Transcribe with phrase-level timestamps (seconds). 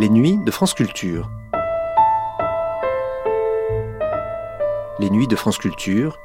[0.00, 1.28] Les nuits de France Culture.
[5.00, 6.20] Les nuits de France Culture.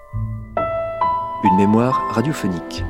[1.43, 2.83] Une mémoire radiophonique.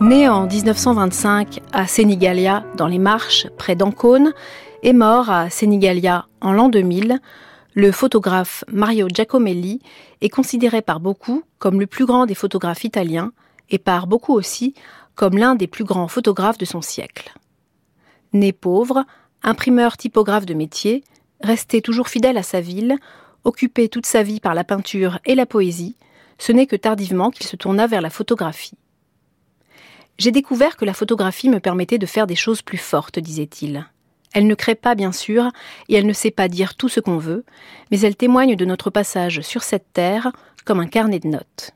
[0.00, 4.32] Né en 1925 à Sénégalia, dans les Marches, près d'Ancône,
[4.84, 7.18] et mort à Sénégalia en l'an 2000,
[7.74, 9.80] le photographe Mario Giacomelli
[10.20, 13.32] est considéré par beaucoup comme le plus grand des photographes italiens
[13.68, 14.74] et par beaucoup aussi
[15.14, 17.32] comme l'un des plus grands photographes de son siècle.
[18.32, 19.04] Né pauvre,
[19.42, 21.04] imprimeur typographe de métier,
[21.42, 22.96] resté toujours fidèle à sa ville,
[23.44, 25.96] occupé toute sa vie par la peinture et la poésie,
[26.38, 28.78] ce n'est que tardivement qu'il se tourna vers la photographie.
[30.18, 33.86] J'ai découvert que la photographie me permettait de faire des choses plus fortes, disait-il.
[34.32, 35.50] Elle ne crée pas, bien sûr,
[35.88, 37.44] et elle ne sait pas dire tout ce qu'on veut,
[37.90, 40.30] mais elle témoigne de notre passage sur cette terre
[40.64, 41.72] comme un carnet de notes.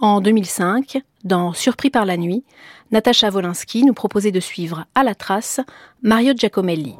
[0.00, 2.44] En 2005, dans Surpris par la nuit,
[2.92, 5.60] Natacha Wolinski nous proposait de suivre à la trace
[6.02, 6.96] Mario Giacomelli.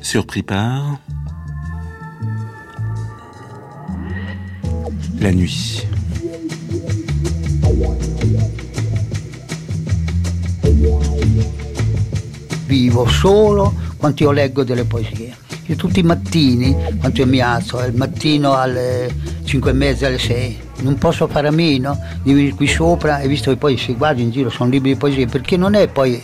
[0.00, 1.00] Surpris par
[5.20, 5.86] la nuit.
[12.66, 15.41] Vivo solo quando io leggo delle poesie.
[15.72, 19.10] Io tutti i mattini, quando io mi alzo, al mattino alle
[19.42, 23.26] 5 e mezza, alle 6, non posso fare a meno di venire qui sopra e
[23.26, 26.20] visto che poi si guarda in giro sono libri di poesie, perché non è poi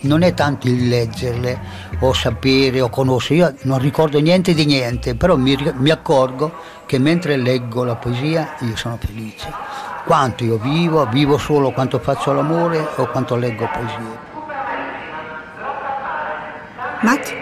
[0.00, 1.60] non è tanto il leggerle
[1.98, 6.54] o sapere o conoscere, io non ricordo niente di niente, però mi, mi accorgo
[6.86, 9.52] che mentre leggo la poesia io sono felice.
[10.06, 14.24] Quanto io vivo, vivo solo quanto faccio l'amore o quanto leggo poesie.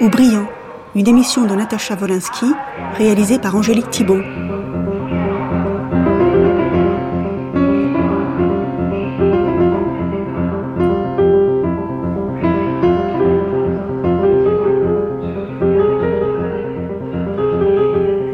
[0.00, 0.63] Ou Brillant,
[0.96, 2.46] une émission de Natacha Wolinski
[2.96, 4.20] réalisée par Angélique Thibault.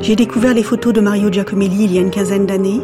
[0.00, 2.82] J'ai découvert les photos de Mario Giacomelli il y a une quinzaine d'années.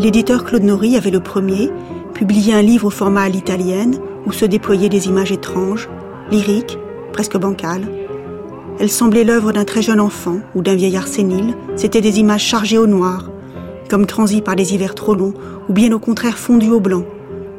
[0.00, 1.70] L'éditeur Claude Nori avait le premier
[2.14, 5.88] publié un livre au format à l'italienne où se déployaient des images étranges,
[6.32, 6.78] lyriques,
[7.12, 7.97] presque bancales.
[8.80, 11.54] Elles semblaient l'œuvre d'un très jeune enfant ou d'un vieillard sénile.
[11.74, 13.30] C'étaient des images chargées au noir,
[13.90, 15.34] comme transies par des hivers trop longs,
[15.68, 17.04] ou bien au contraire fondues au blanc,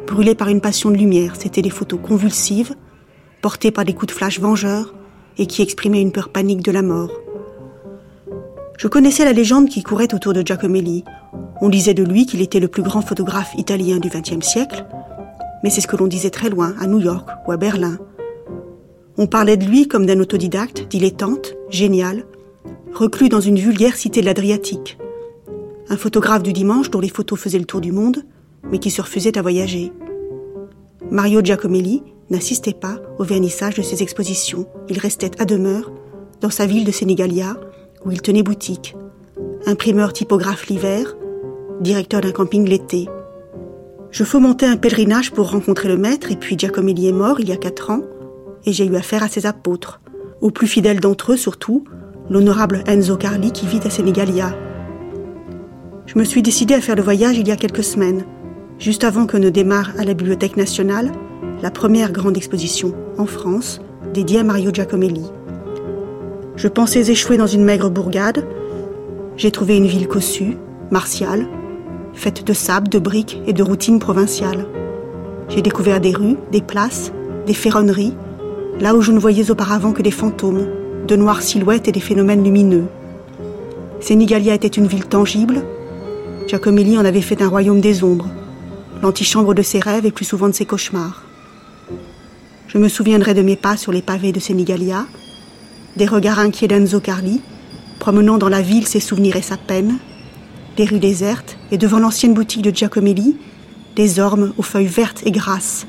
[0.08, 1.35] brûlées par une passion de lumière.
[1.35, 2.74] C'étaient des photos convulsives,
[3.41, 4.94] portées par des coups de flash vengeurs,
[5.38, 7.12] et qui exprimaient une peur panique de la mort.
[8.78, 11.03] Je connaissais la légende qui courait autour de Giacomelli.
[11.62, 14.85] On disait de lui qu'il était le plus grand photographe italien du XXe siècle,
[15.63, 17.97] mais c'est ce que l'on disait très loin, à New York ou à Berlin.
[19.22, 22.24] On parlait de lui comme d'un autodidacte, dilettante, génial,
[22.94, 24.97] reclus dans une vulgaire cité de l'Adriatique.
[25.90, 28.24] Un photographe du dimanche dont les photos faisaient le tour du monde,
[28.72, 29.91] mais qui se refusait à voyager.
[31.12, 34.68] Mario Giacomelli n'assistait pas au vernissage de ses expositions.
[34.88, 35.91] Il restait à demeure
[36.40, 37.58] dans sa ville de Sénégalia,
[38.06, 38.96] où il tenait boutique,
[39.66, 41.18] imprimeur typographe l'hiver,
[41.81, 43.09] directeur d'un camping l'été.
[44.12, 47.52] Je fomentais un pèlerinage pour rencontrer le maître, et puis Giacomelli est mort il y
[47.52, 48.03] a quatre ans,
[48.66, 50.02] et j'ai eu affaire à ses apôtres,
[50.42, 51.84] au plus fidèle d'entre eux surtout,
[52.30, 54.56] l'honorable Enzo Carli qui vit à Sénégalia.
[56.06, 58.24] Je me suis décidé à faire le voyage il y a quelques semaines,
[58.80, 61.12] juste avant que ne démarre à la Bibliothèque nationale
[61.62, 63.81] la première grande exposition en France
[64.14, 65.26] dédiée à Mario Giacomelli.
[66.56, 68.46] Je pensais échouer dans une maigre bourgade.
[69.38, 70.58] J'ai trouvé une ville cossue,
[70.91, 71.47] martiale,
[72.14, 74.66] faite de sable, de briques et de routines provinciales.
[75.47, 77.12] J'ai découvert des rues, des places,
[77.46, 78.16] des ferronneries,
[78.79, 80.67] là où je ne voyais auparavant que des fantômes,
[81.08, 82.85] de noires silhouettes et des phénomènes lumineux.
[83.99, 85.64] Sénégalia était une ville tangible.
[86.47, 88.29] Giacomelli en avait fait un royaume des ombres,
[89.02, 91.23] l'antichambre de ses rêves et plus souvent de ses cauchemars.
[92.67, 95.05] Je me souviendrai de mes pas sur les pavés de Sénégalia,
[95.97, 97.41] des regards inquiets d'Enzo Carli,
[97.99, 99.97] promenant dans la ville ses souvenirs et sa peine,
[100.78, 103.37] des rues désertes et devant l'ancienne boutique de Giacomelli,
[103.96, 105.85] des ormes aux feuilles vertes et grasses.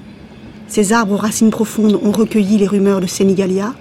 [0.71, 3.75] Ces arbres aux racines profondes ont recueilli les rumeurs de Sénégalia.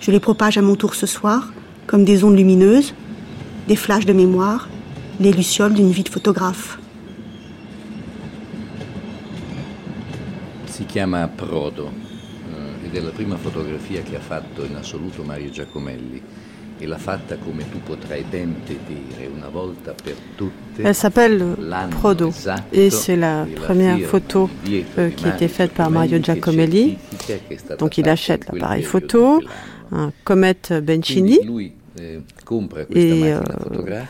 [0.00, 1.52] Je les propage à mon tour ce soir,
[1.88, 2.94] comme des ondes lumineuses,
[3.66, 4.68] des flashs de mémoire,
[5.18, 6.78] les lucioles d'une vie de photographe.
[10.66, 11.90] Si chiama Prodo.
[11.90, 16.22] Eh, ed è la prima fotografia che ha fatto in assoluto Mario Giacomelli.
[16.82, 18.44] E l'ha fatta come tu potrai te
[18.88, 20.82] dire una volta per tutte.
[20.82, 21.54] Elle s'appelle
[21.90, 22.32] Prodo
[22.72, 24.50] et c'est la première photo
[24.98, 26.98] euh, qui a été faite par Mario Giacomelli.
[27.78, 29.40] Donc il achète l'appareil photo,
[29.92, 31.38] un Comet Bencini.
[32.94, 33.40] Et euh,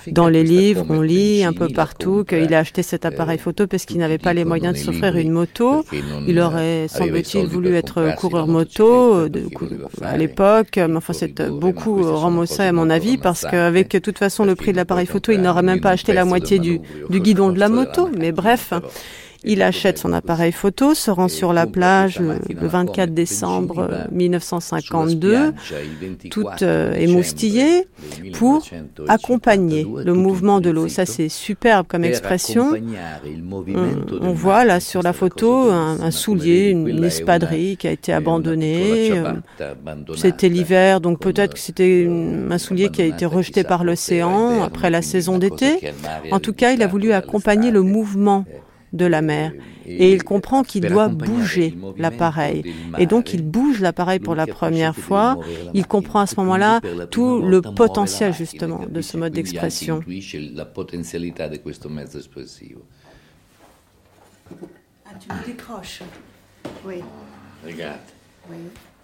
[0.09, 3.85] dans les livres, on lit un peu partout qu'il a acheté cet appareil photo parce
[3.85, 5.85] qu'il n'avait pas les moyens de s'offrir une moto.
[6.27, 9.45] Il aurait, semble-t-il, voulu être coureur moto de,
[10.03, 10.77] à l'époque.
[10.77, 14.73] Mais enfin, c'est beaucoup remboursé à mon avis parce qu'avec de toute façon le prix
[14.73, 16.81] de l'appareil photo, il n'aurait même pas acheté la moitié du,
[17.11, 18.09] du guidon de la moto.
[18.17, 18.73] Mais bref.
[19.45, 25.53] Il achète son appareil photo, se rend sur la plage le, 24 décembre 1952,
[26.31, 27.89] tout euh, émoustillé,
[28.35, 28.65] pour
[29.09, 30.89] accompagner le mouvement de l'eau.
[30.89, 32.73] Ça, c'est superbe comme expression.
[34.21, 39.13] On, voit là sur la photo un, soulier, une, espadrille qui a été abandonnée.
[39.13, 39.33] Euh,
[40.17, 42.09] c'était l'hiver, donc peut-être que c'était
[42.51, 45.93] un soulier qui a été rejeté par l'océan après la saison d'été.
[46.31, 48.45] En tout cas, il a voulu accompagner le mouvement
[48.93, 49.53] de la mer
[49.87, 52.63] et il comprend qu'il doit bouger l'appareil.
[52.99, 55.39] Et donc il bouge l'appareil pour la première fois.
[55.75, 56.81] Il comprend à ce moment-là
[57.11, 60.01] tout le potentiel justement de ce mode d'expression.
[65.05, 66.03] Ah, tu me décroches.
[66.87, 66.97] Oui.
[67.65, 68.01] Regarde.
[68.51, 68.57] Oui.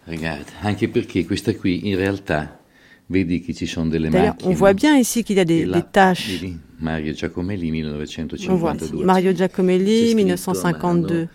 [0.06, 2.58] Regarde, anche perché questa qui in realtà
[3.06, 5.82] vedi che ci sono delle D'ailleurs, on voit bien ici qu'il y a des, des
[5.92, 6.42] taches.
[6.78, 8.52] Mario Giacomelli 1952.
[8.52, 11.28] On voit Mario Giacomelli 1952.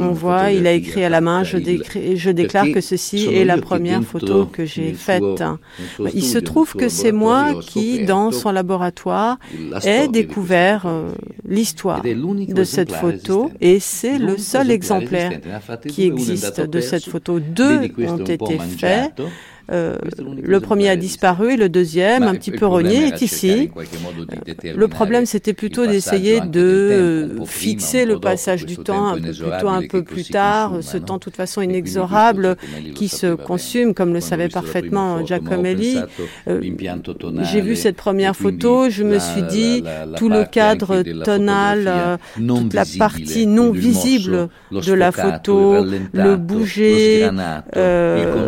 [0.00, 3.58] On voit, il a écrit à la main, je, je déclare que ceci est la
[3.58, 5.42] première photo que j'ai faite.
[6.14, 9.38] Il se trouve que c'est moi qui, dans son laboratoire,
[9.84, 11.10] ai découvert euh,
[11.46, 15.32] l'histoire de cette photo et c'est le seul exemplaire
[15.86, 17.40] qui existe de cette photo.
[17.40, 19.12] Deux ont été faits.
[19.70, 19.96] Euh,
[20.42, 23.70] le premier a disparu et le deuxième, un petit peu rogné, est ici.
[24.64, 29.82] Le problème, c'était plutôt d'essayer de fixer le passage du temps un peu, plutôt un
[29.88, 32.56] peu plus tard, ce temps de toute façon inexorable
[32.94, 35.98] qui se consume, comme le savait parfaitement Giacomelli.
[36.46, 36.60] Euh,
[37.42, 39.82] j'ai vu cette première photo, je me suis dit,
[40.16, 47.28] tout le cadre tonal, euh, toute la partie non visible de la photo, le bouger,
[47.74, 48.38] le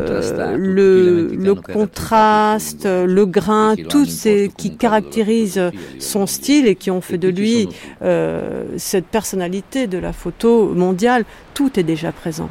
[0.56, 5.60] le, contraste, le grain, tout ce qui caractérise
[5.98, 7.68] son style et qui ont fait de lui
[8.02, 11.24] euh, cette personnalité de la photo mondiale,
[11.54, 12.50] tout est déjà présent.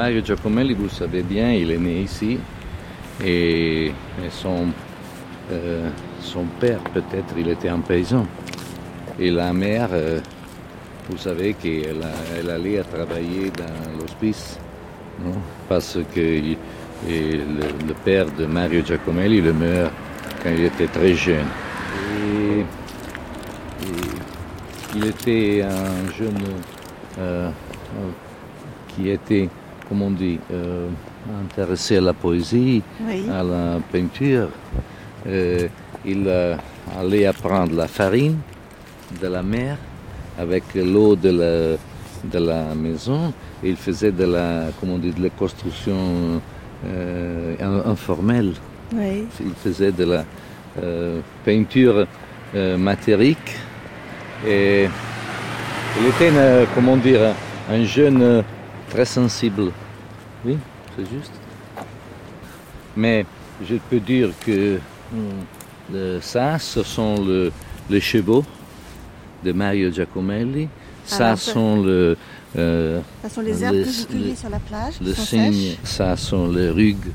[0.00, 2.38] Mario Giacomelli, vous savez bien, il est né ici
[3.22, 3.92] et,
[4.30, 4.68] son,
[5.52, 5.90] euh,
[6.20, 8.26] son père, peut-être, il était un paysan.
[9.18, 10.20] Et la mère, euh,
[11.08, 12.04] vous savez qu'elle
[12.38, 14.58] elle allait travailler dans l'hospice
[15.68, 16.40] parce que
[17.06, 19.92] le, père de Mario Giacomelli le meurt
[20.42, 21.46] quand il était très jeune.
[22.16, 22.64] Et,
[24.96, 26.42] il était un jeune
[27.18, 27.50] euh,
[28.88, 29.48] qui était
[29.90, 30.88] comme on dit, euh,
[31.44, 32.80] intéressé à la poésie,
[33.28, 34.48] à la peinture.
[35.26, 35.66] Euh,
[36.04, 36.28] il
[36.98, 38.38] allait apprendre la farine
[39.20, 39.76] de la mer
[40.38, 41.76] avec l'eau de la,
[42.24, 43.32] de la maison.
[43.62, 46.40] Il faisait de la, comment on dit, de la construction
[46.86, 48.54] euh, informelle.
[48.92, 50.24] Il faisait de la
[51.44, 52.06] peinture
[52.54, 53.56] matérique.
[54.46, 54.88] Et
[56.00, 56.32] il était,
[56.74, 57.34] comment dire,
[57.70, 58.42] un jeune
[58.88, 59.70] très sensible.
[60.44, 60.56] Oui,
[60.96, 61.32] c'est juste.
[62.96, 63.24] Mais
[63.68, 64.78] je peux dire que
[65.12, 65.44] hmm,
[66.20, 67.52] ça, ce sont le,
[67.88, 68.44] les chevaux
[69.44, 70.68] de Mario Giacomelli.
[71.04, 72.16] Ça, sont le,
[72.56, 74.94] euh, ça sont les herbes que vous sur la plage.
[75.00, 77.10] Le cygne, ça sont les rugues,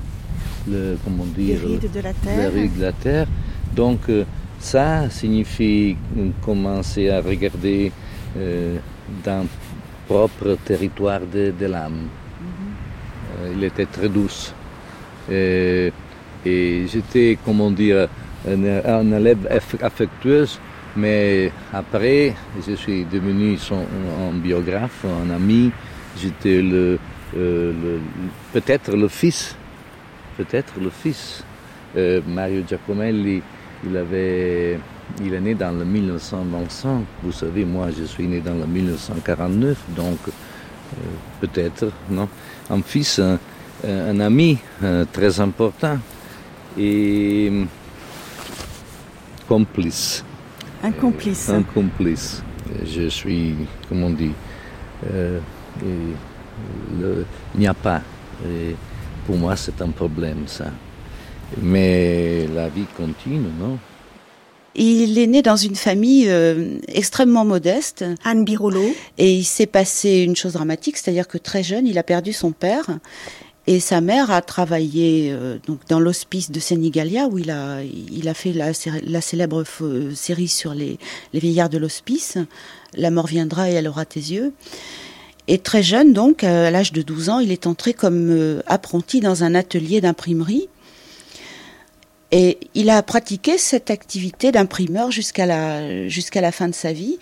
[0.67, 2.51] le, comment dire, les rides de la terre.
[2.51, 3.27] Les rugues de la terre.
[3.73, 4.25] Donc euh,
[4.59, 5.95] ça signifie
[6.43, 7.91] commencer à regarder
[8.37, 8.77] euh,
[9.23, 9.45] dans
[10.07, 12.07] propre territoire de, l'âme.
[13.39, 14.53] Euh, il était très douce.
[15.31, 15.91] Et,
[16.45, 18.07] j'étais, comment dire,
[18.47, 19.47] un, élève
[19.81, 20.59] affectueuse,
[20.95, 22.33] mais après,
[22.67, 23.85] je suis devenu son,
[24.21, 25.71] un biographe, un ami.
[26.17, 26.97] J'étais le,
[27.37, 27.97] euh,
[28.53, 29.55] peut-être le fils,
[30.37, 31.43] peut-être le fils.
[31.97, 33.41] Euh, Mario Giacomelli,
[33.85, 34.79] il avait
[35.23, 37.05] il est né dans le 1925.
[37.23, 40.17] Vous savez, moi, je suis né dans le 1949, donc
[41.41, 42.27] peut-être, non
[42.69, 44.57] Un fils, un, ami
[45.11, 45.97] très important
[46.77, 47.51] et
[49.47, 50.23] complice.
[50.83, 51.49] Un complice.
[51.49, 52.43] Un complice.
[52.85, 53.55] Je suis,
[53.87, 54.31] comment on dit,
[55.83, 55.95] il
[57.55, 58.01] n'y a pas.
[59.25, 60.65] pour moi, c'est un problème, ça.
[61.61, 63.77] Mais la vie continue, non?
[64.77, 68.03] Il est né dans une famille euh, extrêmement modeste.
[68.25, 68.83] Anne Birolo.
[69.17, 72.51] Et il s'est passé une chose dramatique, c'est-à-dire que très jeune, il a perdu son
[72.51, 72.85] père.
[73.67, 78.27] Et sa mère a travaillé euh, donc dans l'hospice de Sénégalia où il a, il
[78.29, 78.73] a fait la,
[79.21, 80.99] célèbre euh, série sur les,
[81.33, 82.37] les vieillards de l'hospice.
[82.93, 84.53] La mort viendra et elle aura tes yeux.
[85.47, 89.43] Et très jeune, donc, à l'âge de 12 ans, il est entré comme apprenti dans
[89.43, 90.67] un atelier d'imprimerie
[92.31, 97.17] et il a pratiqué cette activité d'imprimeur jusqu'à la, jusqu'à la fin de sa vie.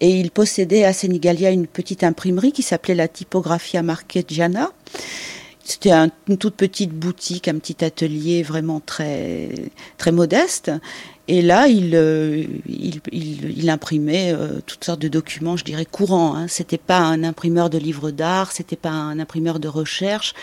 [0.00, 4.70] Et il possédait à Sénégalia une petite imprimerie qui s'appelait la Typographia Marqueggiana.
[5.64, 9.50] C'était une toute petite boutique, un petit atelier vraiment très,
[9.96, 10.72] très modeste.
[11.28, 16.34] Et là, il, euh, il, il, imprimait euh, toutes sortes de documents, je dirais courants.
[16.34, 16.48] Hein.
[16.48, 20.34] C'était pas un imprimeur de livres d'art, c'était pas un imprimeur de recherche.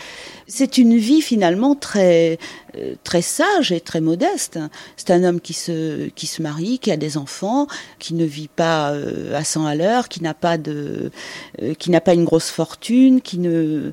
[0.47, 2.39] C'est une vie finalement très
[2.77, 4.57] euh, très sage et très modeste.
[4.95, 7.67] C'est un homme qui se qui se marie, qui a des enfants,
[7.99, 8.95] qui ne vit pas
[9.33, 11.11] à 100 à l'heure, qui n'a pas de
[11.77, 13.91] qui n'a pas une grosse fortune, qui ne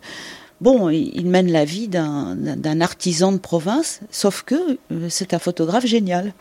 [0.61, 6.33] Bon, il mène la vie d'un artisan de province, sauf que c'est un photographe génial.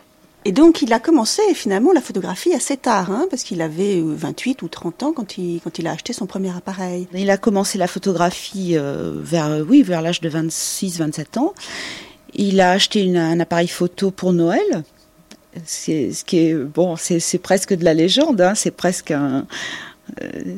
[0.46, 4.62] Et donc, il a commencé finalement la photographie assez tard, hein, parce qu'il avait 28
[4.62, 7.08] euh, ou 30 ans quand il, quand il a acheté son premier appareil.
[7.12, 11.52] Il a commencé la photographie euh, vers, euh, oui, vers l'âge de 26-27 ans.
[12.32, 14.84] Il a acheté un appareil photo pour Noël.
[15.64, 18.40] C'est ce qui est bon, c'est presque de la légende.
[18.40, 19.46] Hein, c'est presque un,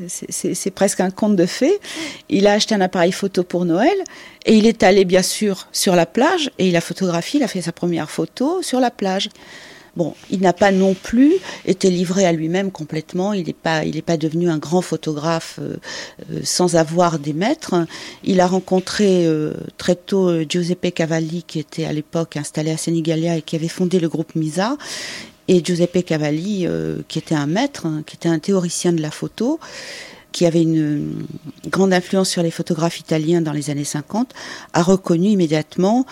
[0.08, 1.78] c'est presque un conte de fées.
[2.28, 3.96] Il a acheté un appareil photo pour Noël
[4.46, 7.48] et il est allé bien sûr sur la plage et il a photographié, il a
[7.48, 9.28] fait sa première photo sur la plage.
[9.98, 11.34] Bon, il n'a pas non plus
[11.66, 13.32] été livré à lui-même complètement.
[13.32, 15.76] Il n'est pas, il pas devenu un grand photographe euh,
[16.30, 17.74] euh, sans avoir des maîtres.
[18.22, 23.38] Il a rencontré euh, très tôt Giuseppe Cavalli, qui était à l'époque installé à Sénégalia
[23.38, 24.76] et qui avait fondé le groupe Misa.
[25.48, 26.66] Et Giuseppe Cavalli,
[27.08, 29.58] qui était un maître, hein, qui était un théoricien de la photo,
[30.30, 31.26] qui avait une
[31.68, 34.34] grande influence sur les photographes italiens dans les années 50,
[34.74, 36.04] a reconnu immédiatement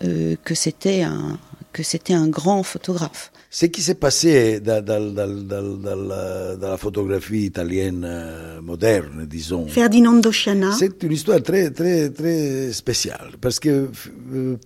[0.00, 1.38] que c'était un
[1.72, 3.32] que c'était un grand photographe.
[3.54, 9.66] Ce qui s'est passé dans, dans, dans, dans, la, photographie italienne euh, moderne, disons?
[9.66, 10.72] Ferdinando Sciana.
[10.78, 13.90] C'est une histoire très, très, très spéciale parce que
[14.32, 14.56] euh,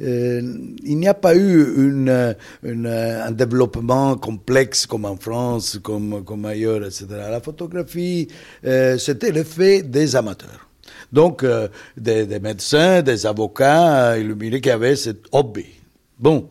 [0.00, 0.42] euh,
[0.84, 6.44] il n'y a pas eu une, une, un développement complexe comme en France, comme, comme
[6.44, 7.06] ailleurs, etc.
[7.10, 8.28] La photographie,
[8.62, 10.68] c'était l'effet des amateurs.
[11.12, 11.44] Donc,
[11.96, 15.66] des, des, médecins, des avocats illuminés qui avaient cet hobby.
[16.18, 16.48] Bon,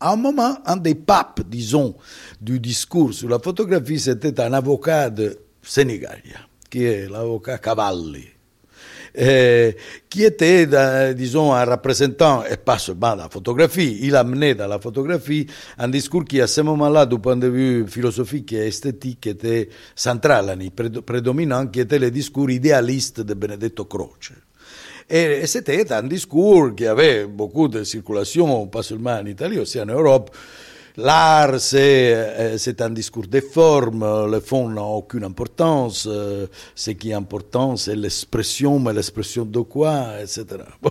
[0.00, 1.96] à un moment, un des papes, disons,
[2.40, 6.22] du discours sur la photographie, c'était un avocat de Sénégal,
[6.70, 8.26] qui est l'avocat Cavalli,
[10.08, 15.46] qui était, disons, un représentant, et pas seulement la photographie, il amenait dans la photographie
[15.78, 20.56] un discours qui, à ce moment-là, du point de vue philosophique et esthétique, était central,
[21.04, 24.32] prédominant, qui était le discours idéaliste de Benedetto Croce.
[25.10, 29.86] Et, c'était un discours qui avait beaucoup de circulation, pas seulement en Italie, aussi en
[29.86, 30.30] Europe,
[31.00, 37.10] L'art, euh, c'est un discours de forme, le fond n'a aucune importance, euh, ce qui
[37.10, 40.44] est important, c'est l'expression, mais l'expression de quoi, etc.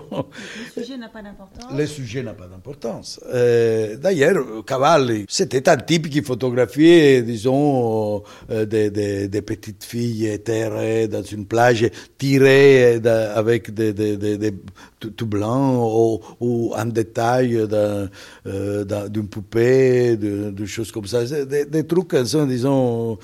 [0.78, 1.78] Le sujet n'a pas d'importance.
[1.78, 3.20] Le sujet n'a pas d'importance.
[3.34, 11.10] Euh, d'ailleurs, Cavalli, c'était un type qui photographiait, disons, des, des, des, petites filles éthérées
[11.10, 11.86] dans une plage,
[12.18, 13.02] tirées
[13.36, 14.54] avec des, des
[15.00, 17.68] tout, tout blanc ou, ou, en détail
[18.46, 21.24] d'une poupée de, choses comme ça.
[21.24, 23.18] Des, trucs, disons,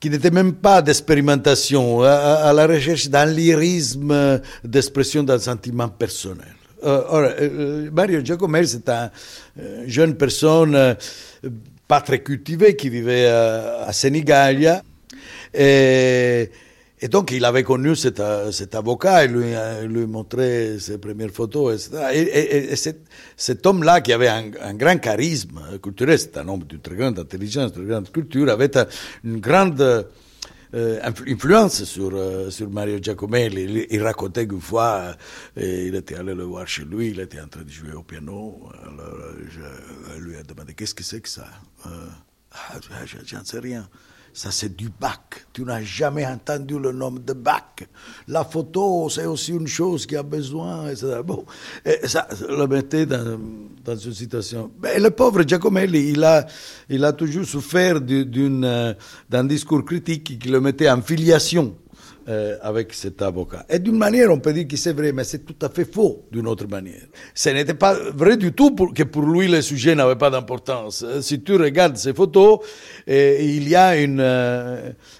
[0.00, 6.54] qui n'étaient même pas d'expérimentation, à, la recherche d'un lyrisme d'expression d'un sentiment personnel.
[6.84, 9.10] Euh, euh, euh, Mario Giacomelli, c'est un
[9.86, 10.96] jeune personne
[11.88, 14.82] pas très cultivée qui vivait à, à.
[15.54, 16.50] Et,
[17.04, 19.52] et donc, il avait connu cet, cet avocat, il lui,
[19.88, 22.02] lui montrait ses premières photos, etc.
[22.14, 23.02] Et, et, cet,
[23.36, 27.74] cet homme-là, qui avait un, grand charisme culturel, c'est un homme d'une très grande intelligence,
[27.74, 28.70] d'une grande culture, avait
[29.22, 30.08] une grande
[30.72, 32.10] influence sur,
[32.50, 33.86] sur Mario Giacomelli.
[33.90, 35.14] Il, racontait qu'une fois,
[35.58, 38.62] il était allé le voir chez lui, il était en train de jouer au piano.
[38.82, 39.14] Alors,
[39.50, 41.48] je lui ai demandé qu'est-ce que c'est que ça?
[41.84, 42.78] Ah,
[43.44, 43.86] sais rien.
[44.36, 45.46] Ça, c'est du bac.
[45.52, 47.88] Tu n'as jamais entendu le nom de bac.
[48.26, 51.20] La photo, c'est aussi une chose qui a besoin, etc.
[51.24, 51.44] Bon,
[51.84, 53.38] et ça le mettait dans,
[53.84, 54.72] dans une situation.
[54.82, 56.16] Mais le pauvre Giacomelli,
[56.88, 58.94] il a, toujours souffert euh,
[59.30, 61.76] d'un discours critique qui le mettait en filiation
[62.28, 63.66] euh, avec cet avocat.
[63.68, 66.24] Et d'une manière, on peut dire que c'est vrai, mais c'est tout à fait faux
[66.32, 67.02] d'une autre manière.
[67.34, 71.02] Ce n'était pas vrai du tout que pour lui le sujet n'avait pas d'importance.
[71.02, 72.60] Euh, si tu regardes ces photos,
[73.08, 74.24] euh, il y a une,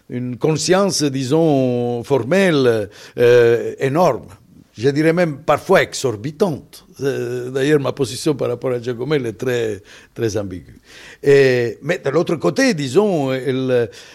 [0.09, 2.89] une conscience, disons, formelle
[3.79, 4.27] énorme
[4.77, 6.85] je dirais même parfois exorbitante.
[6.99, 9.81] D'ailleurs, ma position par rapport à Giacomelli est très,
[10.13, 10.81] très ambiguë.
[11.23, 13.31] Mais de l'autre côté, disons,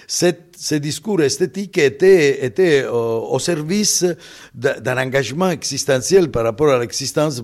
[0.08, 4.06] ces discours esthétiques étaient, étaient au, au service
[4.54, 7.42] d'un engagement existentiel par rapport à l'existence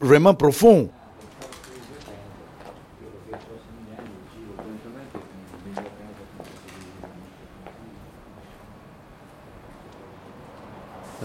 [0.00, 0.88] vraiment profond.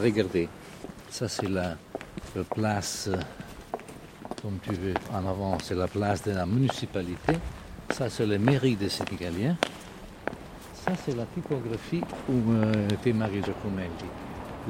[0.01, 0.47] Regardez.
[1.19, 1.75] Ça, c'est la,
[2.55, 3.09] place,
[4.41, 7.33] comme tu veux, en avant, c'est la place de la municipalité.
[7.89, 9.57] Ça, c'est la mairie de Sénégalien.
[10.75, 13.89] Ça, c'est la typographie où euh, était Marie Giacomelli.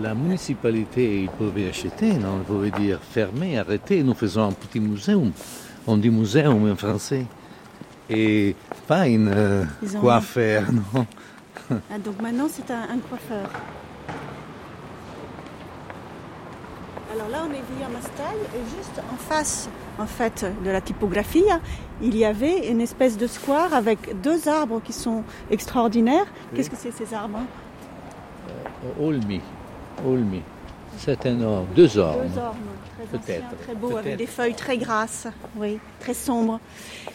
[0.01, 2.39] La municipalité, ils pouvaient acheter, non?
[2.39, 4.01] Ils pouvaient dire fermer, arrêter.
[4.01, 5.31] Nous faisons un petit muséum.
[5.85, 7.27] On dit muséum en français.
[8.09, 8.55] Et
[8.87, 9.65] pas une euh,
[10.01, 11.05] coiffeur, non?
[11.69, 13.47] Ah, Donc maintenant, c'est un coiffeur.
[17.11, 21.45] Alors là, on est via Mastai et juste en face, en fait, de la typographie,
[22.01, 26.27] il y avait une espèce de square avec deux arbres qui sont extraordinaires.
[26.53, 27.39] Qu'est-ce que c'est ces arbres
[28.85, 29.41] euh, Olmi.
[30.05, 30.41] Olmi.
[30.97, 32.27] C'est un orme, deux ormes.
[32.27, 32.57] Deux ormes,
[32.97, 36.59] très anciens, très beaux, avec des feuilles très grasses, oui, très sombres.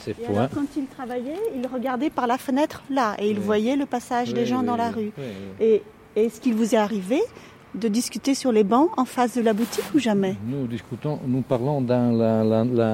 [0.06, 3.86] Et alors, quand il travaillait, il regardait par la fenêtre là et il voyait le
[3.86, 5.12] passage des gens dans la rue.
[5.60, 5.82] Et,
[6.16, 7.20] et ce qu'il vous est arrivé,
[7.74, 10.36] de discuter sur les bancs en face de la boutique ou jamais?
[10.46, 12.12] Nous discutons, nous parlons dans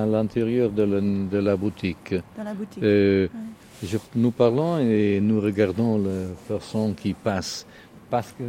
[0.06, 2.14] l'intérieur de, la boutique.
[2.36, 2.82] Dans la boutique.
[2.82, 3.28] Euh,
[4.14, 7.66] nous parlons et nous regardons les personnes qui passent.
[8.08, 8.44] Parce que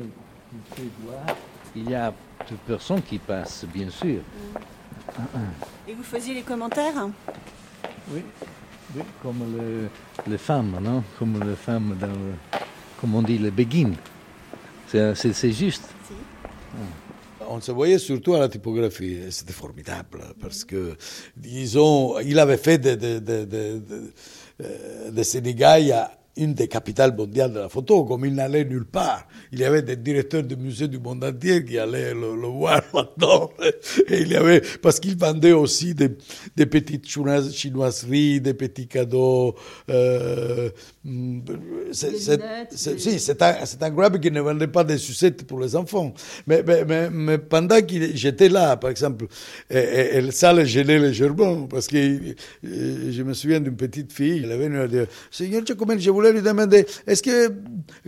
[1.76, 2.14] il y a
[2.50, 4.22] des personnes qui passent, bien sûr.
[5.88, 7.08] Et vous faisiez les commentaires?
[8.14, 8.22] Oui,
[8.96, 9.44] oui, comme
[10.28, 11.04] les femmes, non?
[11.18, 12.10] Comme les femmes dans
[13.02, 13.94] comme on dit, les begin.
[14.88, 15.90] C'est juste.
[17.50, 20.96] On se voyait surtout à la typographie, c'était formidable, parce que,
[21.36, 23.82] disons, il avait fait de, de,
[25.12, 29.28] de, Sénégal une des capitales mondiales de la photo, comme il n'allait nulle part.
[29.52, 33.52] Il y avait des directeurs de musées du monde entier qui allaient le, voir là-dedans.
[34.08, 36.10] Et il y avait, parce qu'il vendait aussi des,
[36.56, 39.56] des petites chinoiseries, des petits cadeaux.
[39.90, 40.70] Euh,
[41.92, 45.76] c'est, si, c'est un, c'est un grab qui ne vendait pas des sucettes pour les
[45.76, 46.14] enfants.
[46.48, 49.28] Mais, mais, mais, pendant que j'étais là, par exemple,
[49.70, 54.52] et, ça le gênait légèrement, parce que euh, je me souviens d'une petite fille, elle
[54.52, 57.54] avait venue dire, Seigneur Giacomelli, je voulais lui demander, est-ce que,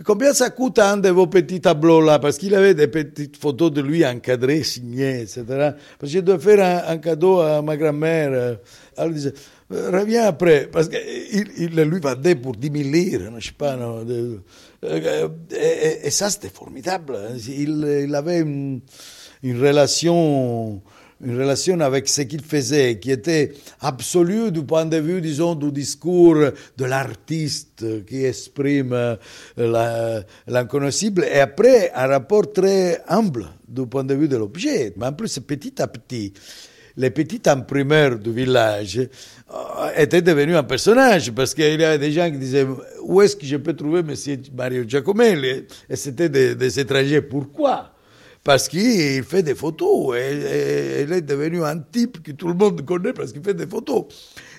[0.04, 2.18] combien ça coûte un de vos petits tableaux là?
[2.18, 5.44] Parce qu'il avait des petites photos de lui encadrées, signées, etc.
[5.46, 8.58] Parce que je dois faire un, cadeau à ma grand-mère.
[8.96, 9.34] Elle disait,
[9.70, 13.76] reviens après, parce qu'il il lui vendait pour 10 000 lire, je sais pas.
[13.76, 14.04] Non,
[14.84, 17.18] et, ça, c'était formidable.
[17.48, 18.80] Il, avait une
[19.44, 20.82] relation
[21.22, 25.70] une relation avec ce qu'il faisait, qui était absolue du point de vue, disons, du
[25.70, 29.16] discours de l'artiste qui exprime
[30.46, 34.92] l'inconnaissable, et après un rapport très humble du point de vue de l'objet.
[34.96, 36.32] Mais en plus, petit à petit,
[36.96, 42.12] les petits imprimeurs du village euh, étaient devenus un personnage parce qu'il y avait des
[42.12, 42.66] gens qui disaient
[43.02, 44.14] où est-ce que je peux trouver M.
[44.56, 45.64] Mario Giacomelli?
[45.88, 47.22] Et c'était des, des étrangers.
[47.22, 47.93] Pourquoi?
[48.44, 50.14] Parce qu'il fait des photos.
[50.16, 54.04] Il est devenu un type que tout le monde connaît parce qu'il fait des photos.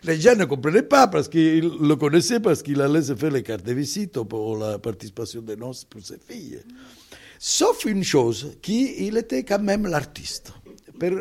[0.04, 3.43] Les gens ne comprenaient pas parce qu'ils le connaissaient parce qu'il allait se faire les
[3.43, 6.60] cartes de visite pour la participation des noces pour ses filles.
[7.38, 10.52] Sauf une chose, qu'il était quand même l'artiste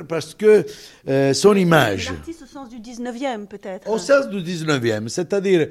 [0.08, 0.64] parce que
[1.08, 2.10] euh, son image.
[2.10, 3.90] L'artiste au sens du 19e, peut-être.
[3.90, 5.68] Au sens du 19e, c'est-à-dire,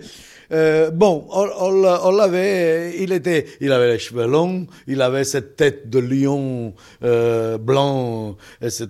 [0.52, 5.90] euh, bon, on, l'avait, il était, il avait les cheveux longs, il avait cette tête
[5.90, 8.88] de lion euh, blanc, etc.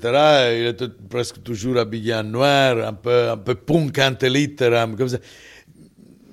[0.60, 5.18] Il était presque toujours habillé en noir, un peu, un peu punk comme ça.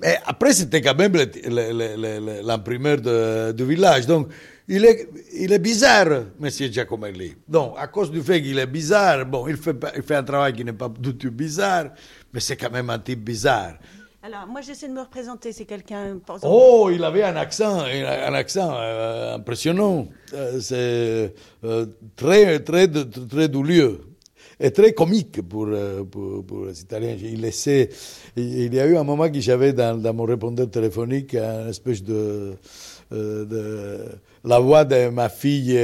[0.01, 1.13] Mais après, c'était quand même
[2.43, 4.07] l'imprimeur du village.
[4.07, 4.29] Donc,
[4.73, 6.07] il est, il est bizarre,
[6.41, 6.49] M.
[6.49, 7.35] Giacomelli.
[7.45, 10.53] Donc, à cause du fait qu'il est bizarre, bon, il fait, il fait un travail
[10.53, 11.89] qui n'est pas du tout bizarre,
[12.33, 13.73] mais c'est quand même un type bizarre.
[14.23, 15.51] Alors, moi, j'essaie de me représenter.
[15.51, 16.17] C'est quelqu'un.
[16.43, 20.07] Oh, il avait un accent, un accent euh, impressionnant.
[20.33, 21.33] Euh, c'est
[21.65, 23.99] euh, très, très, très douloureux
[24.57, 25.67] et très comique pour,
[26.09, 27.17] pour, pour, les Italiens.
[27.19, 27.89] Il laissait.
[28.37, 32.03] Il y a eu un moment que j'avais dans, dans, mon répondeur téléphonique une espèce
[32.03, 32.53] de,
[33.11, 34.05] de
[34.43, 35.77] la voix de ma fille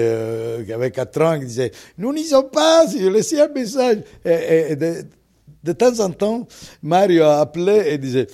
[0.65, 4.00] qui avait 4 ans qui disait Nous n'y sommes pas, je laissais un message.
[4.26, 6.48] Et, et de temps en temps,
[6.82, 8.28] Mario appelait et disait,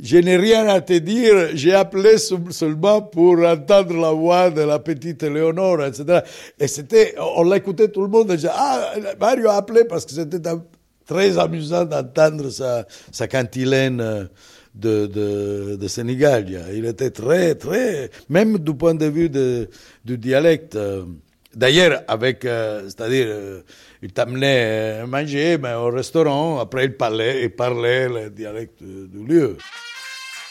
[0.00, 4.78] je n'ai rien à te dire, j'ai appelé seulement pour entendre la voix de la
[4.78, 6.20] petite Léonore, etc.
[6.58, 10.12] Et c'était, on l'écoutait tout le monde, et disait, ah, Mario a appelé parce que
[10.12, 10.40] c'était
[11.06, 14.28] très amusant d'entendre sa, sa cantilène
[14.74, 16.46] de, de, de Sénégal.
[16.74, 19.68] Il était très, très, même du point de vue de,
[20.04, 20.76] du dialecte.
[21.56, 23.60] D'ailleurs, avec, euh, c'est-à-dire, euh,
[24.02, 29.24] il t'amenait à manger mais au restaurant, après il parlait, il parlait le dialecte du
[29.24, 29.56] lieu.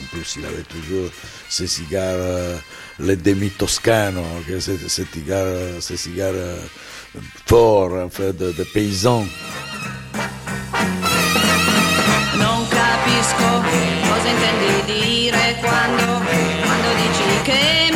[0.01, 1.09] En plus, il avait toujours
[1.49, 2.57] ces cigares, euh,
[2.99, 4.23] les demi-toscanos,
[4.59, 6.33] ces, cigares, ces cigares
[7.45, 9.25] forts, en fait, de paysans.
[13.23, 13.63] Capisco
[14.09, 16.21] cosa intendi dire quando,
[16.65, 17.92] quando dici che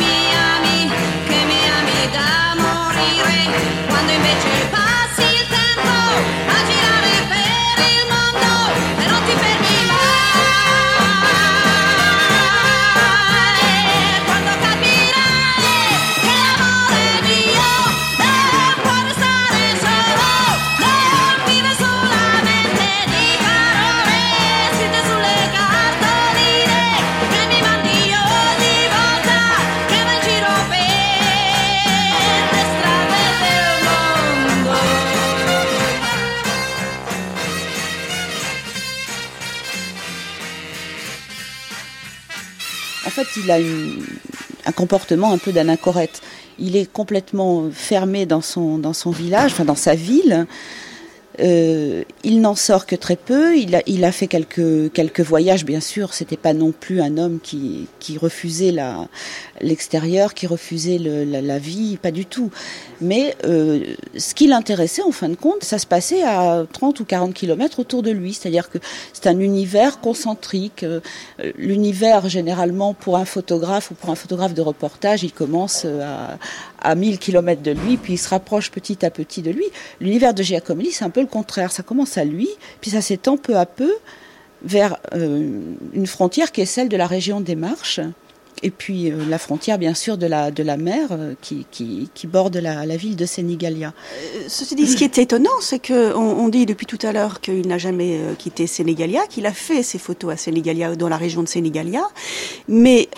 [43.36, 43.58] il a
[44.66, 46.22] un comportement un peu d'anachorète.
[46.58, 50.46] Il est complètement fermé dans son, dans son village, enfin dans sa ville.
[51.40, 53.56] Euh, il n'en sort que très peu.
[53.56, 53.74] Il
[54.04, 56.14] a, fait quelques, voyages, bien sûr.
[56.14, 57.88] C'était pas non plus un homme qui,
[58.20, 58.74] refusait
[59.60, 62.50] l'extérieur, qui refusait la, vie, pas du tout.
[63.00, 67.04] Mais euh, ce qui l'intéressait, en fin de compte, ça se passait à 30 ou
[67.04, 68.34] 40 kilomètres autour de lui.
[68.34, 68.78] C'est-à-dire que
[69.12, 70.82] c'est un univers concentrique.
[70.82, 71.00] Euh,
[71.56, 76.38] l'univers, généralement, pour un photographe ou pour un photographe de reportage, il commence à,
[76.80, 79.64] à 1000 kilomètres de lui, puis il se rapproche petit à petit de lui.
[80.00, 81.72] L'univers de Giacomelli, c'est un peu le contraire.
[81.72, 82.48] Ça commence à lui,
[82.80, 83.92] puis ça s'étend peu à peu
[84.62, 85.60] vers euh,
[85.92, 88.00] une frontière qui est celle de la région des Marches
[88.64, 92.26] et puis euh, la frontière bien sûr de la, de la mer euh, qui, qui,
[92.26, 93.94] borde la, ville de Sénégalia.
[94.48, 98.20] Ce qui est étonnant, c'est qu'on on dit depuis tout à l'heure qu'il n'a jamais
[98.38, 102.02] quitté Sénégalia, qu'il a fait ses photos à Sénégalia, dans la région de Sénégalia,
[102.66, 103.08] mais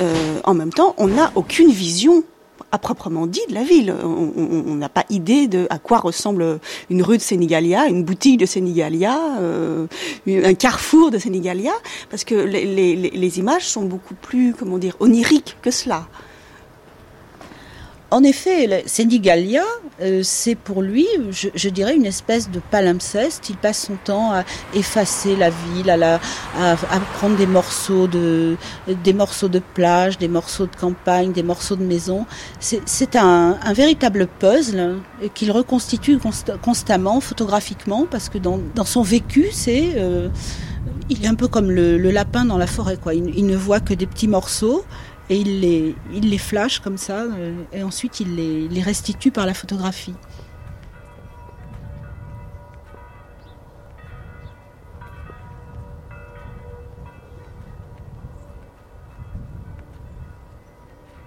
[0.45, 2.23] en même temps, on n'a aucune vision
[2.73, 3.95] à proprement dit de la ville.
[4.05, 8.47] On n'a pas idée de à quoi ressemble une rue de Sénégalia, une boutique de
[8.47, 9.87] Sénégalia, euh,
[10.27, 11.73] un carrefour de Sénégalia,
[12.11, 16.07] parce que les, les, les images sont beaucoup plus, comment dire, oniriques que cela.
[18.11, 19.63] En effet, Sénégalia,
[20.03, 23.49] euh, c'est pour lui, je, dirais, une espèce de palimpseste.
[23.51, 24.45] Il passe son temps à
[24.75, 26.21] effacer la ville, à, la,
[26.59, 26.77] à,
[27.15, 28.57] prendre des morceaux de,
[29.05, 32.27] des morceaux de plage, des morceaux de campagne, des morceaux de maison.
[32.59, 34.97] C'est un, véritable puzzle
[35.35, 36.19] qu'il reconstitue
[36.63, 40.29] constamment, photographiquement, parce que dans, son vécu, c'est euh,
[41.09, 43.15] il est un peu comme le, lapin dans la forêt, quoi.
[43.15, 44.85] il ne voit que des petits morceaux
[45.31, 49.31] et il les, il les flash comme ça, euh, et ensuite il les, les restitue
[49.31, 50.15] par la photographie.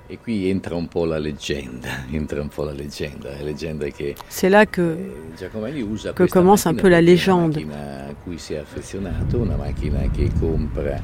[0.09, 4.15] Et puis entra un peu la leggenda, entra un peu la leggenda, la leggenda che
[4.29, 4.97] C'est là que,
[5.39, 7.63] eh, que commence un peu la légende.
[7.63, 11.01] Una a cui si è affezionato, una macchina che compra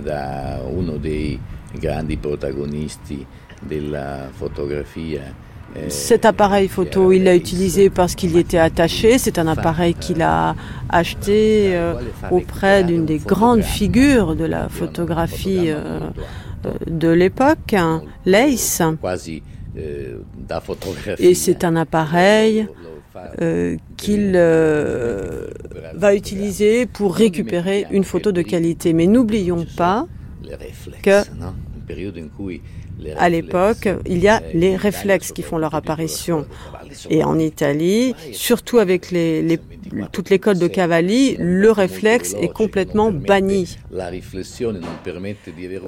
[0.00, 1.40] da uno dei
[1.78, 3.24] grandi protagonisti
[3.60, 5.44] della fotografia.
[5.74, 9.18] Eh, Cet appareil photo, il l'a utilisé parce qu'il y était attaché.
[9.18, 10.54] C'est un appareil qu'il a
[10.88, 11.94] acheté euh,
[12.30, 16.00] auprès d'une des grandes figures de la photographie euh,
[16.64, 18.80] euh, de l'époque, hein, Leis.
[21.18, 22.66] Et c'est un appareil
[23.96, 24.32] qu'il
[25.94, 28.92] va utiliser pour récupérer une photo de qualité.
[28.94, 30.06] Mais n'oublions pas
[31.02, 31.22] que
[33.16, 36.46] à l'époque, il y a les réflexes qui font leur apparition.
[37.10, 39.58] Et en Italie, surtout avec les, les,
[40.12, 43.76] toute l'école de Cavalli, le réflexe est complètement banni.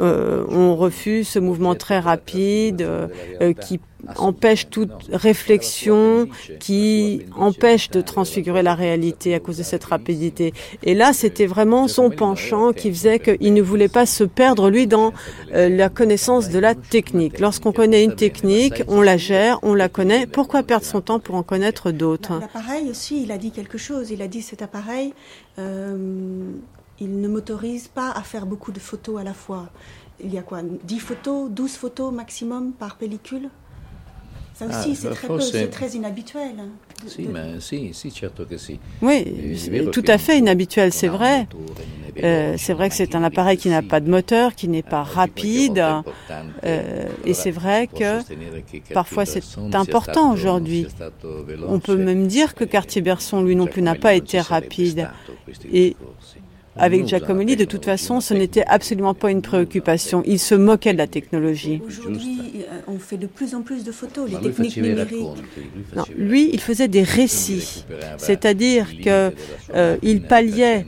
[0.01, 3.81] Euh, on refuse ce mouvement très rapide euh, qui
[4.17, 6.29] empêche toute réflexion,
[6.61, 10.55] qui empêche de transfigurer la réalité à cause de cette rapidité.
[10.85, 14.87] Et là, c'était vraiment son penchant qui faisait qu'il ne voulait pas se perdre, lui,
[14.87, 15.13] dans
[15.55, 17.41] euh, la connaissance de la technique.
[17.41, 20.27] Lorsqu'on connaît une technique, on la gère, on la connaît.
[20.27, 24.11] Pourquoi perdre son temps pour en connaître d'autres L'appareil aussi, il a dit quelque chose.
[24.11, 25.15] Il a dit cet appareil,
[25.59, 26.51] euh,
[27.01, 29.71] il ne m'autorise pas à faire beaucoup de photos à la fois.
[30.21, 33.51] Il y a quoi 10 photos, 12 photos maximum par pellicule?
[34.55, 36.57] Ça ah, aussi, c'est très peu, c'est très inhabituel.
[37.07, 38.79] Si, mais si, si, certo que si.
[39.03, 39.57] Oui,
[39.93, 41.47] tout à fait inhabituel, c'est vrai.
[42.23, 45.03] Euh, c'est vrai que c'est un appareil qui n'a pas de moteur, qui n'est pas
[45.03, 45.85] rapide,
[46.65, 48.21] euh, et c'est vrai que
[48.93, 49.43] parfois c'est
[49.75, 50.87] important aujourd'hui.
[51.69, 55.09] On peut même dire que Cartier-Bresson, lui non plus, n'a pas été rapide.
[55.73, 55.97] Et
[56.79, 60.23] avec Giacomelli, de toute façon, ce n'était absolument pas une préoccupation.
[60.27, 61.83] Il se moquait de la technologie.
[61.87, 65.27] Aujourd'hui, euh, on fait de plus en plus de photos, les techniques numériques.
[65.97, 67.85] Non, lui, il faisait des récits,
[68.17, 69.11] c'est-à-dire qu'il
[69.75, 70.87] euh, palliait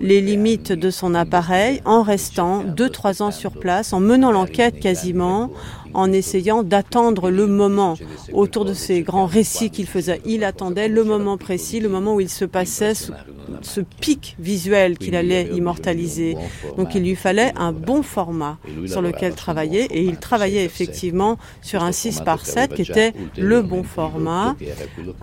[0.00, 4.80] les limites de son appareil en restant deux, trois ans sur place, en menant l'enquête
[4.80, 5.50] quasiment,
[5.94, 7.96] en essayant d'attendre le moment
[8.32, 10.20] autour de ces grands récits qu'il faisait.
[10.24, 15.14] Il attendait le moment précis, le moment où il se passait ce, pic visuel qu'il
[15.14, 16.36] allait immortaliser.
[16.76, 21.82] Donc il lui fallait un bon format sur lequel travailler et il travaillait effectivement sur
[21.82, 24.56] un 6 par 7 qui était le bon format,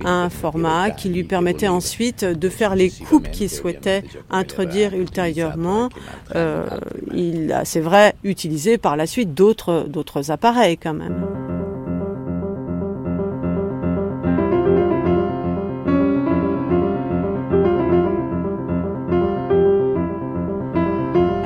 [0.05, 5.89] un format qui lui permettait ensuite de faire les coupes qu'il souhaitait introduire ultérieurement.
[6.35, 6.67] Euh,
[7.13, 11.15] il a, c'est vrai, utilisé par la suite d'autres, d'autres appareils quand même.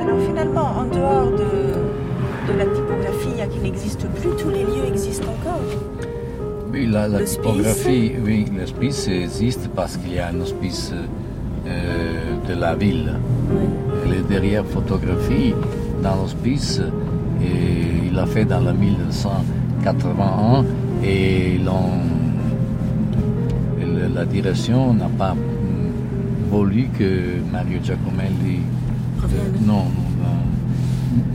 [0.00, 5.28] Alors finalement, en dehors de, de la typographie qui n'existe plus, tous les lieux existent
[5.28, 5.60] encore.
[6.72, 10.92] Oui, la, la typographie, oui, l'hospice existe parce qu'il y a un hospice
[11.66, 13.14] euh, de la ville.
[14.10, 15.54] Les derrière photographie
[16.02, 16.80] dans l'hospice,
[17.42, 20.64] et il l'a fait dans la 1981
[21.02, 21.58] et
[24.14, 25.34] la direction n'a pas
[26.50, 28.60] voulu que Mario Giacomelli.
[29.66, 29.84] non,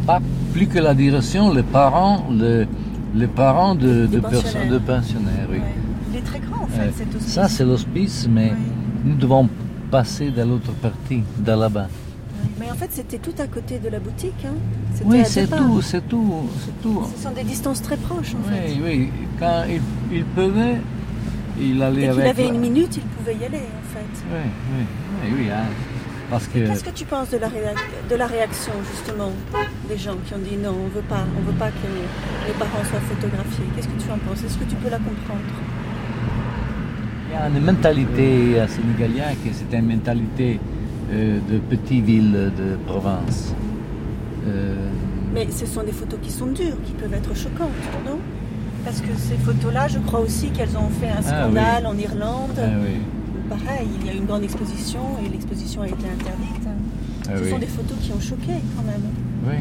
[0.05, 0.19] pas
[0.53, 5.47] plus que la direction, les parents, les, parents de, de, personnes, de pensionnaires.
[5.51, 5.59] Oui.
[6.11, 7.33] Il est très grand en fait, cet hospice.
[7.33, 8.51] Ça, c'est l'hospice, mais
[9.05, 9.47] nous devons
[9.91, 11.87] passer de l'autre partie, de là-bas.
[12.59, 14.45] Mais en fait, c'était tout à côté de la boutique.
[14.45, 14.55] Hein
[15.05, 17.03] oui, c'est tout, c'est tout, c'est tout.
[17.15, 18.73] Ce sont des distances très proches, en fait.
[18.75, 19.09] Oui, oui.
[19.39, 20.77] Quand il, il pleuvait,
[21.59, 22.23] il allait Dès avec.
[22.25, 24.25] Il avait une minute, il pouvait y aller, en fait.
[24.31, 24.85] Oui, oui,
[25.23, 25.65] oui, oui hein.
[26.29, 26.59] Parce que...
[26.59, 29.31] Qu'est-ce que tu penses de la, de la réaction, justement,
[29.89, 31.89] des gens qui ont dit non, on veut pas, on veut pas que
[32.47, 34.43] les parents soient photographiés Qu'est-ce que tu en penses?
[34.43, 35.41] Est-ce que tu peux la comprendre?
[37.29, 40.78] Il y a une mentalité à Sénégalien qui c'est une mentalité euh,
[41.11, 43.53] de petites villes de province.
[44.47, 44.75] Euh,
[45.33, 47.69] Mais ce sont des photos qui sont dures, qui peuvent être choquantes,
[48.05, 48.17] non?
[48.85, 52.57] Parce que ces photos-là, je crois aussi qu'elles ont fait un ah scandale en Irlande.
[52.57, 52.69] Ah
[53.49, 56.67] Pareil, il y a eu une grande exposition et l'exposition a été interdite.
[57.27, 59.03] Ah ce sont des photos qui ont choqué quand même.
[59.47, 59.57] Oui.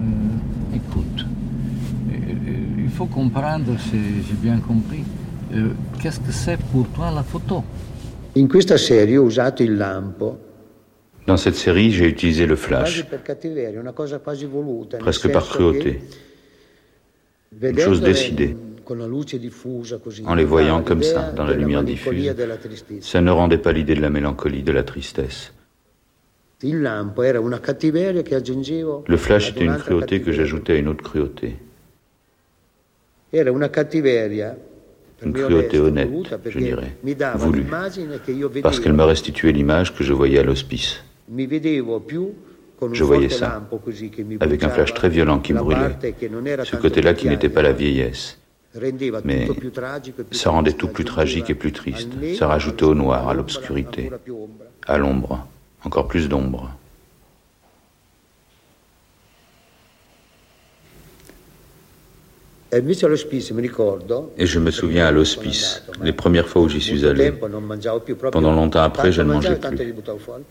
[0.00, 1.26] Euh, écoute,
[2.78, 5.04] il faut comprendre, j'ai bien compris,
[6.00, 7.64] qu'est-ce que c'est pour toi la photo?
[8.34, 10.38] In questa serie ho usato il lampo.
[11.26, 13.04] Dans cette série, j'ai utilisé le flash,
[14.98, 16.00] presque par cruauté,
[17.60, 18.56] une chose décidée.
[20.26, 22.34] En les voyant comme ça, dans la lumière diffuse,
[23.00, 25.52] ça ne rendait pas l'idée de la mélancolie, de la tristesse.
[26.62, 26.76] Le
[29.16, 31.56] flash était une cruauté que j'ajoutais à une autre cruauté
[35.24, 36.10] une cruauté honnête,
[36.46, 36.96] je dirais,
[37.36, 37.66] voulue,
[38.62, 41.02] parce qu'elle m'a restitué l'image que je voyais à l'hospice.
[42.92, 43.62] Je voyais ça,
[44.40, 45.96] avec un flash très violent qui brûlait,
[46.64, 48.38] ce côté-là qui n'était pas la vieillesse.
[49.24, 49.48] Mais
[50.30, 52.08] ça rendait tout plus tragique et plus triste.
[52.38, 54.10] Ça rajoutait au noir, à l'obscurité,
[54.86, 55.46] à l'ombre,
[55.84, 56.70] encore plus d'ombre.
[62.74, 67.30] Et je me souviens à l'hospice, les premières fois où j'y suis allé.
[68.32, 69.94] Pendant longtemps après, je ne mangeais plus.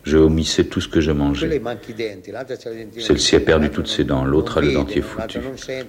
[0.04, 1.60] Je omissais tout ce que je mangeais.
[2.98, 5.40] Celle-ci a perdu toutes ses dents, l'autre a le dentier foutu.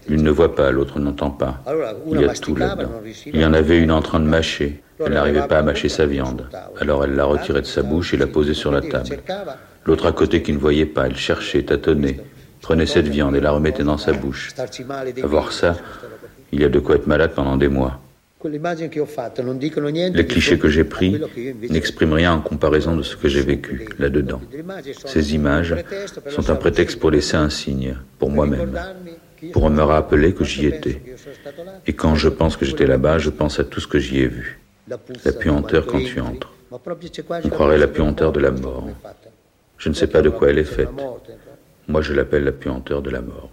[0.10, 1.64] L'une ne voit pas, l'autre n'entend pas.
[2.12, 2.90] Il y a tout là-dedans.
[3.28, 4.82] Il y en avait une en train de mâcher.
[5.06, 6.48] Elle n'arrivait pas à mâcher sa viande.
[6.80, 9.18] Alors elle l'a retirée de sa bouche et l'a posée sur la table.
[9.86, 12.20] L'autre à côté qui ne voyait pas, elle cherchait, tâtonnait,
[12.62, 14.52] prenait cette viande et la remettait dans sa bouche.
[14.58, 15.76] À voir ça,
[16.54, 18.00] il y a de quoi être malade pendant des mois.
[18.44, 21.20] Les clichés que j'ai pris
[21.70, 24.42] n'expriment rien en comparaison de ce que j'ai vécu là-dedans.
[25.06, 25.76] Ces images
[26.30, 28.78] sont un prétexte pour laisser un signe, pour moi-même,
[29.54, 31.02] pour me rappeler que j'y étais.
[31.88, 34.28] Et quand je pense que j'étais là-bas, je pense à tout ce que j'y ai
[34.28, 34.60] vu.
[34.88, 36.54] La puanteur quand tu entres.
[36.70, 38.90] On croirait la puanteur de la mort.
[39.78, 40.90] Je ne sais pas de quoi elle est faite.
[41.88, 43.50] Moi, je l'appelle la puanteur de la mort.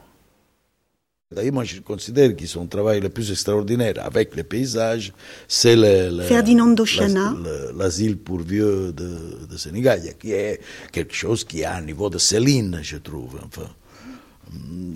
[1.32, 5.12] D'ailleurs, moi, je considère que son travail le plus extraordinaire avec les paysages,
[5.46, 6.56] c'est l'asile
[8.16, 10.58] pour vieux de, de Sénégal, qui est
[10.90, 13.38] quelque chose qui a un niveau de Céline, je trouve.
[13.46, 13.68] Enfin.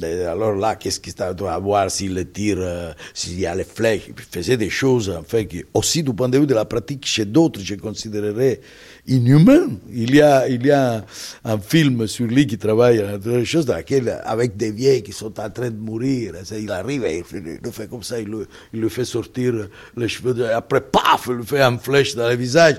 [0.03, 4.09] Alors là, qu'est-ce qu'il doit avoir s'il tire, euh, s'il y a les flèches?
[4.09, 7.27] Il faisait des choses, enfin, qui, aussi du point de vue de la pratique chez
[7.27, 8.61] d'autres, je considérerais
[9.07, 9.69] inhumain.
[9.93, 11.05] Il y a, il y a
[11.45, 15.13] un film sur lui qui travaille à quelque chose dans laquelle, avec des vieilles qui
[15.13, 18.29] sont en train de mourir, il arrive et il le fait comme ça, il
[18.73, 22.77] le, fait sortir les cheveux, après, paf, il le fait en flèche dans le visage.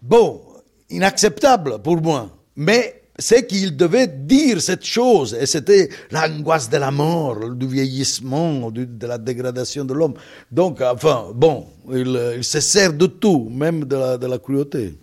[0.00, 0.42] Bon,
[0.90, 2.30] inacceptable pour moi.
[2.56, 8.70] Mais c'est qu'il devait dire cette chose, et c'était l'angoisse de la mort, du vieillissement,
[8.70, 10.14] de la dégradation de l'homme.
[10.50, 14.94] Donc, enfin, bon, il, se sert de tout, même de de la cruauté.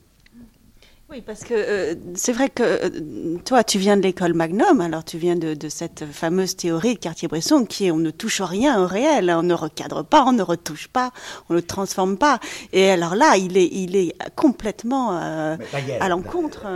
[1.12, 5.04] Oui, parce que euh, c'est vrai que euh, toi, tu viens de l'école Magnum, alors
[5.04, 8.80] tu viens de, de cette fameuse théorie de Cartier-Bresson qui est on ne touche rien
[8.80, 11.12] au réel, on ne recadre pas, on ne retouche pas,
[11.50, 12.40] on ne transforme pas.
[12.74, 15.58] Et alors là, il est, il est complètement euh,
[16.00, 16.68] à l'encontre.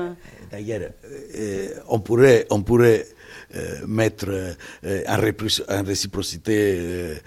[0.52, 0.89] D'ailleurs,
[1.88, 3.06] on pourrait, on pourrait
[3.86, 7.19] mettre en, réciprocité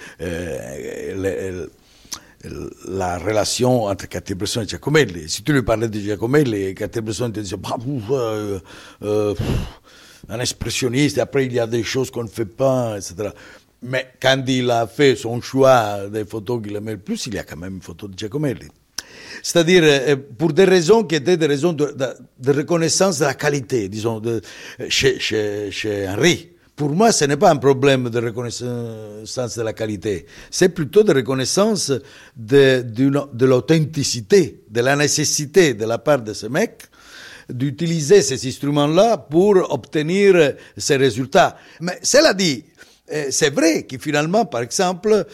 [2.89, 5.29] la relation entre Cartier-Bresson et Giacomelli.
[5.29, 7.77] Si tu lui parlais de Giacomelli, Cartier-Bresson te disait bah,
[8.11, 8.59] euh,
[9.03, 9.35] euh,
[10.29, 13.31] un expressionniste, après il y a des choses qu'on ne fait pas, etc.
[13.83, 17.39] Mais quand il a fait son choix des photos qu'il aimait le plus, il y
[17.39, 18.69] a quand même une photo de Giacomelli.
[19.43, 21.95] C'est-à-dire, euh, pour des raisons qui étaient des raisons de,
[22.47, 24.41] reconnaissance de la qualité, disons, de,
[24.89, 26.56] chez Henri.
[26.77, 31.15] Pour moi, ce n'est pas un problème de reconnaissance de la qualité, c'est plutôt de
[31.15, 31.91] reconnaissance
[32.37, 36.83] de, l'authenticité, de la nécessité de la part de ce mec
[37.49, 41.57] d'utiliser ces instruments-là pour obtenir ces résultats.
[41.81, 42.65] Mais cela dit,
[43.09, 45.25] eh, c'est vrai que finalement, par exemple,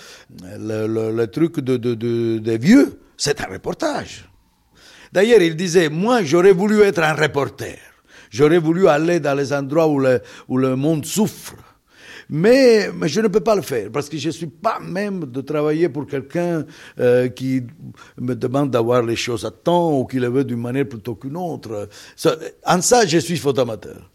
[0.42, 4.28] le, truc de vieux, c'est un reportage.
[5.10, 7.78] D'ailleurs, il disait, moi, j'aurais voulu être un reporter.
[8.32, 11.54] J'aurais voulu aller dans les endroits où le, où le monde souffre.
[12.30, 15.26] Mais, mais, je ne peux pas le faire parce que je ne suis pas même
[15.26, 16.64] de travailler pour quelqu'un
[16.98, 17.62] euh, qui
[18.18, 21.36] me demande d'avoir les choses à temps ou qui le veut d'une manière plutôt qu'une
[21.36, 21.90] autre.
[22.64, 24.10] en ça, je suis photoamateur.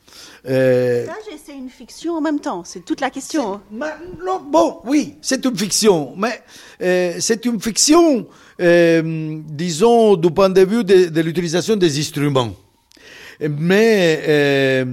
[0.47, 1.05] Euh,
[1.45, 3.61] c'est une fiction en même temps, c'est toute la question.
[3.71, 6.41] non, bon, oui, c'est une fiction, mais
[6.81, 8.27] euh, c'est une fiction,
[8.59, 12.51] euh, disons, du point de vue de, de l'utilisation des instruments.
[13.39, 14.85] Mais euh,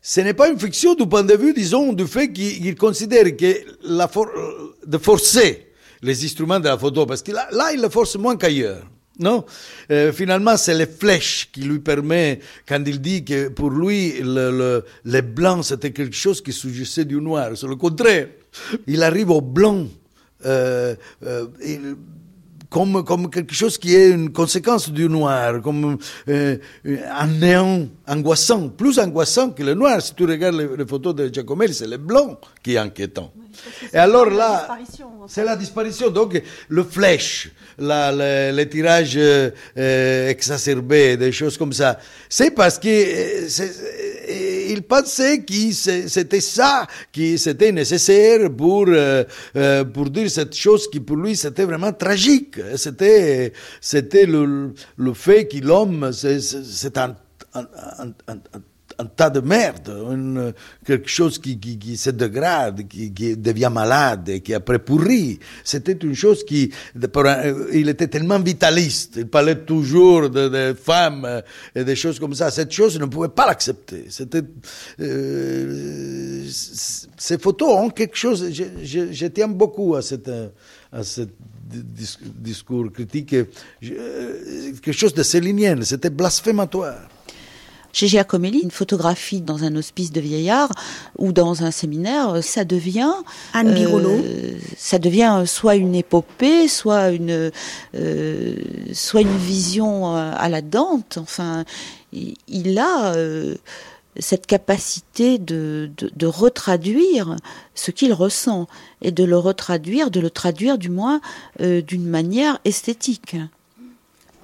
[0.00, 3.54] ce n'est pas une fiction du point de vue, disons, du fait qu'il considère que
[3.82, 4.08] la
[4.86, 5.66] de forcer
[6.02, 8.84] les instruments de la photo, parce que là, il le force moins qu'ailleurs.
[9.18, 9.46] Non,
[9.90, 14.50] euh, finalement, c'est les flèches qui lui permet, quand il dit que pour lui, le,
[14.50, 17.52] le, les blancs, c'était quelque chose qui surgissait du noir.
[17.56, 18.28] C'est le contraire.
[18.86, 19.86] Il arrive au blanc.
[20.44, 20.94] Euh,
[22.70, 25.98] comme, comme quelque chose qui est une conséquence du noir, comme
[26.28, 30.00] euh, un néant angoissant, plus angoissant que le noir.
[30.02, 33.32] Si tu regardes les, photos de Giacomelli, c'est le blanc qui est inquiétant.
[33.92, 34.68] Et alors là,
[35.28, 36.10] c'est la disparition.
[36.10, 41.98] Donc le flèche, la, les tirages euh, exacerbés, des choses comme ça,
[42.28, 43.48] c'est parce que euh,
[44.72, 49.24] il pensait que c'était ça qui c'était nécessaire pour euh,
[49.56, 52.56] euh, pour dire cette chose qui pour lui c'était vraiment tragique.
[52.76, 57.16] C'était c'était le, le fait que l'homme c'est un,
[57.54, 57.66] un,
[59.04, 60.52] tas de merde, une,
[60.84, 65.38] quelque chose qui, qui, qui, se dégrade, qui, qui, devient malade, qui après pourrit.
[65.64, 66.72] C'était une chose qui,
[67.72, 71.42] il était tellement vitaliste, il parlait toujours de, de, femmes
[71.74, 72.50] et des choses comme ça.
[72.50, 74.06] Cette chose, ne pouvait pas l'accepter.
[74.08, 74.42] C'était,
[75.00, 80.30] euh, ces photos ont quelque chose, je, je, tiens beaucoup à, cette,
[80.92, 81.22] à ce
[81.68, 83.34] discours critique,
[83.80, 87.08] quelque chose de célinien, c'était blasphématoire
[87.96, 90.70] chez Giacomelli, une photographie dans un hospice de vieillards
[91.16, 93.14] ou dans un séminaire, ça devient
[93.54, 94.22] Anne Birolo.
[94.76, 97.50] ça devient soit une épopée, soit une
[97.94, 98.54] euh,
[98.92, 101.16] soit une vision à la Dante.
[101.16, 101.64] Enfin,
[102.12, 103.54] il a euh,
[104.18, 107.36] cette capacité de, de, retraduire
[107.74, 108.66] ce qu'il ressent
[109.00, 111.22] et de le retraduire, de le traduire du moins
[111.62, 113.36] euh, d'une manière esthétique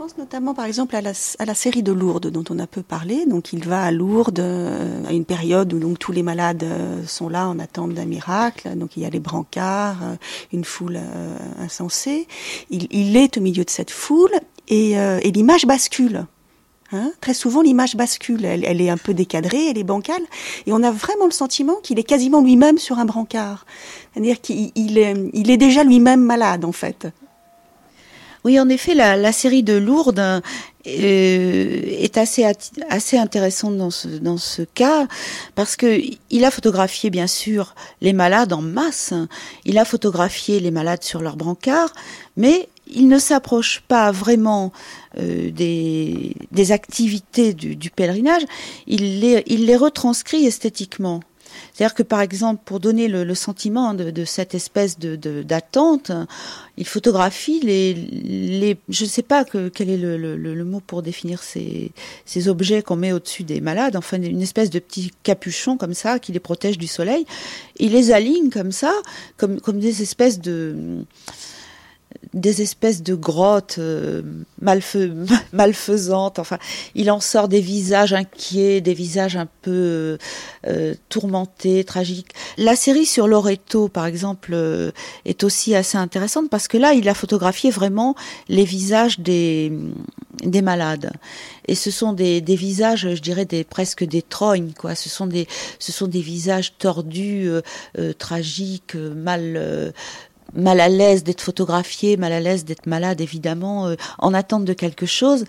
[0.03, 3.25] pense notamment par exemple à la, série de Lourdes dont on a peu parlé.
[3.25, 7.07] Donc il va à Lourdes euh, à une période où donc tous les malades euh,
[7.07, 8.77] sont là en attente d'un miracle.
[8.77, 10.17] Donc il y a les brancards, euh,
[10.53, 10.99] une foule
[11.61, 12.27] insensée.
[12.71, 14.33] Il, est au milieu de cette foule
[14.67, 14.97] et,
[15.31, 16.27] l'image bascule.
[16.91, 18.45] Hein Très souvent, l'image bascule.
[18.45, 20.23] Elle, est un peu décadrée, elle est bancale,
[20.67, 23.67] et on a vraiment le sentiment qu'il est quasiment lui-même sur un brancard.
[24.13, 27.07] C'est-à-dire qu'il il est déjà lui-même malade, en fait.
[28.45, 30.41] Oui, en effet, la, série de Lourdes euh,
[30.85, 32.45] est assez
[32.91, 35.07] assez intéressante dans ce dans ce cas
[35.55, 39.15] parce que il a photographié bien sûr les malades en masse,
[39.65, 41.93] il a photographié les malades sur leur brancard,
[42.37, 44.73] mais il ne s'approche pas vraiment
[45.19, 48.43] euh, des, des activités du, du pèlerinage,
[48.89, 51.21] il les, il les retranscrit esthétiquement.
[51.83, 56.13] C'est-à-dire que par exemple, pour donner le, sentiment de, cette espèce de d'attente,
[56.77, 61.03] il photographie les, les je ne sais pas que, quel est le, le, mot pour
[61.03, 61.91] définir ces,
[62.25, 66.21] ces objets qu'on met au-dessus des malades, enfin une espèce de petit capuchon comme ça
[66.21, 67.27] qui les protège du soleil.
[67.79, 68.93] Il les aligne comme ça,
[69.37, 71.05] comme, comme des espèces de
[72.35, 74.23] des espèces de grottes euh,
[75.53, 76.39] malfaisantes.
[76.39, 76.59] Enfin,
[76.95, 80.19] il en sort des visages inquiets, des visages un peu
[80.67, 82.33] euh, tourmentés, tragiques.
[82.57, 84.93] La série sur Loreto, par exemple, euh,
[85.25, 88.15] est aussi assez intéressante parce que là, il a photographié vraiment
[88.49, 89.73] les visages des
[90.43, 91.13] des malades.
[91.69, 94.95] Et ce sont des, des visages, je dirais, des presque des trognes, quoi.
[94.95, 95.47] Ce sont des
[95.79, 97.49] ce sont des visages tordus,
[98.19, 99.93] tragiques, mal
[100.55, 104.73] mal à l'aise d'être photographié, mal à l'aise d'être malade, évidemment, euh, en attente de
[104.73, 105.45] quelque chose.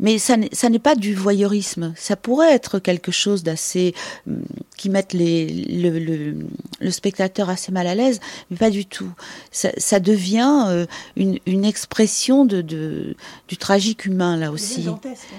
[0.00, 1.94] Mais ça n'est pas du voyeurisme.
[1.96, 3.94] Ça pourrait être quelque chose d'assez
[4.26, 4.42] hum,
[4.76, 6.34] qui mette les, le, le,
[6.80, 8.18] le, spectateur assez mal à l'aise,
[8.50, 9.10] mais pas du tout.
[9.52, 10.86] Ça, ça devient euh,
[11.16, 13.16] une, une, expression de, de,
[13.46, 14.88] du tragique humain là aussi.
[14.88, 14.98] Hein.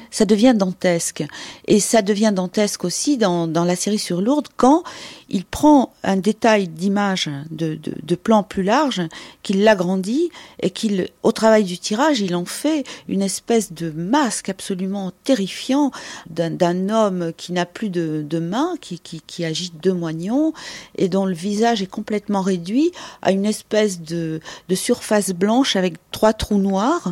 [0.10, 1.26] Ça devient dantesque.
[1.68, 4.84] Et ça devient dantesque aussi dans, dans la série sur Lourdes quand
[5.30, 9.02] il prend un détail d'image de, de, de plan plus large,
[9.44, 10.30] qu'il l'agrandit
[10.62, 15.92] et qu'il, au travail du tirage, il en fait une espèce de masque absolument terrifiant
[16.30, 20.54] d'un homme qui n'a plus de, mains, qui, qui, agite deux moignons
[20.98, 22.92] et dont le visage est complètement réduit
[23.22, 24.40] à une espèce de,
[24.70, 27.12] de surface blanche avec trois trous noirs.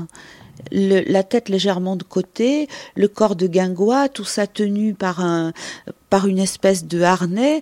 [0.71, 5.51] La tête légèrement de côté, le corps de guingois, tout ça tenu par un
[6.09, 7.61] par une espèce de harnais.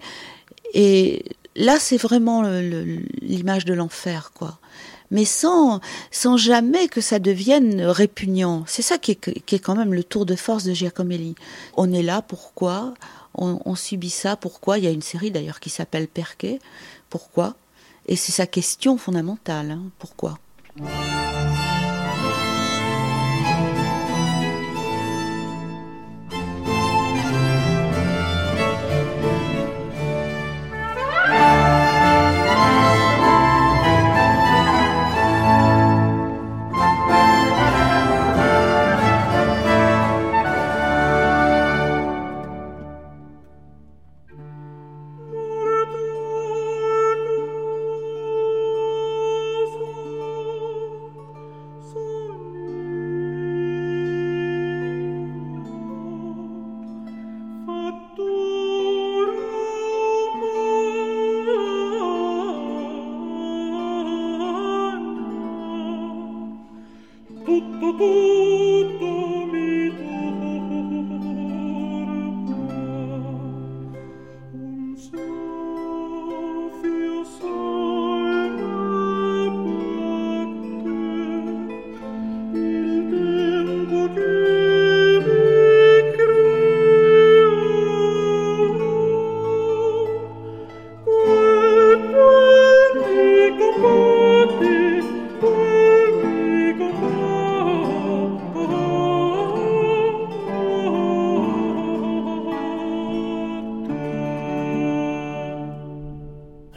[0.73, 1.23] Et
[1.55, 2.43] là, c'est vraiment
[3.21, 4.59] l'image de l'enfer, quoi
[5.11, 8.63] mais sans, sans jamais que ça devienne répugnant.
[8.65, 11.35] C'est ça qui est, quand même le tour de force de Giacomelli.
[11.77, 12.93] On est là, pourquoi?
[13.35, 14.77] On, on, subit ça, pourquoi?
[14.77, 16.59] Il y a une série d'ailleurs qui s'appelle Perquet,
[17.09, 17.55] pourquoi?
[18.07, 20.39] Et c'est sa question fondamentale, hein, pourquoi?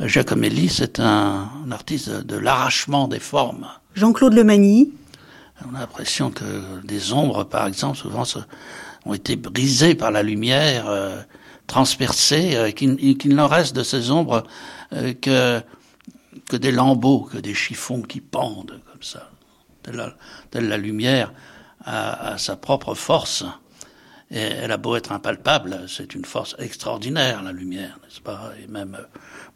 [0.07, 3.69] Giacomelli, c'est un, artiste de, l'arrachement des formes.
[3.95, 4.93] Jean-Claude Lemagny.
[5.71, 6.45] On a l'impression que
[6.85, 8.25] des ombres, par exemple, souvent
[9.07, 11.21] ont été brisées par la lumière, euh,
[11.67, 14.45] transpercées, euh, qu'il n'en reste de ces ombres
[14.93, 15.63] euh, que,
[16.51, 19.31] que des lambeaux, que des chiffons qui pendent comme ça.
[19.83, 21.33] Telle la, lumière
[21.85, 23.45] a, sa propre force.
[24.31, 28.53] Et elle a beau être impalpable, c'est une force extraordinaire, la lumière, n'est-ce pas?
[28.63, 28.97] Et même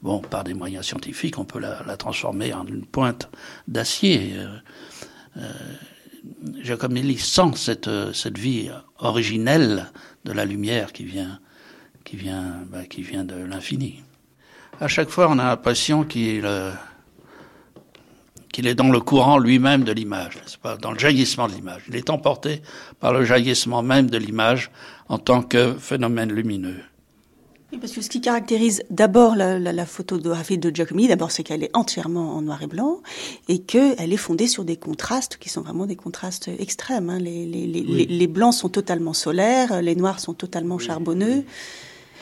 [0.03, 3.29] bon, par des moyens scientifiques, on peut la, transformer en une pointe
[3.67, 4.33] d'acier.
[4.37, 4.59] Euh,
[5.39, 5.53] euh,
[6.63, 9.87] Giacomelli sent cette, cette vie originelle
[10.25, 11.41] de la lumière qui vient,
[12.05, 14.03] qui vient, bah, qui vient de l'infini.
[14.81, 16.73] À chaque fois, on a l'impression qu'il euh,
[18.57, 21.83] est dans le courant lui-même de l'image, pas, dans le jaillissement de l'image.
[21.89, 22.63] Il est emporté
[23.01, 24.71] par le jaillissement même de l'image
[25.09, 26.81] en tant que phénomène lumineux.
[27.71, 31.43] Oui, parce que ce qui caractérise d'abord la, la, la, photographie de Giacomelli, d'abord, c'est
[31.43, 33.03] qu'elle est entièrement en noir et blanc
[33.49, 37.11] et qu'elle est fondée sur des contrastes qui sont vraiment des contrastes extrêmes.
[37.11, 37.19] Hein.
[37.19, 41.45] Les, les, les, les, blancs sont totalement solaires, les noirs sont totalement charbonneux.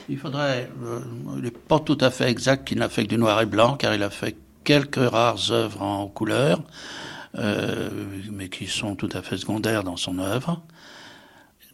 [0.09, 1.01] Il faudrait, euh,
[1.37, 3.77] il n'est pas tout à fait exact qu'il n'a fait que du noir et blanc,
[3.77, 6.65] car il a fait quelques rares œuvres en couleur,
[7.37, 7.89] euh,
[8.33, 10.61] mais qui sont tout à fait secondaires dans son œuvre.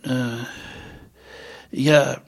[0.08, 0.36] Euh,
[1.72, 2.22] il y a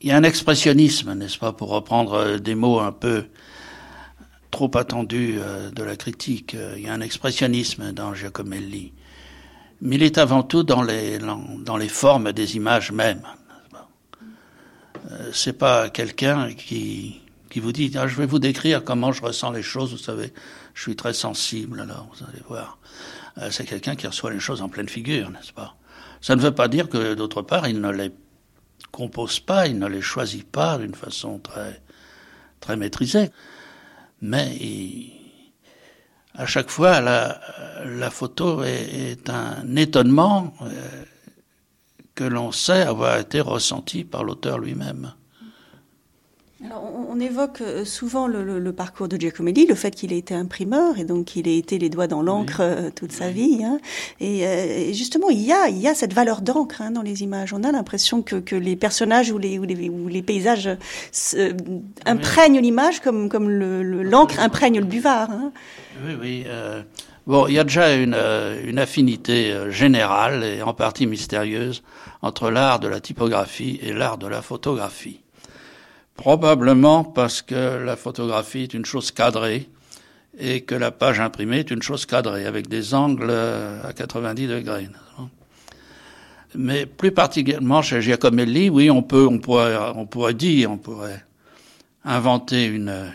[0.00, 3.26] il y a un expressionnisme, n'est-ce pas, pour reprendre euh, des mots un peu
[4.50, 6.54] trop attendus euh, de la critique.
[6.54, 8.92] Euh, il y a un expressionnisme dans Giacomelli.
[9.80, 13.22] Mais il est avant tout dans les, dans les formes des images mêmes.
[15.32, 19.52] C'est pas quelqu'un qui, qui vous dit, ah, je vais vous décrire comment je ressens
[19.52, 20.32] les choses, vous savez,
[20.74, 22.78] je suis très sensible, alors vous allez voir.
[23.50, 25.76] C'est quelqu'un qui reçoit les choses en pleine figure, n'est-ce pas?
[26.20, 28.12] Ça ne veut pas dire que, d'autre part, il ne l'est
[28.98, 31.80] compose pas, il ne les choisit pas d'une façon très,
[32.58, 33.30] très maîtrisée.
[34.20, 34.58] Mais
[36.34, 41.04] à chaque fois, la, photo est, un étonnement euh,
[42.16, 45.14] que l'on sait avoir été ressenti par l'auteur lui-même
[46.60, 51.04] on, évoque euh, souvent le, parcours de Giacomelli, le fait qu'il ait été imprimeur et
[51.04, 53.62] donc qu'il ait été les doigts dans l'encre euh, toute sa vie.
[53.64, 53.78] Hein.
[54.20, 57.22] Euh, et, justement, il y a, il y a cette valeur d'encre hein, dans les
[57.22, 57.52] images.
[57.52, 60.68] On a l'impression que, que, les personnages ou les, ou les, ou les paysages
[62.04, 65.30] imprègnent l'image comme, comme l'encre le, imprègne le buvard.
[65.30, 65.52] Hein.
[66.04, 66.46] Oui, oui.
[67.26, 68.16] Bon, il y a déjà une,
[68.64, 71.82] une, affinité générale et en partie mystérieuse
[72.22, 75.20] entre l'art de la typographie et l'art de la photographie.
[76.18, 79.68] Probablement parce que la photographie est une chose cadrée
[80.36, 84.88] et que la page imprimée est une chose cadrée avec des angles à 90 degrés.
[86.56, 91.24] Mais plus particulièrement chez Giacomelli, oui, on peut, on pourrait, on pourrait dire, on pourrait
[92.04, 93.12] inventer une,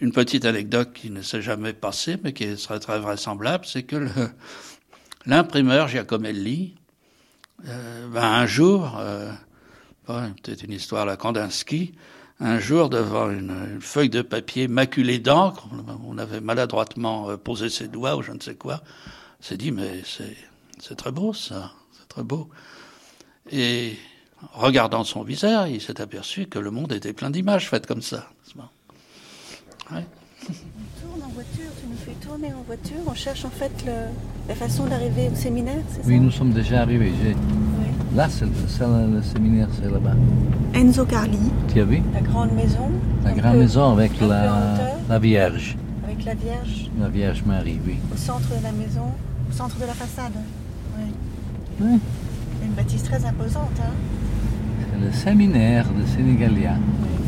[0.00, 4.08] une petite anecdote qui ne s'est jamais passée, mais qui serait très vraisemblable, c'est que
[5.26, 6.76] l'imprimeur Giacomelli,
[7.68, 9.30] euh, ben un jour, euh,
[10.06, 11.94] peut-être une histoire à Kandinsky,
[12.40, 15.68] un jour devant une, feuille de papier maculée d'encre,
[16.06, 18.82] on avait maladroitement euh, posé ses doigts ou je ne sais quoi,
[19.40, 20.02] s'est dit mais
[20.78, 22.48] c'est très beau ça, c'est très beau.
[23.50, 23.96] Et
[24.52, 28.30] regardant son visage, il s'est aperçu que le monde était plein d'images faites comme ça.
[30.50, 33.72] On tourne en voiture, tu nous fais tourner en voiture, on cherche en fait
[34.48, 37.12] la façon d'arriver au séminaire, c'est ça Oui, nous sommes déjà arrivés.
[38.14, 40.14] Là, c'est le, séminaire, c'est là-bas.
[40.74, 41.38] Enzo Carli.
[41.72, 42.90] Tu as vu La grande maison.
[43.24, 44.76] La grande maison avec la,
[45.08, 45.76] la Vierge.
[46.04, 46.90] Avec la Vierge.
[47.00, 47.98] La Vierge Marie, oui.
[48.12, 49.06] Au centre de la maison,
[49.48, 50.32] au centre de la façade.
[50.98, 51.04] Oui.
[51.80, 52.00] Oui.
[52.64, 53.78] Une bâtisse très imposante.
[53.80, 53.92] Hein
[54.92, 56.72] c'est le séminaire de Sénégalia.
[56.72, 57.19] Et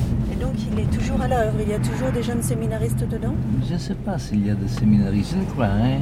[0.43, 1.57] donc, il est toujours à l'œuvre.
[1.61, 3.35] Il y a toujours des jeunes séminaristes dedans
[3.69, 5.35] Je ne sais pas s'il y a des séminaristes.
[5.35, 6.01] Je ne crois, hein.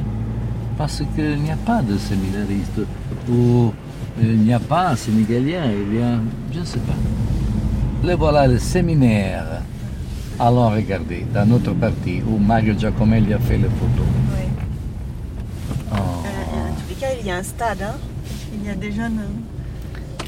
[0.77, 2.81] Parce qu'il n'y a pas de séminaristes.
[3.29, 3.71] Ou
[4.19, 6.19] il n'y a pas un Sénégalien, il y a,
[6.51, 6.97] je ne sais pas.
[8.03, 9.45] Le voilà le séminaire.
[10.39, 14.07] Allons regarder dans notre partie où Mario Giacomelli a fait les photos.
[14.35, 14.45] Oui.
[15.91, 15.95] Oh.
[15.95, 17.83] Euh, en tous les cas, il y a un stade.
[17.83, 17.95] Hein.
[18.55, 19.21] Il y a des jeunes.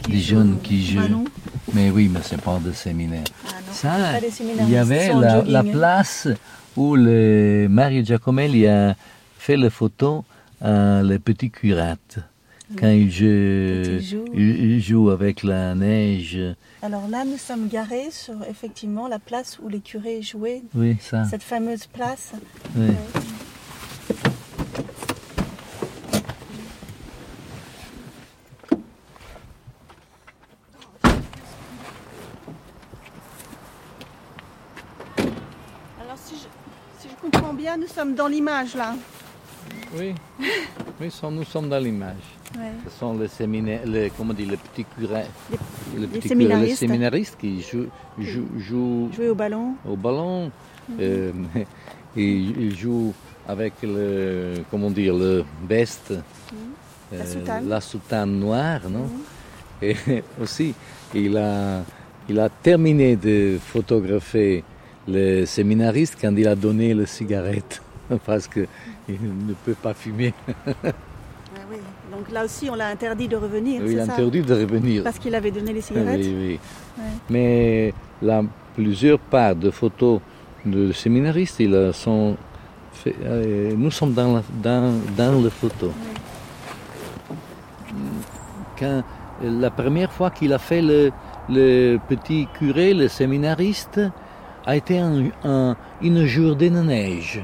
[0.04, 1.26] Qui des jeunes qui jouent.
[1.74, 3.24] Mais oui, mais c'est pas de séminaire.
[3.46, 4.20] Ah Ça,
[4.60, 6.28] il y avait la, la, place
[6.76, 8.96] où le Mario Giacomelli a
[9.38, 10.24] fait les photos
[10.62, 12.20] à les petits curates
[12.78, 16.40] quand il joue, il joue, avec la neige.
[16.82, 20.64] Alors là, nous sommes garés sur effectivement la place où les curés jouaient.
[20.74, 21.26] Oui, ça.
[21.26, 22.32] Cette fameuse place.
[22.76, 22.88] Oui.
[37.54, 38.96] Bien, nous sommes dans l'image là.
[39.96, 40.14] Oui,
[41.00, 42.16] oui nous sommes dans l'image.
[42.86, 45.26] Ce sont les séminaires, les, comment dit, les petits curés,
[45.98, 46.82] les, petits séminaristes.
[46.82, 47.88] les séminaristes qui jouent,
[48.20, 49.74] jouent, jouent, au ballon.
[49.88, 50.52] Au ballon.
[50.90, 50.98] Mhm.
[51.00, 51.32] Euh,
[52.18, 53.14] et ils jouent
[53.48, 56.58] avec le, comment dire, le veste, mhm.
[57.14, 58.40] euh, la, soutane.
[58.40, 59.10] noire, non?
[59.82, 59.90] Mhm.
[59.90, 60.76] Et aussi,
[61.16, 61.82] il a,
[62.30, 64.64] il a terminé de photographier
[65.08, 67.82] le séminariste quand il a donné la cigarette,
[68.26, 68.68] parce qu'il
[69.10, 70.34] ne peut pas fumer.
[72.12, 73.82] Donc là aussi, on l'a interdit de revenir.
[73.84, 75.04] Oui, il a interdit de revenir.
[75.04, 76.20] Parce qu'il avait donné les cigarettes.
[76.22, 76.60] Oui,
[76.98, 77.04] oui.
[77.30, 78.44] Mais la
[78.76, 80.20] plusieurs parts de photos
[80.66, 82.36] de séminaristes, ils sont
[82.92, 85.92] fait, euh, nous sommes dans la, dans, dans les photos.
[88.78, 89.04] Quand,
[89.44, 91.12] la première fois qu'il a fait le,
[91.50, 94.00] le, petit curé, le séminariste,
[94.66, 97.44] a été un, une journée de neige.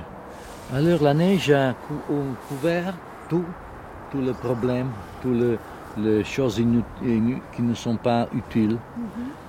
[0.74, 1.74] Alors la neige a
[2.47, 2.93] couvert
[3.28, 3.45] tout
[4.11, 4.89] tous les problèmes,
[5.22, 5.59] toutes
[5.97, 6.61] les, choses
[7.55, 8.78] qui ne sont pas utiles.
[8.78, 8.78] Mhm.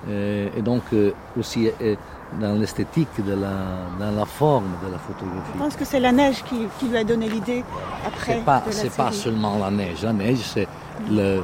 [0.09, 1.95] Euh, et donc euh, aussi euh,
[2.39, 5.51] dans l'esthétique, dans la forme de la photographie.
[5.53, 7.63] Je pense que c'est la neige qui, lui a donné l'idée
[8.05, 8.41] après.
[8.71, 10.03] C'est pas, pas seulement la neige.
[10.03, 10.67] La neige, c'est
[11.09, 11.43] le,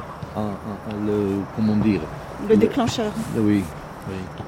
[1.06, 2.00] le, comment dire?
[2.48, 3.12] Le, déclencheur.
[3.36, 3.62] Oui,
[4.08, 4.44] oui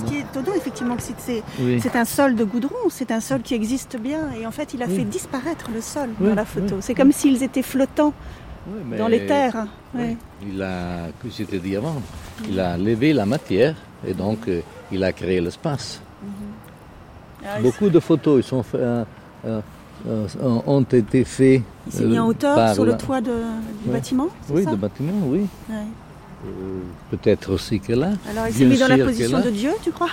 [0.00, 3.96] ce qui est étonnant, effectivement, c'est un sol de goudron, c'est un sol qui existe
[3.98, 4.30] bien.
[4.40, 6.76] Et en fait, il a fait disparaître le sol dans la photo.
[6.80, 8.12] c'est comme s'ils étaient flottants
[8.98, 9.66] dans les terres.
[10.46, 12.00] Il a, que j'étais dit avant,
[12.48, 13.74] il a levé la matière
[14.06, 16.00] et donc euh, il a créé l'espace.
[16.22, 16.30] Mhm.
[17.44, 19.04] Ah Beaucoup de photos sont euh,
[19.46, 20.26] euh,
[20.66, 21.62] ont été faits.
[21.86, 23.30] Il s'est mis en hauteur sur le toit du
[23.86, 25.46] bâtiment Oui, du bâtiment, oui.
[26.46, 26.80] Euh,
[27.10, 28.12] peut-être aussi que là.
[28.28, 30.10] Alors il s'est mis dans la position de Dieu, tu crois?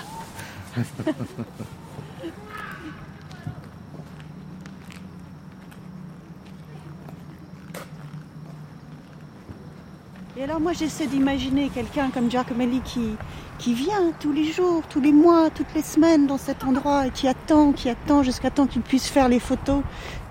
[10.37, 13.15] Et alors moi j'essaie d'imaginer quelqu'un comme Giacomelli qui,
[13.57, 17.09] qui vient tous les jours, tous les mois, toutes les semaines dans cet endroit et
[17.09, 19.81] qui attend, qui attend jusqu'à temps qu'il puisse faire les photos,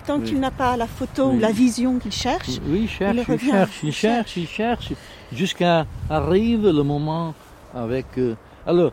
[0.06, 2.60] tant qu'il n'a pas la photo ou la vision qu'il cherche.
[2.68, 4.92] Oui, il cherche, il, cherche, il cherche, il cherche,
[5.32, 7.34] jusqu'à arrive le moment
[7.74, 8.06] avec.
[8.18, 8.34] Euh,
[8.66, 8.92] alors,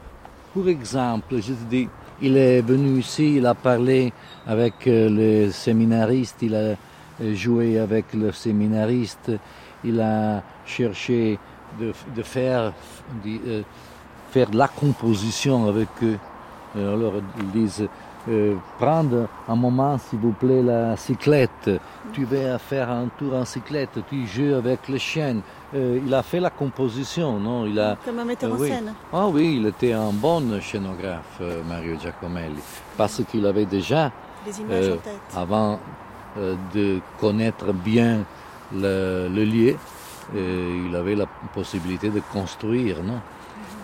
[0.53, 1.87] pour exemple, je dis,
[2.21, 4.13] il est venu ici, il a parlé
[4.45, 6.75] avec euh, le séminariste, il a euh,
[7.33, 9.31] joué avec le séminariste,
[9.83, 11.37] il a cherché
[11.79, 12.73] de, faire,
[13.25, 13.63] de,
[14.53, 16.17] la composition avec eux.
[16.75, 17.87] Alors, ils disent
[18.79, 21.69] prendre un moment, s'il vous plaît, la cyclette.
[22.13, 25.37] Tu vas faire un tour en cyclette, tu joues avec le chien.
[25.73, 27.65] Euh, il a fait la composition, non?
[27.65, 28.93] Il a, Comme un metteur euh, en scène.
[29.11, 32.61] Ah oui, il était un bon scénographe, Mario Giacomelli,
[32.95, 34.11] parce qu'il avait déjà,
[35.35, 35.79] avant
[36.73, 38.19] de connaître bien
[38.75, 39.75] le, le lieu,
[40.35, 43.19] il avait la possibilité de construire, non?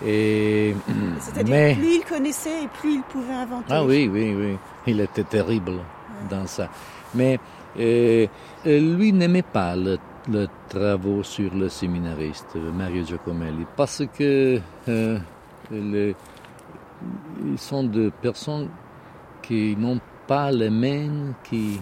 [0.06, 0.76] Et,
[1.20, 3.66] C'est-à-dire plus il connaissait et plus il pouvait inventer.
[3.70, 4.58] Ah oui, oui, oui.
[4.88, 5.74] Il était terrible
[6.30, 6.70] dans ça.
[7.14, 7.40] Mais
[7.78, 8.28] euh,
[8.66, 9.98] lui n'aimait pas le,
[10.32, 15.20] le, travaux sur le séminariste, Mario Giacomelli, parce que euh,
[15.72, 16.16] ils
[17.58, 18.70] sont des personnes
[19.42, 21.80] qui n'ont pas les mains qui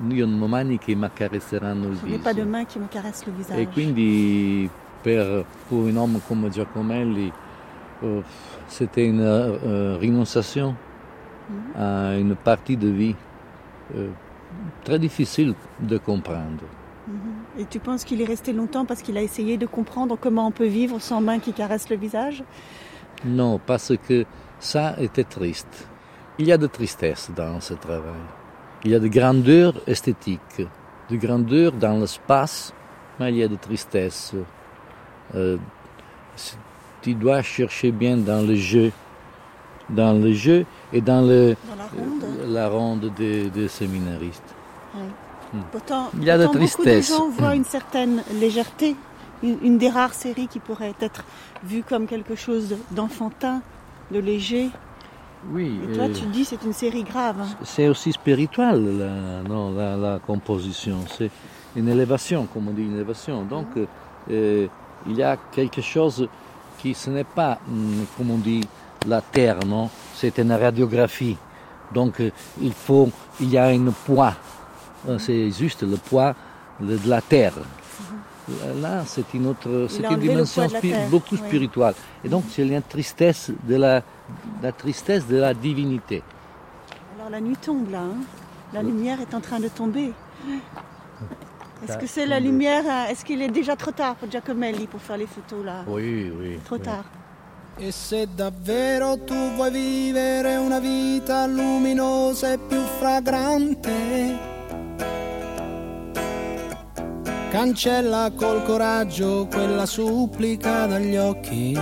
[0.00, 2.18] non mani che mi accarezzeranno il viso.
[2.18, 3.60] pas de mains qui me caressent le visage.
[3.60, 4.68] E quindi
[5.02, 7.32] per, pour un homme come Giacomelli
[8.02, 8.22] euh,
[8.66, 10.74] c'était une euh, renonciation
[11.48, 11.80] mhm.
[11.80, 13.14] à une partie de vie
[13.96, 14.08] euh,
[14.84, 16.64] très difficile de comprendre.
[17.06, 17.60] Mhm.
[17.60, 20.50] Et tu penses qu'il est resté longtemps parce qu'il a essayé de comprendre comment on
[20.50, 22.42] peut vivre sans main qui caresse le visage?
[23.24, 24.24] Non, parce que
[24.58, 25.88] ça était triste.
[26.38, 28.24] Il y a de tristesse dans ce travail.
[28.84, 30.62] Il y a de grandeur esthétique,
[31.10, 32.74] de grandeur dans l'espace,
[33.18, 34.34] mais il y a de tristesse
[37.04, 38.90] tu dois chercher bien dans le jeu,
[39.90, 40.64] dans le jeu
[40.94, 41.56] et dans, le,
[42.48, 44.54] la ronde, des, séminaristes.
[44.94, 45.60] Hmm.
[45.70, 47.10] Pourtant, Il y a de tristesse.
[47.10, 48.96] Beaucoup de gens voient une certaine légèreté,
[49.42, 51.24] une, des rares séries qui pourrait être
[51.62, 53.60] vue comme quelque chose d'enfantin,
[54.10, 54.70] de léger.
[55.50, 55.78] Oui.
[55.84, 57.36] Et toi, tu dis c'est une série grave.
[57.40, 57.56] Hein.
[57.62, 60.98] C'est aussi spirituel, la, non, la, composition.
[61.18, 61.30] C'est
[61.76, 63.42] une élévation, comme on dit, une élévation.
[63.42, 63.66] Donc,
[64.30, 64.66] euh,
[65.06, 66.28] il y a quelque chose
[66.92, 68.66] ce n'est pas, hum, comme on dit,
[69.06, 71.36] la Terre, non C'est une radiographie.
[71.92, 73.10] Donc euh, il faut,
[73.40, 74.34] il y a un poids.
[75.08, 76.34] Euh, c'est juste le poids
[76.80, 77.54] de la Terre.
[78.80, 80.66] là, c'est une autre, c'est une dimension
[81.10, 81.94] beaucoup spirituelle.
[82.24, 84.02] Et donc, c'est la tristesse de la,
[84.62, 86.22] la tristesse de la divinité.
[87.16, 88.20] Alors la nuit tombe là, hein.
[88.72, 90.12] la lumière est en train de tomber.
[91.86, 93.06] Est-ce que c'est la lumière hein?
[93.10, 95.84] Est-ce qu'il est déjà trop tard pour Giacomelli pour faire les photos là?
[95.86, 96.58] Oui, oui.
[96.64, 97.04] Trop tard.
[97.76, 104.38] E se davvero tu vuoi vivere una vita luminosa e più fragrante,
[107.50, 111.78] cancella col coraggio quella supplica dagli occhi.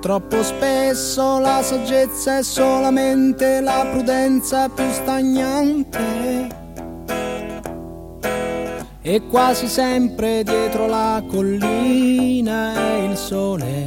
[0.00, 6.63] Troppo spesso la saggezza è solamente la prudenza più stagnante
[9.06, 13.84] e quasi sempre dietro la collina è il sole.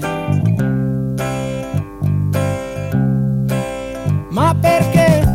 [4.30, 5.28] Ma perché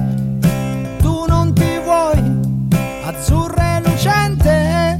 [0.98, 2.22] tu non ti vuoi
[3.02, 4.96] azzurra e lucente?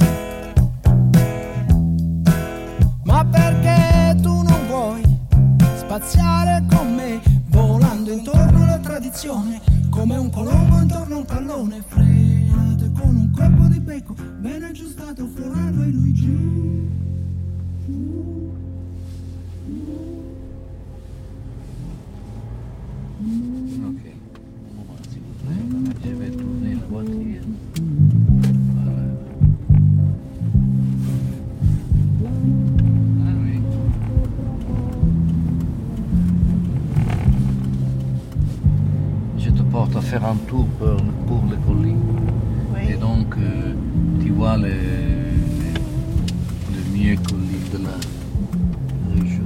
[3.03, 5.01] Ma perché tu non vuoi
[5.77, 12.22] spaziare con me, volando intorno alla tradizione, come un colombo intorno a un pallone frenato
[13.03, 16.31] con un colpo di becco ben aggiustato Florano e lui giù.
[23.89, 24.03] Ok.
[26.03, 27.43] Je vais tourner la voiture.
[39.37, 40.95] Je te porte à faire un tour pour,
[41.27, 42.12] pour les collines.
[43.43, 43.73] Euh,
[44.23, 44.69] tu vois les,
[46.71, 47.95] les, mieux collines de la
[49.21, 49.43] région.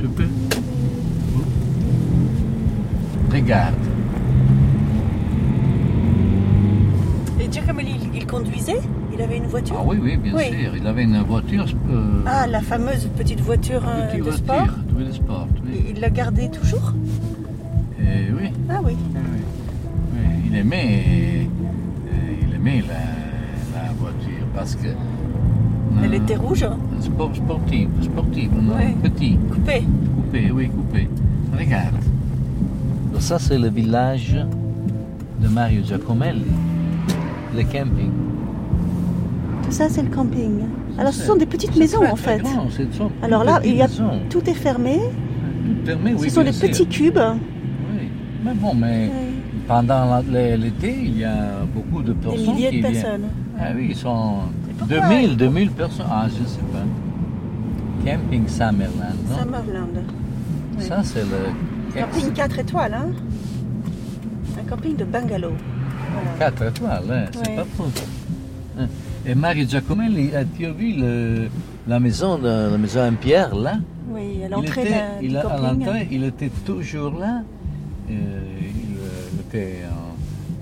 [0.00, 0.28] Je peux
[3.32, 3.74] Regarde.
[7.40, 8.80] Et Giacomelli, il, il conduisait
[9.14, 9.76] Il avait une voiture?
[9.78, 10.44] Ah oui, oui, bien Oui.
[10.44, 10.76] sûr.
[10.76, 11.66] Il avait une voiture.
[11.90, 14.66] euh, Ah, la fameuse petite voiture euh, petite de voiture, sport
[14.96, 15.48] oui, de sport.
[15.64, 15.72] Oui.
[15.86, 16.94] Et Il l'a gardée toujours?
[18.00, 18.50] Et oui.
[18.70, 18.96] Ah oui.
[19.14, 21.37] Oui, il aimait,
[22.58, 24.88] euh, aimait la, la voiture parce que.
[26.04, 26.66] Elle était rouge
[27.00, 28.94] Sport, sportive, sportive, non Oui.
[29.02, 29.36] Petit.
[29.52, 29.82] Coupée
[30.14, 31.08] Coupé, oui, coupé.
[31.58, 31.96] Regarde.
[33.18, 34.36] Ça, c'est le village
[35.40, 36.44] de Mario Giacomelli,
[37.56, 38.10] le camping.
[39.64, 40.60] Tout ça, c'est le camping.
[40.98, 42.38] Alors, ce sont des petites maisons très, en fait.
[42.38, 43.88] grand, ce sont Alors là, il y a,
[44.30, 44.98] tout est fermé.
[45.00, 47.18] Tout fermé, oui, Ce sont des petits cubes.
[47.18, 48.08] Oui.
[48.44, 49.10] Mais bon, mais
[49.68, 52.40] pendant l'été, il y a beaucoup de personnes.
[52.54, 52.92] milliers de viennent.
[52.92, 53.28] personnes.
[53.60, 54.38] Ah oui, ils sont
[54.78, 56.06] pourquoi 2000, 2000 personnes.
[56.10, 58.10] Ah, je ne sais pas.
[58.10, 59.36] Camping Summerland, non?
[59.38, 60.04] Summerland.
[60.78, 60.84] oui.
[60.84, 63.08] Ça, c'est le Camping 4 étoiles, hein?
[64.60, 65.52] Un camping de bungalow.
[66.12, 66.30] Voilà.
[66.50, 67.56] 4 étoiles, hein, c'est Oui.
[67.56, 67.84] pas faux.
[68.80, 68.86] Hein.
[69.26, 71.48] Et Mario Giacomelli, as-tu vu le-
[71.86, 73.74] la maison, de- la maison en pierre là
[74.10, 75.84] Oui, à il l'entrée était, il du a- à camping.
[75.84, 77.42] l'entrée, il était toujours là.
[78.10, 78.14] Euh,
[79.48, 79.78] était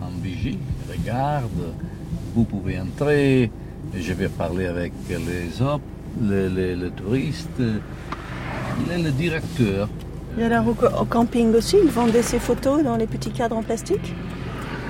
[0.00, 0.58] en, en vigie.
[0.90, 1.74] Regarde.
[2.34, 3.50] Vous pouvez entrer.
[3.94, 5.80] Je vais parler avec les hommes,
[6.20, 7.48] les, les- les touristes.
[7.60, 9.88] Il est le directeur.
[10.38, 13.62] Et alors, au, au camping aussi, ils vendaient ces photos dans les petits cadres en
[13.62, 14.14] plastique?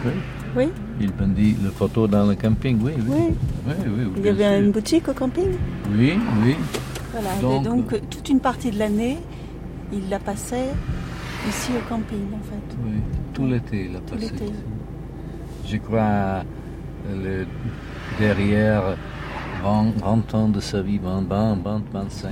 [0.04, 0.12] Oui.
[0.56, 0.68] Oui.
[1.00, 3.04] Il vendit les photos dans le camping, oui, oui.
[3.08, 3.34] Oui.
[3.68, 4.64] Oui, oui, oui, Il y avait sûr.
[4.66, 5.50] une boutique au camping?
[5.96, 6.56] Oui, oui.
[7.12, 7.30] Voilà.
[7.40, 9.18] Donc, et donc, euh, toute une partie de l'année,
[9.92, 10.70] il la passait
[11.48, 12.76] ici au camping, en fait.
[12.84, 12.92] Oui,
[13.36, 14.32] tout l'été, il a passé.
[15.66, 16.42] Je crois
[17.06, 17.46] le,
[18.18, 18.96] derrière
[19.62, 22.30] 20, 20 ans de sa vie, 20, 20, 20, 25.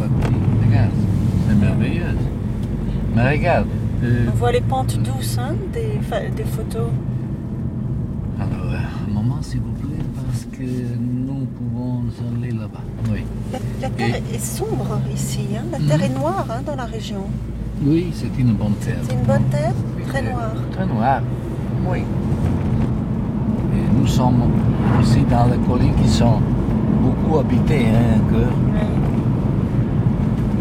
[0.00, 0.34] Papy,
[0.66, 0.90] Regarde,
[1.48, 2.02] c'est merveilleux.
[3.14, 3.68] Mais regarde,
[4.02, 6.90] euh, On voit les pentes douces hein, des photos.
[8.40, 8.74] alors,
[9.08, 12.02] un moment s'il vous plaît, parce que nous pouvons
[12.38, 12.82] aller là-bas.
[13.12, 13.24] Oui.
[13.52, 15.62] La, la terre est sombre ici, hein.
[15.72, 15.86] la Mhm.
[15.88, 17.22] terre est noire hein, dans la région.
[17.84, 18.98] Oui, c'est une bonne terre.
[19.02, 19.72] C'est une bonne terre,
[20.06, 20.52] très noire.
[20.70, 21.20] Très noir,
[21.90, 21.98] oui.
[23.74, 24.42] Et nous sommes
[25.00, 26.38] aussi dans les collines qui sont
[27.02, 28.54] beaucoup habitées hein, encore.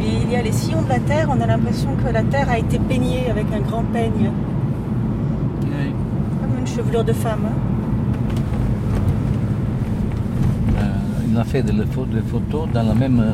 [0.02, 2.50] Et il y a les sillons de la terre, on a l'impression que la terre
[2.50, 4.32] a été peignée avec un grand peigne,
[5.64, 5.94] Oui.
[6.42, 7.46] comme une chevelure de femme.
[7.46, 7.58] hein.
[10.80, 10.84] Euh,
[11.32, 13.34] il a fait des photos, des photos dans la même, euh,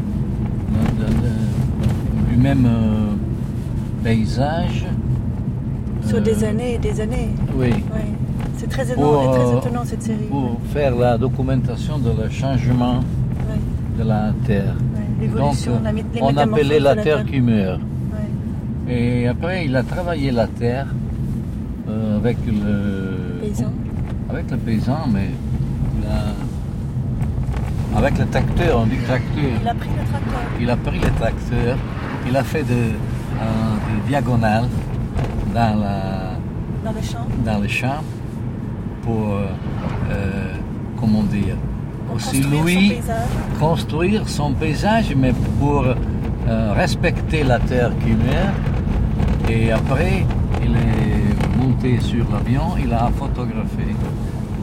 [0.99, 3.13] dans- du même euh,
[4.03, 4.85] paysage.
[6.05, 7.29] Sur euh, des années et des années.
[7.57, 7.69] Oui.
[7.71, 8.01] Oui.
[8.57, 10.25] C'est très étonnant, très euh, étonnant cette série.
[10.29, 12.99] Pour faire la documentation de le changement
[13.97, 14.75] de la terre.
[15.19, 15.83] l'évolution, Donc,
[16.15, 17.25] la on appelait la la terre Terre.
[17.25, 17.79] qui meurt.
[18.89, 20.87] Et après, il a travaillé la terre
[21.89, 23.71] euh, avec le paysan.
[24.29, 25.29] Avec le paysan, mais
[27.95, 29.43] avec le tracteur, on dit tracteur.
[29.61, 30.41] Il a pris le tracteur.
[30.59, 31.77] Il a pris le tracteur.
[32.27, 34.65] Il a fait de, de diagonale
[35.53, 36.33] dans, la,
[36.83, 37.27] dans le champ.
[37.45, 38.03] Dans le champ
[39.03, 39.37] pour,
[40.11, 40.53] euh,
[40.99, 41.55] comment dire,
[42.13, 42.99] aussi lui
[43.59, 49.53] construire son paysage, mais pour euh, respecter la terre qu'il est.
[49.53, 50.25] Et après,
[50.63, 53.95] il est monté sur l'avion, il a photographié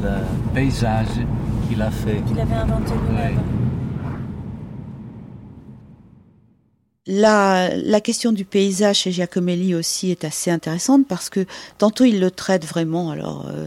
[0.03, 0.11] le
[0.53, 1.07] paysage
[1.73, 2.23] qu'il a fait.
[2.27, 3.41] Qu'il avait inventé lui-même.
[7.07, 11.47] La, la, question du paysage chez Giacomelli aussi est assez intéressante parce que
[11.79, 13.67] tantôt il le traite vraiment, alors euh,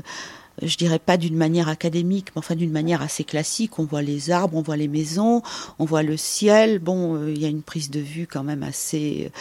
[0.61, 3.77] je dirais pas d'une manière académique, mais enfin d'une manière assez classique.
[3.77, 5.41] On voit les arbres, on voit les maisons,
[5.79, 6.79] on voit le ciel.
[6.79, 9.31] Bon, euh, il y a une prise de vue quand même assez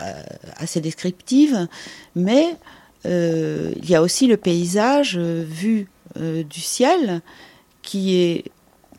[0.00, 0.22] euh,
[0.56, 1.66] assez descriptive,
[2.14, 2.56] mais
[3.04, 7.22] euh, il y a aussi le paysage vu du ciel
[7.82, 8.44] qui est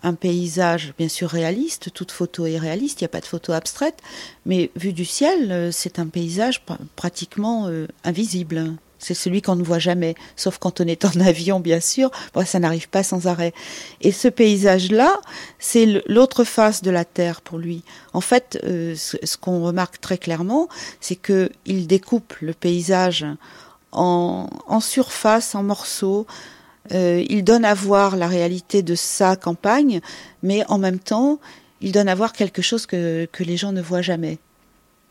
[0.03, 3.53] un paysage bien sûr réaliste, toute photo est réaliste, il n'y a pas de photo
[3.53, 3.99] abstraite,
[4.45, 6.63] mais vu du ciel, c'est un paysage
[6.95, 7.69] pratiquement
[8.03, 8.77] invisible.
[9.01, 12.11] C'est celui qu'on ne voit jamais, sauf quand on est en avion, bien sûr.
[12.33, 13.53] Bon, ça n'arrive pas sans arrêt.
[13.99, 15.19] Et ce paysage-là,
[15.59, 17.83] c'est l'autre face de la Terre pour lui.
[18.13, 20.69] En fait, euh, ce, qu'on remarque très clairement,
[21.01, 23.25] c'est que il découpe le paysage
[23.91, 24.47] en,
[24.79, 26.27] surface, en morceaux.
[26.93, 30.01] Euh, il donne à voir la réalité de sa campagne,
[30.43, 31.39] mais en même temps,
[31.81, 34.39] il donne à voir quelque chose que les gens ne voient jamais.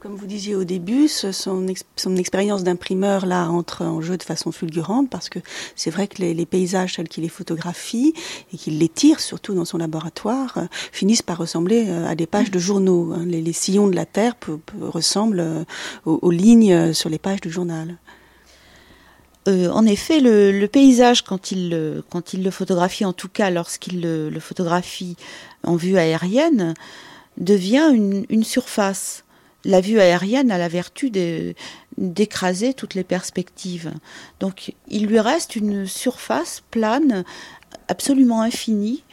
[0.00, 1.68] Comme vous disiez au début, son,
[2.16, 5.40] expérience d'imprimeur là entre en jeu de façon fulgurante parce que
[5.76, 8.14] c'est vrai que les, paysages tels qu'il les photographie
[8.50, 12.26] et qu'il les tire surtout dans son laboratoire euh, finissent par ressembler euh, à des
[12.26, 13.12] pages de journaux.
[13.12, 13.26] Hein.
[13.26, 14.36] Les, sillons de la terre
[14.80, 15.66] ressemblent
[16.06, 17.98] aux, lignes sur les pages du journal.
[19.46, 24.40] En effet, le, paysage, quand il, quand il le photographie, en tout cas lorsqu'il le,
[24.40, 25.16] photographie
[25.64, 26.74] en vue aérienne,
[27.36, 29.24] devient une, une surface
[29.64, 31.10] la vue aérienne a la vertu
[31.98, 33.92] d'écraser toutes les perspectives.
[34.40, 37.24] Donc il lui reste une surface plane
[37.88, 39.04] absolument infinie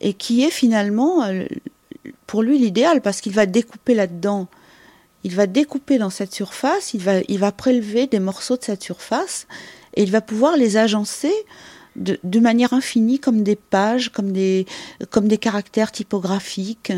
[0.00, 1.44] et qui est finalement euh,
[2.26, 4.48] pour lui l'idéal parce qu'il va découper là-dedans.
[5.24, 8.82] Il va découper dans cette surface, il va, il va prélever des morceaux de cette
[8.82, 9.46] surface
[9.94, 11.32] et il va pouvoir les agencer
[11.96, 14.66] de, manière infinie comme des pages, comme des,
[15.10, 16.92] comme des caractères typographiques.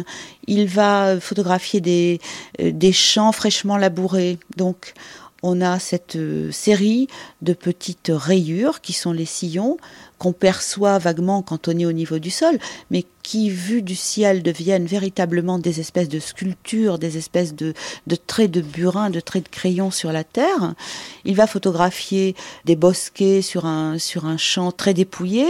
[0.46, 2.20] Il va photographier des,
[2.60, 4.38] euh, des champs fraîchement labourés.
[4.56, 4.94] Donc,
[5.42, 7.08] on a cette euh, série
[7.40, 9.76] de petites rayures qui sont les sillons
[10.18, 12.58] qu'on perçoit vaguement quand on est au niveau du sol,
[12.90, 17.74] mais qui, vu du ciel, deviennent véritablement des espèces de sculptures, des espèces de,
[18.06, 20.74] de traits de burin, de traits de crayon sur la terre.
[21.24, 25.46] Il va photographier des bosquets sur un, sur un champ très dépouillé,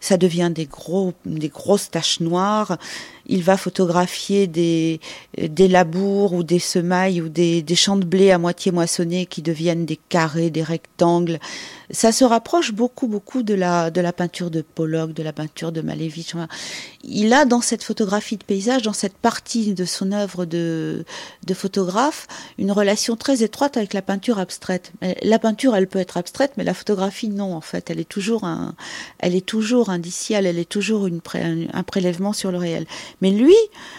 [0.00, 2.78] ça devient des gros, des grosses taches noires.
[3.26, 5.00] Il va photographier des,
[5.36, 9.42] des labours ou des semailles ou des, des champs de blé à moitié moissonnés qui
[9.42, 11.40] deviennent des carrés, des rectangles.
[11.90, 15.72] Ça se rapproche beaucoup, beaucoup de la, de la peinture de Pollock, de la peinture
[15.72, 16.34] de Malevich.
[17.04, 21.04] Il a dans cette photographie de paysage, dans cette partie de son œuvre de,
[21.46, 22.26] de photographe,
[22.58, 24.92] une relation très étroite avec la peinture abstraite.
[25.22, 27.90] La peinture, elle peut être abstraite, mais la photographie, non, en fait.
[27.90, 28.74] Elle est toujours un,
[29.20, 32.86] elle est toujours indicielle, elle est toujours un prélèvement sur le réel.
[33.20, 33.56] Mais lui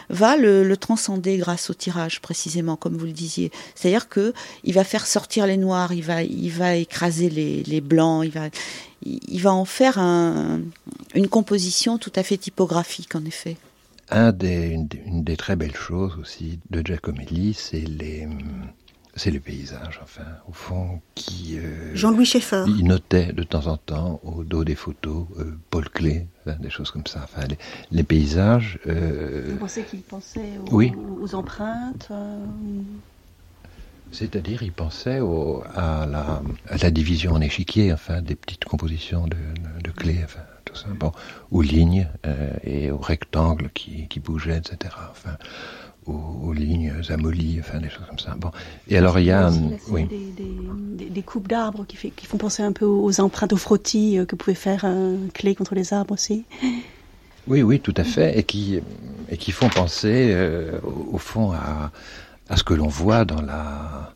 [0.09, 3.51] va le, transcender grâce au tirage, précisément, comme vous le disiez.
[3.75, 4.33] C'est-à-dire que
[4.63, 8.31] il va faire sortir les noirs, il va, il va écraser les, les blancs, il
[8.31, 8.49] va,
[9.03, 10.61] il va en faire un,
[11.15, 13.57] une composition tout à fait typographique, en effet.
[14.09, 18.27] Un des, une, une des très belles choses aussi de Giacomelli, c'est les
[19.19, 21.57] c'est le paysage, enfin, au fond, qui...
[21.57, 22.63] Euh, Jean-Louis Schaeffer.
[22.67, 26.25] Il notait de temps en temps, au dos des photos, euh, Paul Klee,
[26.59, 27.21] des choses comme ça.
[27.25, 27.45] Enfin,
[27.91, 28.79] les, paysages...
[28.87, 32.09] Euh, Vous pensez qu'il pensait aux, empreintes
[34.11, 35.19] C'est-à-dire, il pensait
[35.75, 39.37] à, la, à, la, division en échiquier, enfin, des petites compositions de,
[39.83, 41.11] de, clés, enfin, tout ça, bon,
[41.51, 42.07] aux lignes
[42.63, 44.95] et aux rectangles qui, qui bougeaient, etc.
[45.11, 45.37] Enfin,
[46.09, 48.35] aux, lignes amolies, enfin des choses comme ça.
[48.37, 48.51] Bon.
[48.87, 49.51] Et alors il y a
[49.89, 50.07] oui.
[50.07, 54.35] des, coupes d'arbres qui, qui, font penser un peu aux empreintes, aux frottis euh, que
[54.35, 56.45] pouvait faire un clé contre les arbres aussi.
[57.47, 58.79] Oui, oui, tout à fait, et qui,
[59.29, 60.79] et qui font penser euh,
[61.11, 61.91] au, fond à,
[62.49, 64.13] à ce que l'on voit dans la,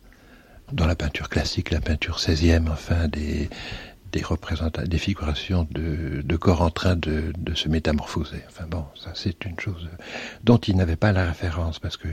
[0.72, 3.48] dans la peinture classique, la peinture 16e, enfin des,
[4.12, 8.42] des représentations, des figurations de, corps en train de, se métamorphoser.
[8.48, 9.88] Enfin bon, ça c'est une chose
[10.42, 12.08] dont il n'avait pas la référence parce que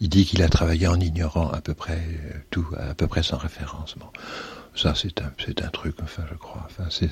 [0.00, 2.02] il dit qu'il a travaillé en ignorant à peu près
[2.50, 3.96] tout, à peu près sans référence.
[3.98, 4.08] Bon.
[4.76, 6.66] Ça, c'est un, c'est un truc, enfin, je crois.
[6.66, 7.08] Enfin, c'est,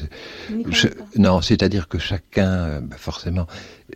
[1.16, 3.46] non, c'est-à-dire que chacun, euh, bah, forcément,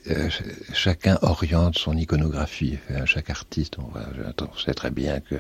[0.09, 0.31] euh,
[0.73, 2.79] chacun oriente son iconographie.
[3.07, 5.35] chaque artiste, on, sait très bien que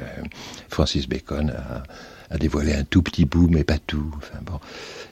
[0.68, 1.84] Francis Bacon a,
[2.30, 4.12] a, dévoilé un tout petit bout, mais pas tout.
[4.16, 4.58] Enfin, bon.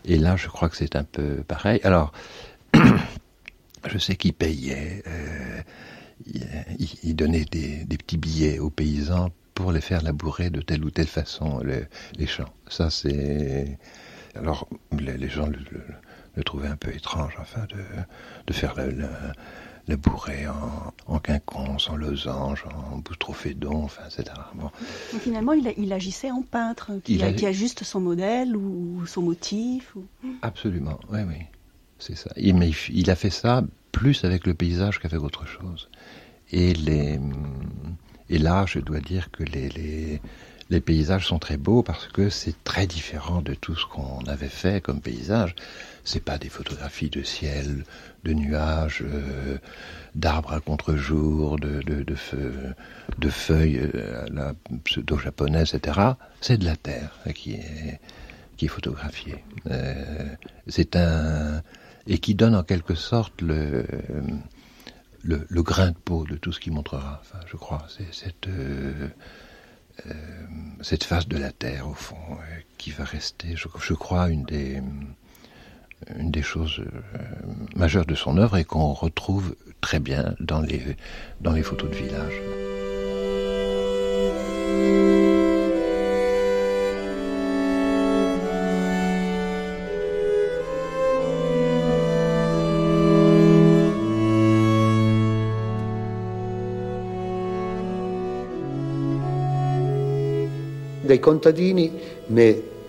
[0.04, 1.80] Et là, je crois que c'est un peu pareil.
[1.84, 2.12] Alors,
[3.86, 5.60] je sais qu'il payait, euh,
[6.26, 10.84] il, il, donnait des, des petits billets aux paysans pour les faire labourer de telle
[10.84, 11.60] ou telle façon
[12.18, 12.52] les, champs.
[12.68, 13.78] Ça, c'est.
[14.34, 17.76] Alors, les, gens le, trouvaient un peu étrange, enfin, de,
[18.46, 19.06] de faire le,
[19.86, 24.24] labourer en, en quinconce, en losange, en boutrophédon, enfin, etc.
[24.54, 24.70] Bon.
[25.20, 29.94] finalement, il, il, agissait en peintre, qui, a, qui, ajuste son modèle ou son motif.
[29.94, 30.04] Ou...
[30.42, 31.36] Absolument, oui, oui.
[31.98, 32.30] C'est ça.
[32.36, 35.88] Il, mais il a fait ça plus avec le paysage qu'avec autre chose.
[36.50, 37.18] Et les
[38.34, 42.84] et là, je dois dire que les, paysages sont très beaux parce que c'est très
[42.88, 45.54] différent de tout ce qu'on avait fait comme paysage.
[46.02, 47.84] C'est pas des photographies de ciel,
[48.24, 49.58] de nuages, euh,
[50.16, 52.14] d'arbres à contre-jour, de,
[53.30, 56.00] feuilles euh, la pseudo-japonaise, etc.
[56.40, 58.00] C'est de la terre qui est,
[58.56, 59.44] qui est photographiée.
[59.70, 60.26] Euh,
[60.66, 61.62] c'est un
[62.08, 63.86] et qui donne en quelque sorte le
[65.24, 67.86] le, grain de peau de tout ce qui montrera, je crois.
[67.88, 69.08] C'est cette, euh,
[70.06, 70.12] euh,
[70.82, 74.82] cette face de la Terre, au fond, euh, qui va rester, je, crois, une des,
[76.42, 76.82] choses
[77.74, 82.40] majeures de son œuvre et qu'on retrouve très bien dans les photos de village.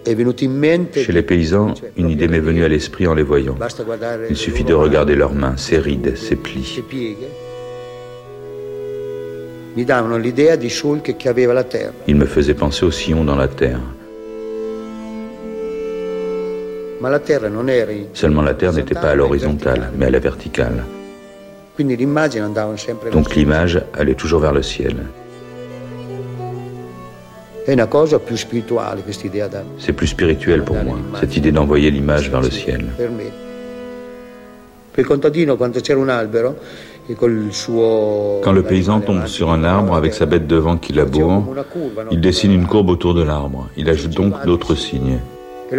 [0.06, 3.58] Chez les paysans, une idée m'est venue à l'esprit en les voyant.
[4.30, 6.80] Il suffit de regarder leurs mains, ses rides, ses plis.
[12.08, 13.80] Ils me faisaient penser aux sillons dans la terre.
[18.14, 20.84] Seulement la terre n'était pas à l'horizontale, mais à la verticale.
[23.12, 24.96] Donc l'image allait toujours vers le ciel.
[29.80, 32.86] C'est plus spirituel pour moi, cette idée d'envoyer l'image vers le ciel.
[32.97, 33.09] E
[38.43, 41.43] Quand le paysan tombe sur un arbre avec sa bête devant qui laboure,
[42.11, 43.70] il dessine une courbe autour de l'arbre.
[43.78, 45.20] Il ajoute donc d'autres signes.
[45.72, 45.76] E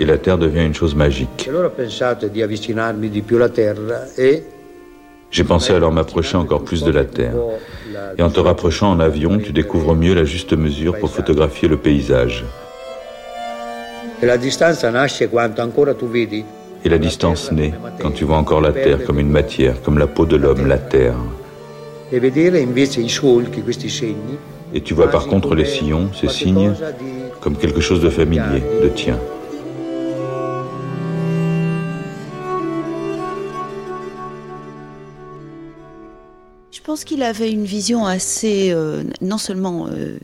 [0.00, 1.50] Et la terre devient une chose magique.
[5.30, 7.34] J'ai pensé alors m'approcher encore plus de la Terre.
[8.16, 11.76] Et en te rapprochant en avion, tu découvres mieux la juste mesure pour photographier le
[11.76, 12.44] paysage.
[16.84, 20.06] Et la distance naît quand tu vois encore la Terre comme une matière, comme la
[20.06, 21.14] peau de l'homme, la Terre.
[24.74, 26.72] Et tu vois par contre les sillons, ces signes,
[27.40, 29.18] comme quelque chose de familier, de tien.
[36.88, 40.18] Pense qu'il avait une vision assez, euh, non seulement euh,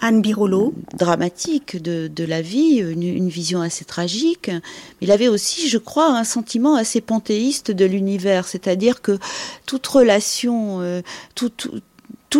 [0.00, 0.72] Anne Birolo.
[0.96, 4.60] dramatique de, la vie, une, vision assez tragique, mais
[5.00, 9.18] il avait aussi, je crois, un sentiment assez panthéiste de l'univers, c'est-à-dire que
[9.66, 11.02] toute relation, euh,
[11.34, 11.50] tout,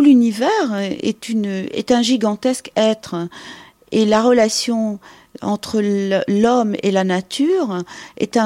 [0.01, 3.29] l'univers est, un gigantesque être,
[3.91, 5.01] et la relation
[5.43, 5.81] entre
[6.29, 7.83] l'homme et la nature
[8.17, 8.37] est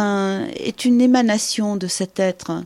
[0.86, 2.64] une émanation de cet être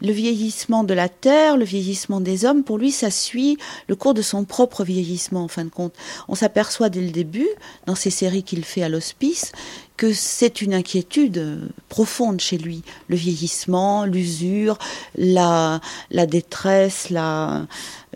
[0.00, 4.14] le vieillissement de la terre, le vieillissement des hommes, pour lui, ça suit le cours
[4.14, 5.94] de son propre vieillissement, en fin de compte.
[6.28, 7.48] On s'aperçoit dès le début,
[7.86, 9.52] dans ces séries qu'il fait à l'hospice,
[9.96, 12.82] que c'est une inquiétude profonde chez lui.
[13.08, 14.78] Le vieillissement, l'usure,
[15.16, 15.80] la,
[16.10, 17.66] détresse, la,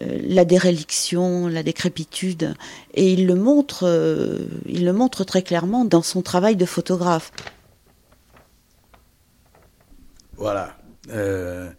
[0.00, 2.54] euh, la déréliction, la décrépitude.
[2.94, 7.32] Et il le montre, euh, il le montre très clairement dans son travail de photographe.
[10.36, 10.76] Voilà.
[11.10, 11.70] Euh,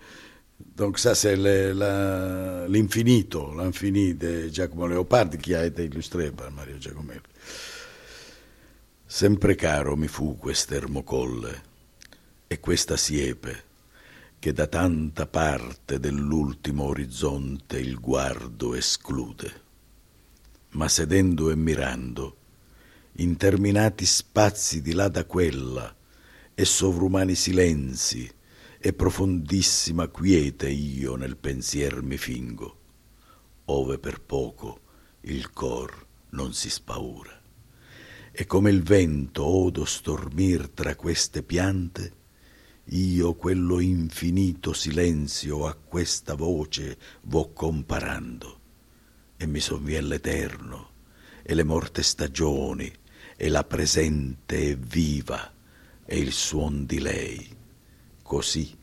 [0.58, 7.22] donc ça c'est l'infinito, l'infini de Giacomo Leopardi qui a été illustré par Mario Giacomelli.
[9.08, 11.64] Sempre caro mi fu quest'ermocolle
[12.48, 13.64] e questa siepe
[14.40, 19.64] che da tanta parte dell'ultimo orizzonte il guardo esclude.
[20.72, 22.38] Ma sedendo e mirando,
[23.14, 25.96] interminati spazi di là da quella,
[26.54, 28.30] e sovrumani silenzi,
[28.86, 32.78] e profondissima quiete io nel pensier mi fingo,
[33.66, 34.80] ove per poco
[35.22, 37.42] il cor non si spaura.
[38.32, 42.14] E come il vento odo stormir tra queste piante,
[42.90, 48.60] io quello infinito silenzio a questa voce vo comparando,
[49.36, 50.90] e mi sovvien l'eterno,
[51.42, 52.94] e le morte stagioni,
[53.36, 55.52] e la presente e viva,
[56.06, 57.64] e il suon di lei
[58.26, 58.76] Così,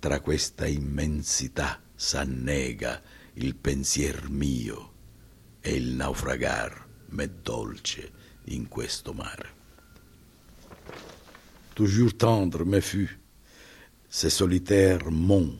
[0.00, 3.00] tra questa immensità s'annega
[3.34, 4.92] il pensier mio
[5.60, 8.10] e il naufragar m'è dolce
[8.46, 9.54] in questo mare.
[11.74, 13.16] Toujours tendre me fut
[14.08, 15.56] ce solitaire mont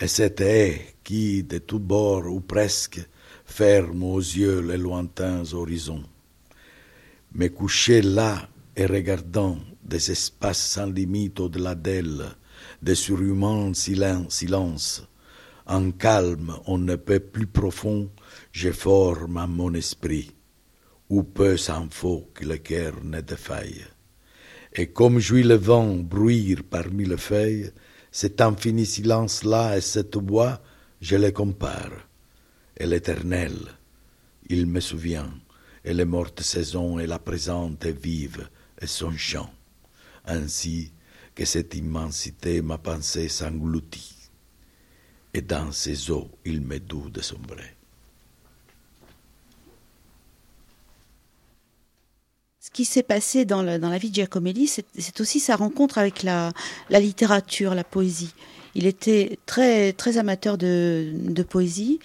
[0.00, 3.06] et cette haie qui, de tous bords ou presque,
[3.44, 6.08] ferme aux yeux les lointains horizons.
[7.34, 12.24] Me coucher là et regardant des espaces sans limite au-delà d'elle,
[12.80, 15.02] des surhumains silence.
[15.66, 18.10] En calme, on ne peut plus profond,
[18.50, 20.32] je forme à mon esprit,
[21.08, 23.84] où peu s'en faut que le cœur ne défaille.
[24.74, 27.70] Et comme jouit le vent bruire parmi les feuilles,
[28.10, 30.60] cet infini silence-là et cette voix,
[31.00, 32.08] je les compare.
[32.76, 33.56] Et l'éternel,
[34.48, 35.32] il me souvient,
[35.84, 38.48] et les mortes saisons et la présente est vive
[38.80, 39.50] et son chant
[40.24, 40.92] ainsi
[41.34, 44.16] que cette immensité ma pensée s'engloutit,
[45.34, 47.74] et dans ses eaux il m'est doux de sombrer.
[52.60, 56.22] Ce qui s'est passé dans, dans, la vie de Giacomelli, c'est aussi sa rencontre avec
[56.22, 56.52] la,
[56.90, 58.32] la, littérature, la poésie.
[58.74, 61.98] Il était très, très amateur de, de poésie,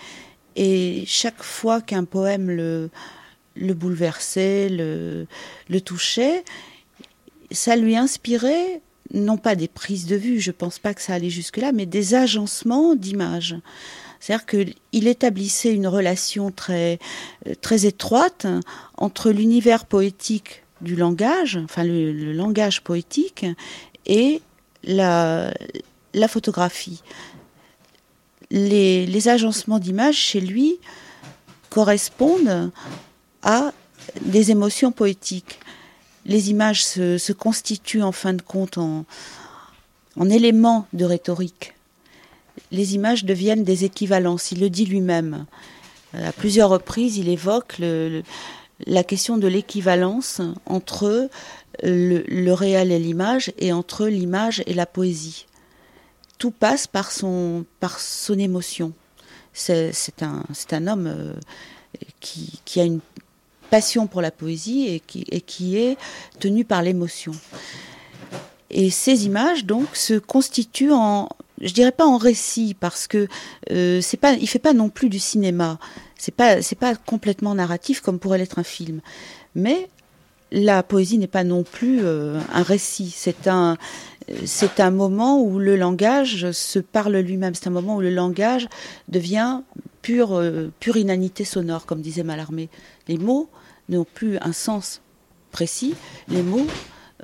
[0.56, 2.90] et chaque fois qu'un poème le,
[3.56, 5.28] le bouleversait, le,
[5.70, 6.44] le touchait,
[7.52, 8.82] ça lui inspirait
[9.14, 12.14] non pas des prises de vue, je pense pas que ça allait jusque-là, mais des
[12.14, 13.56] agencements d'images.
[14.20, 17.00] C'est-à-dire qu'il établissait une relation très,
[17.62, 18.48] très étroite
[18.98, 23.46] entre l'univers poétique du langage, enfin le, langage poétique,
[24.06, 24.42] et
[24.84, 25.54] la,
[26.28, 27.02] photographie.
[28.50, 30.80] Les agencements d'images chez lui
[31.70, 32.72] correspondent
[33.44, 33.72] à
[34.22, 35.60] des émotions poétiques
[36.28, 39.06] les images se, constituent en fin de compte en,
[40.30, 41.74] éléments de rhétorique.
[42.72, 45.46] Les images deviennent des équivalences, il le dit lui-même.
[46.14, 51.30] À plusieurs reprises, il évoque la question de l'équivalence entre
[51.84, 55.46] le, réel et l'image et entre l'image et la poésie.
[56.40, 57.66] Tout passe par son,
[58.38, 58.92] émotion.
[59.54, 61.34] C'est un, homme euh,
[62.20, 63.00] qui, a une
[63.68, 65.98] passion pour la poésie et qui, est
[66.40, 67.34] tenue par l'émotion.
[68.70, 71.30] Et ces images, donc, se constituent en,
[71.62, 73.28] je dirais pas en récit, parce que
[73.72, 75.80] euh, c'est pas, il fait pas non plus du cinéma.
[76.18, 79.02] C'est pas, pas complètement narratif comme pourrait l'être un film.
[79.56, 79.90] Mais
[80.52, 83.14] la poésie n'est pas non plus euh, un récit.
[83.16, 83.78] C'est un,
[84.46, 87.56] c'est un moment où le langage se parle lui-même.
[87.56, 88.68] C'est un moment où le langage
[89.08, 89.62] devient
[90.08, 92.70] pure, euh, pure inanité sonore, comme disait Mallarmé.
[93.10, 93.50] Les mots
[93.90, 95.02] n'ont plus un sens
[95.52, 95.96] précis,
[96.30, 96.66] les mots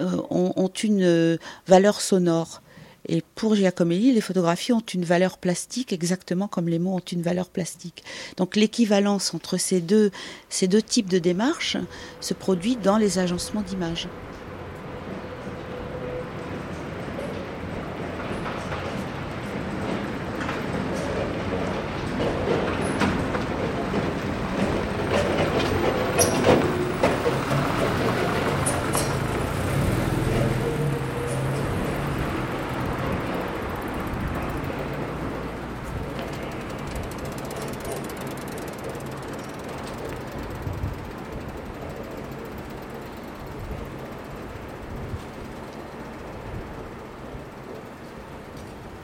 [0.01, 2.61] euh, ont, une euh, valeur sonore.
[3.07, 7.21] Et pour Giacomelli, les photographies ont une valeur plastique exactement comme les mots ont une
[7.21, 8.03] valeur plastique.
[8.36, 10.11] Donc l'équivalence entre ces deux,
[10.49, 11.77] ces deux types de démarches
[12.19, 14.09] se produit dans les agencements d'images.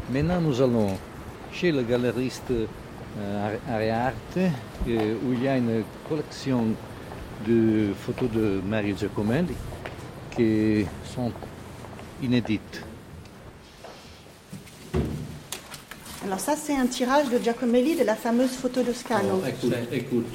[0.09, 0.97] Maintenant, nous allons
[1.53, 6.65] chez le galeriste euh, Arearte, euh, où il y a une collection
[7.47, 9.53] de photos de Mario Giacomelli
[10.35, 11.31] qui sont
[12.21, 12.83] inédites.
[16.25, 19.41] Alors ça, c'est un tirage de Giacomelli de la fameuse photo de Scalo.
[19.41, 20.25] Oh, écoute, écoute,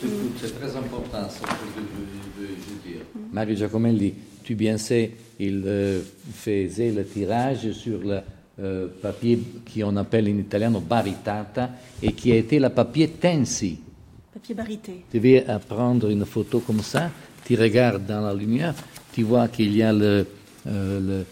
[0.40, 3.02] c'est très important ce que je veux dire.
[3.32, 6.00] Mario Giacomelli, tu bien sais, il euh,
[6.32, 8.24] faisait le tirage sur la
[8.60, 9.38] euh, papier
[9.72, 11.70] qu'on appelle en italien baritata
[12.02, 13.80] et qui a été le papier tensi.
[14.32, 15.04] Papier barité.
[15.10, 17.10] Tu veux prendre une photo comme ça?
[17.44, 18.74] Tu regardes dans la lumière,
[19.12, 20.26] tu vois qu'il y a le...
[20.66, 21.24] le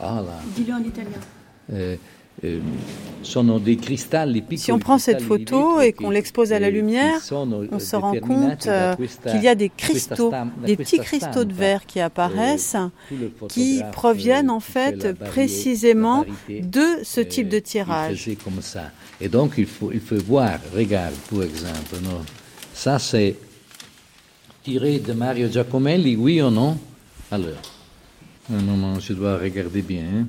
[0.00, 0.40] ah là.
[0.54, 1.98] Dis-le en italien.
[2.44, 3.96] Euh, euh,
[4.56, 7.20] Si on prend cette photo et qu'on l'expose à la lumière,
[7.72, 8.94] on se rend compte euh,
[9.30, 10.32] qu'il y a des cristaux,
[10.64, 12.76] des petits cristaux de verre qui apparaissent,
[13.48, 18.30] qui proviennent en fait précisément de ce type de tirage.
[19.20, 22.20] Et donc il faut, il faut voir, regarde par exemple, non
[22.72, 23.34] ça c'est
[24.62, 26.78] tiré de Mario Giacomelli, oui ou non?
[27.30, 27.60] Alors,
[28.50, 30.04] un moment, je dois regarder bien.
[30.14, 30.26] Hein.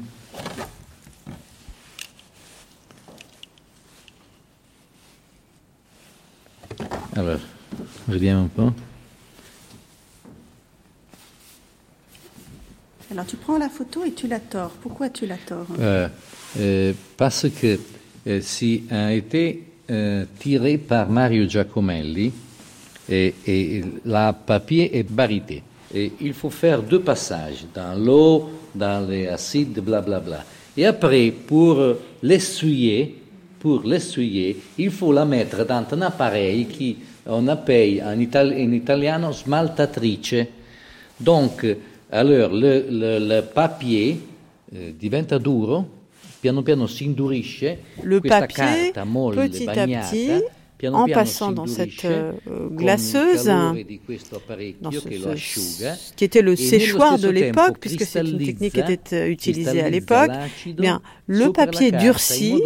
[7.16, 7.40] Alors,
[8.08, 8.64] reviens un peu.
[13.12, 14.72] Alors, tu prends la photo et tu la tords.
[14.82, 16.08] Pourquoi tu la tords euh,
[16.60, 17.80] euh, Parce que
[18.28, 19.64] euh, si a été
[20.38, 22.32] tiré par Mario Giacomelli
[23.10, 25.64] et, et la papier est barité.
[25.94, 30.20] Et il faut faire deux passages, dans l'eau, dans les acides, blablabla.
[30.20, 30.46] Bla, bla.
[30.78, 31.84] Et après, pour
[32.22, 33.19] l'essuyer,
[33.60, 38.74] pour l'essuyer, il faut la mettre dans un appareil qui on appelle en, itali in
[38.74, 40.48] italiano smaltatrice.
[41.18, 41.78] Donc,
[42.10, 44.20] alors, le, le, le papier
[44.72, 45.86] eh, diventa duro,
[46.40, 50.44] piano piano si indurisce, le papier, petit bagnata, à petit,
[50.88, 52.32] en passant dans cette euh,
[52.72, 59.82] glaceuse, dans ce, qui était le séchoir de l'époque, puisque cette technique était euh, utilisée
[59.82, 60.32] à l'époque,
[60.78, 62.62] bien le papier durcit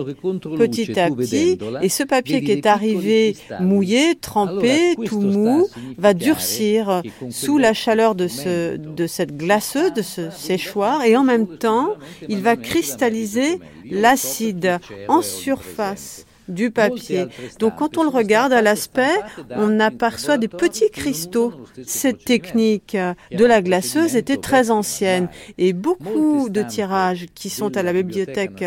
[0.58, 5.68] petit à petit, et ce papier qui est arrivé mouillé, trempé, tout mou,
[5.98, 11.24] va durcir sous la chaleur de, ce, de cette glaceuse, de ce séchoir, et en
[11.24, 11.96] même temps,
[12.30, 13.60] il va cristalliser
[13.90, 17.28] l'acide en surface du papier.
[17.60, 19.16] Donc quand on le regarde à l'aspect,
[19.52, 21.54] on aperçoit des petits cristaux.
[21.86, 22.98] Cette technique
[23.32, 28.64] de la glaceuse était très ancienne et beaucoup de tirages qui sont à la bibliothèque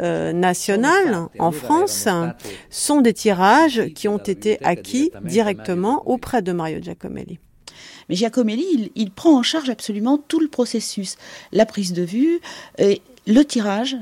[0.00, 2.08] euh, nationale en France
[2.70, 7.38] sont des tirages qui ont été acquis directement auprès de Mario Giacomelli.
[8.08, 11.16] Mais Giacomelli, il, prend en charge absolument tout le processus,
[11.52, 12.40] la prise de vue,
[12.78, 13.96] et le tirage,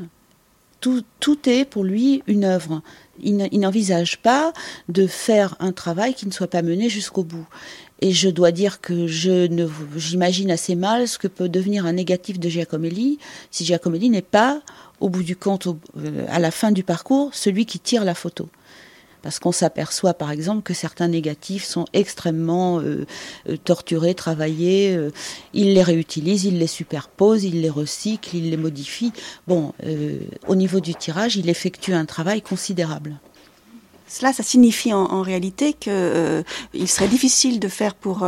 [0.80, 1.04] tout,
[1.48, 2.82] est pour lui une œuvre.
[3.20, 4.52] Il n'envisage pas
[4.88, 7.46] de faire un travail qui ne soit pas mené jusqu'au bout.
[8.00, 11.94] Et je dois dire que je ne, j'imagine assez mal ce que peut devenir un
[11.94, 13.18] négatif de Giacomelli
[13.50, 14.62] si Giacomelli n'est pas,
[15.00, 18.48] au bout du compte, euh, à la fin du parcours, celui qui tire la photo
[19.22, 23.06] parce qu'on s'aperçoit par exemple que certains négatifs sont extrêmement euh,
[23.48, 25.10] euh, torturés, travaillés, euh,
[25.54, 29.12] il les réutilise, il les superpose, il les recycle, il les modifie.
[29.46, 29.72] Bon,
[30.46, 33.18] au niveau du tirage, il effectue un travail considérable.
[34.06, 38.26] Cela, ça signifie en, réalité qu'il il serait difficile de faire pour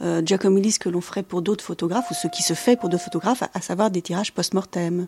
[0.00, 3.04] Giacomelli ce que l'on ferait pour d'autres photographes, ou ce qui se fait pour d'autres
[3.04, 5.06] photographes, à, savoir des tirages post-mortem.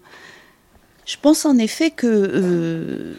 [1.05, 3.17] Je pense en effet que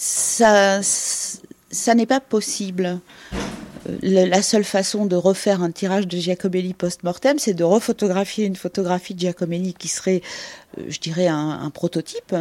[0.00, 3.00] ça, ça n'est pas possible.
[3.88, 8.54] Euh, la seule façon de refaire un tirage de Giacomelli post-mortem, c'est de refotographier une
[8.54, 10.22] photographie de Giacomelli qui serait,
[10.78, 12.32] euh, je dirais, un, prototype,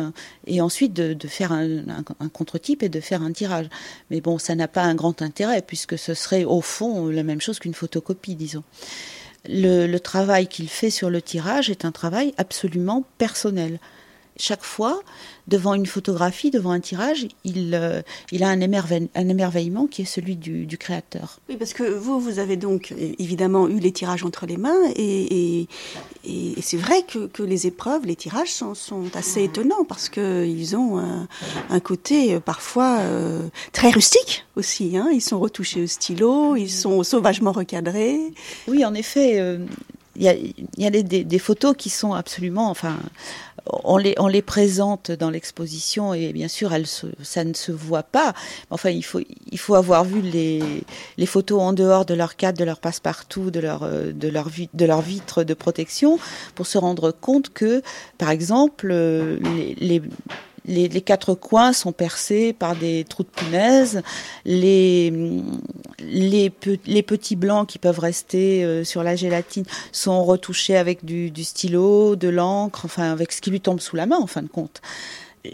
[0.45, 3.69] et ensuite de, faire un, contre-type et de faire un tirage.
[4.11, 7.41] Mais bon, ça n'a pas un grand intérêt, puisque ce serait au fond la même
[7.41, 8.63] chose qu'une photocopie, disons.
[9.47, 13.79] le travail qu'il fait sur le tirage est un travail absolument personnel
[14.37, 15.01] chaque fois,
[15.47, 18.01] devant une photographie, devant un tirage, il, euh,
[18.31, 21.39] il a un, un, émerveillement qui est celui du, créateur.
[21.49, 25.67] Oui, parce que vous, vous avez donc évidemment eu les tirages entre les mains, et,
[26.23, 30.75] et, c'est vrai que, que, les épreuves, les tirages sont, sont assez étonnants, parce qu'ils
[30.75, 34.97] ont un, côté euh, parfois euh, très rustique aussi.
[34.97, 35.09] Hein.
[35.13, 38.19] Ils sont retouchés au stylo, ils sont sauvagement recadrés.
[38.67, 39.39] Oui, en effet.
[40.17, 42.97] Il y a, des, photos qui sont absolument, enfin,
[43.83, 46.71] on les, présente dans l'exposition et bien sûr,
[47.21, 48.33] ça ne se voit pas.
[48.71, 49.19] Enfin, il faut,
[49.51, 53.59] il faut avoir vu les, photos en dehors de leur cadre, de leur passe-partout, de
[53.59, 56.17] leur, euh, de leur vitre de protection
[56.55, 57.83] pour se rendre compte que,
[58.17, 59.37] par exemple, euh,
[59.77, 60.01] les
[60.67, 64.01] les, quatre coins sont percés par des trous de punaise.
[64.45, 65.11] Les,
[65.99, 72.15] les, petits blancs qui peuvent rester euh, sur la gélatine sont retouchés avec du, stylo,
[72.15, 74.81] de l'encre, enfin avec ce qui lui tombe sous la main en fin de compte.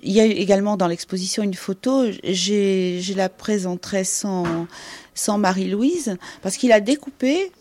[0.02, 4.66] Il y a également dans l'exposition une photo, je la présenterai sans,
[5.14, 7.52] sans Marie-Louise, parce qu'il a découpé,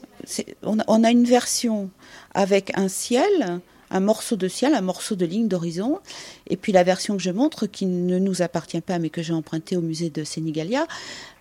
[0.63, 1.91] on a une version
[2.33, 3.61] avec un ciel,
[3.93, 6.01] un morceau de ciel, un morceau de ligne d'horizon.
[6.49, 9.35] Et puis la version que je montre, qui ne nous appartient pas, mais que j'ai
[9.35, 10.87] empruntée au musée de Sénégalia,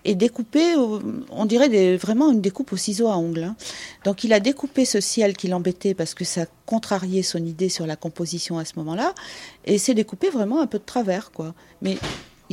[0.03, 0.75] est découpée,
[1.31, 3.43] on dirait vraiment une découpe au ciseau à ongles.
[3.43, 3.55] Hein.
[4.03, 7.85] Donc il a découpé ce ciel qui l'embêtait parce que ça contrariait son idée sur
[7.87, 9.13] la composition à ce moment-là,
[9.65, 11.53] et c'est découpé vraiment un peu de travers, quoi.
[11.81, 11.97] Mais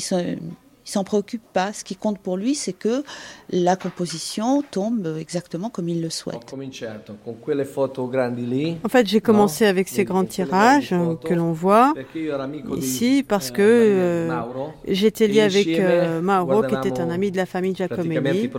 [0.00, 0.36] sont
[0.88, 1.72] il s'en préoccupe pas.
[1.72, 3.02] Ce qui compte pour lui, c'est que
[3.50, 6.54] la composition tombe exactement comme il le souhaite.
[8.84, 10.94] En fait, j'ai commencé avec ces grands tirages
[11.24, 11.92] que l'on voit
[12.76, 14.42] ici parce que euh,
[14.86, 18.50] j'étais lié avec euh, Mauro, qui était un ami de la famille Giacomelli,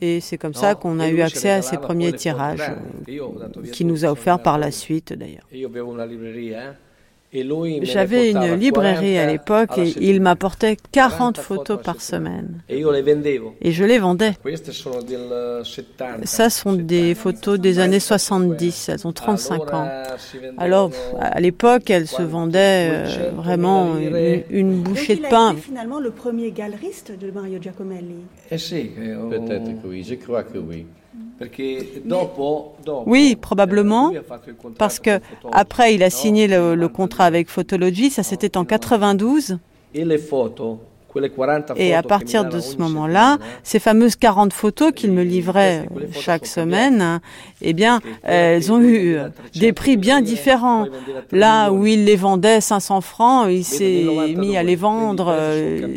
[0.00, 2.72] et c'est comme ça qu'on a eu accès à ces premiers tirages,
[3.08, 5.46] euh, qui nous a offert par la suite d'ailleurs.
[7.82, 12.62] J'avais une librairie à l'époque et il m'apportait 40 photos par semaine.
[12.68, 14.32] Et je les vendais.
[16.24, 19.88] Ça sont des photos des années 70, elles ont 35 ans.
[20.58, 20.90] Alors,
[21.20, 23.96] à l'époque, elles se vendaient euh, vraiment
[24.50, 25.54] une, bouchée de pain.
[25.56, 28.24] Finalement le premier galeriste de Mario Giacomelli.
[28.50, 30.86] Eh Peut-être que oui, je crois que oui.
[33.06, 34.12] Oui, probablement,
[34.78, 35.20] parce que
[35.52, 39.58] après il a signé le, contrat avec Photology, ça c'était en 92.
[39.94, 40.04] Et
[41.94, 47.20] à partir de ce moment-là, ces fameuses 40 photos qu'il me livrait chaque semaine,
[47.62, 49.18] eh bien, elles ont eu
[49.54, 50.86] des prix bien différents.
[51.32, 54.04] Là où il les vendait 500 francs, il s'est
[54.36, 55.34] mis à les vendre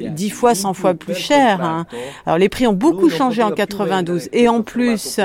[0.10, 1.62] 10 fois, 100 fois plus cher.
[1.62, 1.86] Hein.
[2.26, 4.30] Alors les prix ont beaucoup changé en 92.
[4.34, 5.20] Et en plus,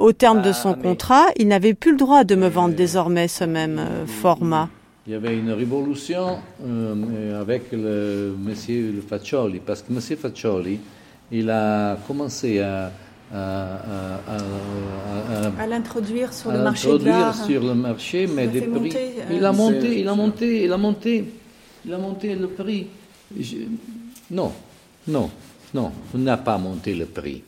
[0.00, 3.44] au terme de son contrat, il n'avait plus le droit de me vendre désormais ce
[3.44, 4.70] même euh, format
[5.06, 10.78] il y avait une révolution euh, avec le monsieur Faccioli, parce que monsieur Faccioli,
[11.32, 12.92] il a commencé à,
[13.32, 14.36] à,
[15.68, 17.46] l'introduire sur le marché de l'art.
[17.46, 18.92] sur le marché, mais des prix.
[19.30, 21.24] il a monté, il a monté, il a monté,
[21.84, 22.86] il a monté le prix.
[24.30, 24.52] non,
[25.08, 25.30] non,
[25.72, 27.42] non, il n'a pas monté le prix,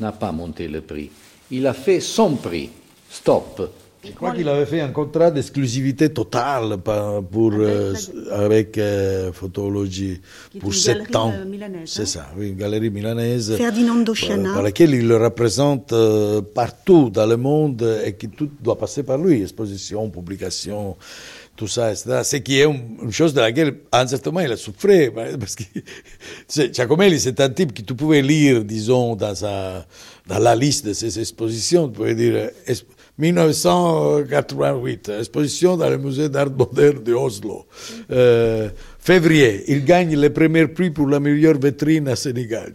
[0.00, 1.10] n'a pas monté le prix.
[1.50, 2.70] Il a fait son prix.
[3.10, 3.87] Stop.
[4.04, 7.52] Je crois qu'il avait fait un contrat d'exclusivité totale pour,
[8.30, 10.20] avec, euh, Photologie
[10.60, 11.32] pour sept ans.
[11.34, 13.56] Euh, C'est ça, oui, une galerie milanaise.
[13.56, 14.14] Ferdinando
[14.54, 19.02] Par, laquelle il le représente euh, partout dans le monde et qui tout doit passer
[19.02, 20.96] par lui, exposition, publication,
[21.56, 22.20] tout ça, etc.
[22.22, 25.10] Ce qui est une, chose de laquelle, à un certain moment, il a souffert.
[25.40, 25.64] Parce que
[26.72, 29.84] Giacomelli, c'est un type que tu pouvais lire, disons, dans, sa,
[30.28, 32.50] dans la liste de ses expositions, tu pouvais dire
[33.18, 37.66] 1988, exposition dans le musée d'art moderne de Oslo.
[38.10, 38.68] Euh,
[39.08, 42.70] février, il gagne le premier prix pour la meilleure vitrine à Sénégal.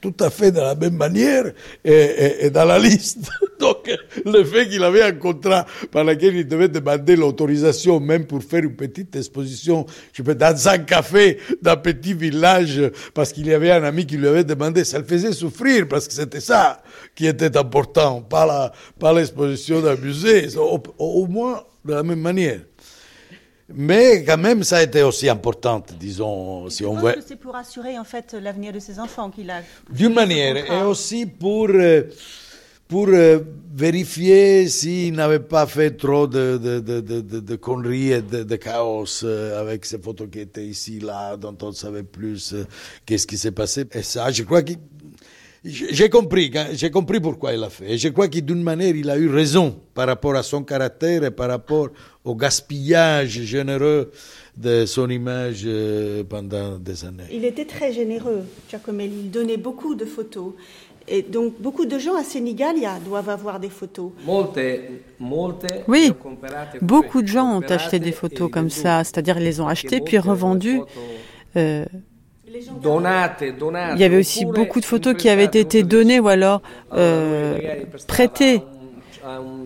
[0.00, 1.52] Tout à fait de la même manière
[1.84, 3.28] et, dans la liste.
[3.60, 3.90] Donc,
[4.24, 8.64] le fait qu'il avait un contrat par lequel il devait demander l'autorisation même pour faire
[8.64, 9.84] une petite exposition,
[10.14, 12.80] je peux, dans un café d'un petit village,
[13.12, 16.08] parce qu'il y avait un ami qui lui avait demandé, ça le faisait souffrir parce
[16.08, 16.82] que c'était ça
[17.14, 18.72] qui était important, pas
[19.14, 22.60] l'exposition d'un musée, au, au moins de la même manière.
[23.72, 27.14] Mais quand même, ça a été aussi important, disons, si on veut.
[27.26, 29.62] C'est pour assurer en fait l'avenir de ses enfants qu'il a.
[29.90, 32.02] D'une manière, et aussi pour euh,
[32.88, 33.38] pour euh,
[33.74, 39.24] vérifier s'il n'avait pas fait trop de, de, de, de, de conneries et de, chaos
[39.24, 42.54] euh, avec ces photos qui étaient ici, là, dont on savait plus
[43.06, 43.86] qu'est-ce qui s'est passé.
[43.92, 44.72] Et ça, je crois que
[45.64, 47.92] j'ai compris, j'ai compris pourquoi il l'a fait.
[47.92, 51.24] Et je crois que d'une manière, il a eu raison par rapport à son caractère
[51.24, 51.88] et par rapport
[52.24, 54.10] au gaspillage généreux
[54.56, 57.24] de son image euh, pendant des années.
[57.32, 59.14] Il était très généreux, Giacomelli.
[59.24, 60.52] Il donnait beaucoup de photos.
[61.06, 64.10] Et donc, beaucoup de gens à Senigalia doivent avoir des photos.
[65.86, 66.12] Oui,
[66.80, 70.18] beaucoup de gens ont acheté des photos comme ça, c'est-à-dire ils les ont achetées puis
[70.18, 70.80] revendues.
[71.56, 71.84] Euh,
[72.46, 77.58] il y avait aussi beaucoup de photos qui avaient été données ou alors euh,
[78.06, 78.62] prêtées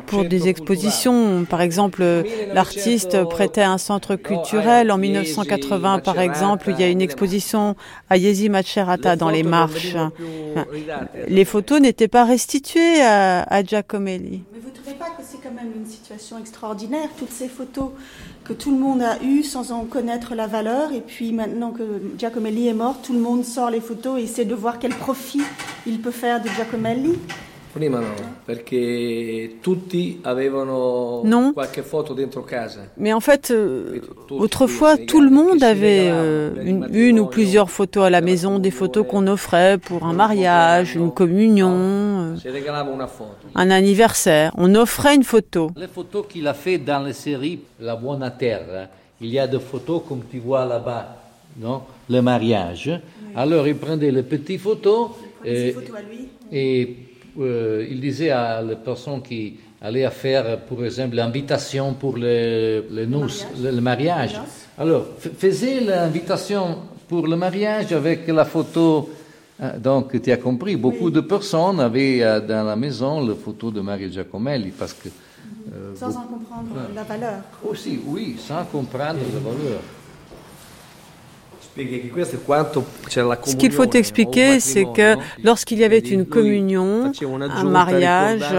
[0.07, 1.45] pour des expositions.
[1.45, 2.05] Par exemple,
[2.53, 4.91] l'artiste prêtait un centre culturel.
[4.91, 7.77] En 1980, par exemple, il y a une exposition
[8.11, 9.97] à Yezi Macerata dans les marches.
[11.29, 14.43] Les photos n'étaient pas restituées à, à Giacomelli.
[14.53, 17.91] Mais vous ne trouvez pas que c'est quand même une situation extraordinaire, toutes ces photos
[18.45, 20.93] que tout le monde a eu sans en connaître la valeur.
[20.93, 21.83] Et puis maintenant que
[22.17, 25.43] Giacomelli est mort, tout le monde sort les photos et essaie de voir quel profit
[25.87, 27.19] il peut faire de Giacomelli?
[31.25, 31.53] Non.
[32.97, 34.01] Mais en fait, euh,
[34.31, 39.07] autrefois, tout le monde avait euh, une, ou plusieurs photos à la maison, des photos
[39.09, 42.37] qu'on offrait pour un mariage, une communion, euh,
[43.55, 44.53] un anniversaire.
[44.57, 45.71] On offrait une photo.
[45.77, 48.87] Les photos qu'il a fait dans les séries La Bonne Terre, hein.
[49.21, 51.17] il y a des photos comme tu vois là-bas,
[51.61, 52.91] non Le mariage.
[53.37, 55.11] Alors il prenait les petites photos.
[55.45, 55.75] Et,
[56.51, 56.97] et
[57.41, 63.07] euh, il disait à les personnes qui allaient faire, par exemple, l'invitation pour le, le,
[63.07, 64.41] le, mariage.
[64.77, 69.09] Alors, faisait l'invitation pour le mariage avec la photo.
[69.61, 73.71] Hein, donc, tu as compris, beaucoup de personnes avaient euh, dans la maison la photo
[73.71, 75.09] de Mario Giacomelli parce que.
[75.09, 77.41] Euh, sans en comprendre la valeur.
[77.69, 79.81] Aussi, oui, sans comprendre la valeur.
[83.45, 88.55] Ce qu'il faut expliquer, c'est que lorsqu'il y avait une communion, un mariage,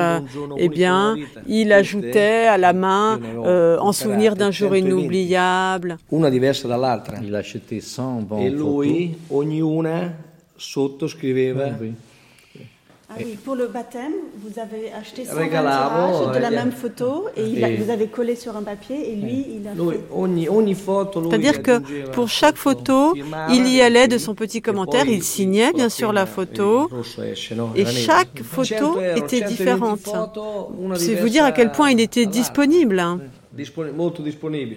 [0.57, 1.15] eh bien,
[1.47, 5.97] il ajoutait à la main euh, en souvenir d'un jour inoubliable.
[6.11, 10.11] Il achetait 100 bons Et lui, ognuna
[10.57, 11.69] sottoscriveva
[13.11, 17.41] ah oui, pour le baptême, vous avez acheté 120 tirages de la même photo et
[17.41, 19.99] il vous avez collé sur un papier et lui, il a fait...
[21.23, 23.15] C'est-à-dire que pour chaque photo,
[23.49, 26.87] il y allait de son petit commentaire, il signait bien sûr la photo
[27.75, 30.07] et chaque photo était différente.
[30.95, 32.99] C'est vous dire à quel point il était disponible.
[32.99, 33.21] Hein.
[33.95, 34.75] Molto disponible.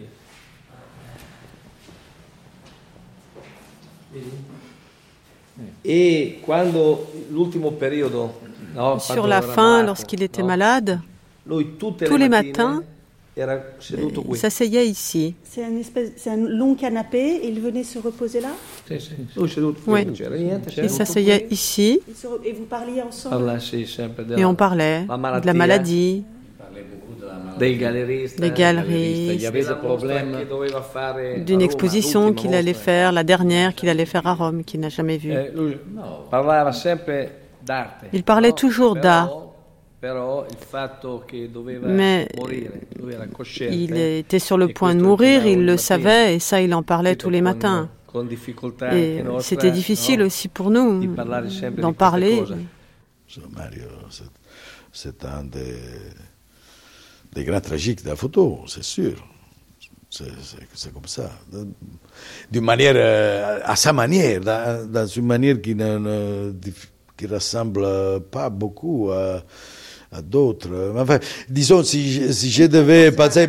[5.85, 8.31] Et quando l'ultimo periodo,
[8.75, 11.01] no, Sur la fin, lorsqu'il était no, malade,
[11.79, 12.83] tous les matins,
[13.37, 15.35] il s'asseyait ici.
[15.43, 18.51] C'est un, un, long canapé et il venait se reposer là?
[18.87, 19.13] Sì, sì.
[19.87, 20.07] Oui.
[20.77, 22.01] Il s'asseyait ici.
[22.45, 23.59] Et vous parliez ensemble?
[24.37, 26.25] Et on parlait de la maladie,
[27.59, 29.39] des galeristes, des galeries,
[31.45, 35.19] d'une exposition qu'il allait faire, la dernière qu'il allait faire à Rome, qu'il n'a jamais
[35.19, 35.33] vue.
[35.33, 35.51] Eh,
[38.12, 39.31] Il parlait toujours d'art.
[41.85, 42.29] Mais
[43.70, 47.15] il était sur le point de mourir, il le savait, et ça, il en parlait
[47.15, 47.89] tous les matins.
[48.93, 51.15] Et c'était difficile aussi pour nous
[51.79, 52.43] d'en parler.
[54.93, 55.79] C'est un des
[57.35, 59.15] des grands tragiques de la photo, c'est sûr.
[60.11, 61.31] C'est comme ça.
[62.51, 66.53] D'une manière, euh, à sa manière, dans, une manière qui ne,
[67.17, 69.43] qui ressemble pas beaucoup à,
[70.23, 70.93] d'autres.
[70.99, 71.19] Enfin,
[71.49, 73.49] disons, si, je devais penser,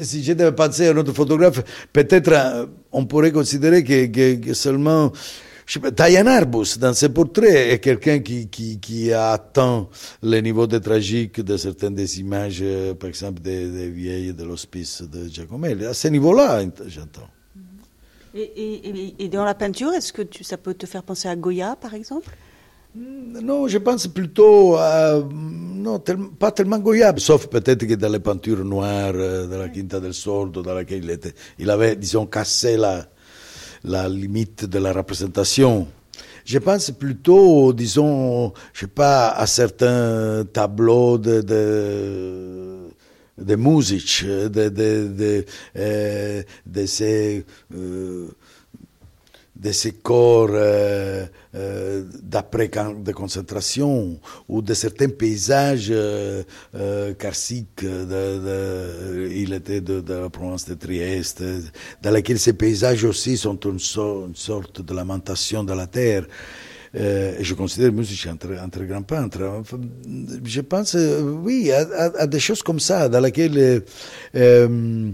[0.00, 5.12] si je devais penser à notre photographe, peut-être euh, on pourrait considérer que seulement
[5.78, 9.88] Diane Arbus, dans ses portraits, est quelqu'un qui, qui, qui, a atteint
[10.22, 14.44] le niveau de tragique de certaines des images, euh, par exemple, des, des vieilles de
[14.44, 15.86] l'hospice de Giacomelli.
[15.86, 17.28] À ce niveau-là, j'entends.
[18.34, 21.36] Et, et, et, dans la peinture, est-ce que tu, ça peut te faire penser à
[21.36, 22.30] Goya, par exemple?
[22.94, 25.22] Mm, non, je pense plutôt à.
[25.32, 26.00] Non,
[26.38, 30.14] pas tellement Goya, sauf peut-être que dans les peintures noires euh, de la Quinta del
[30.14, 33.06] Sordo, dans laquelle il, était, il avait, disons, cassé la,
[33.84, 35.86] la limite de la représentation.
[36.44, 42.88] Je pense plutôt, disons, je sais pas, à certains tableaux de, de,
[43.38, 45.44] de musique, de, de, de,
[45.76, 47.44] euh, de ces
[47.74, 48.28] euh,
[49.60, 54.18] de ces corps euh, euh, d'après de concentration
[54.48, 56.42] ou de certains paysages euh,
[56.74, 57.12] euh.
[57.80, 61.42] De, il était de, la province de Trieste,
[62.02, 66.26] dans lesquels ces paysages aussi sont une, sorte de lamentation de la terre.
[66.94, 69.62] Euh, je considère Music un un très grand peintre.
[70.44, 70.96] Je pense,
[71.42, 73.82] oui, à, des choses comme ça, dans lesquelles...
[74.34, 75.10] Euh,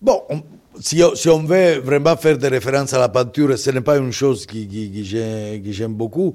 [0.00, 0.42] bon, on,
[0.80, 4.46] si, on veut vraiment faire des références à la peinture, ce n'est pas une chose
[4.46, 6.34] qui, j'aime beaucoup.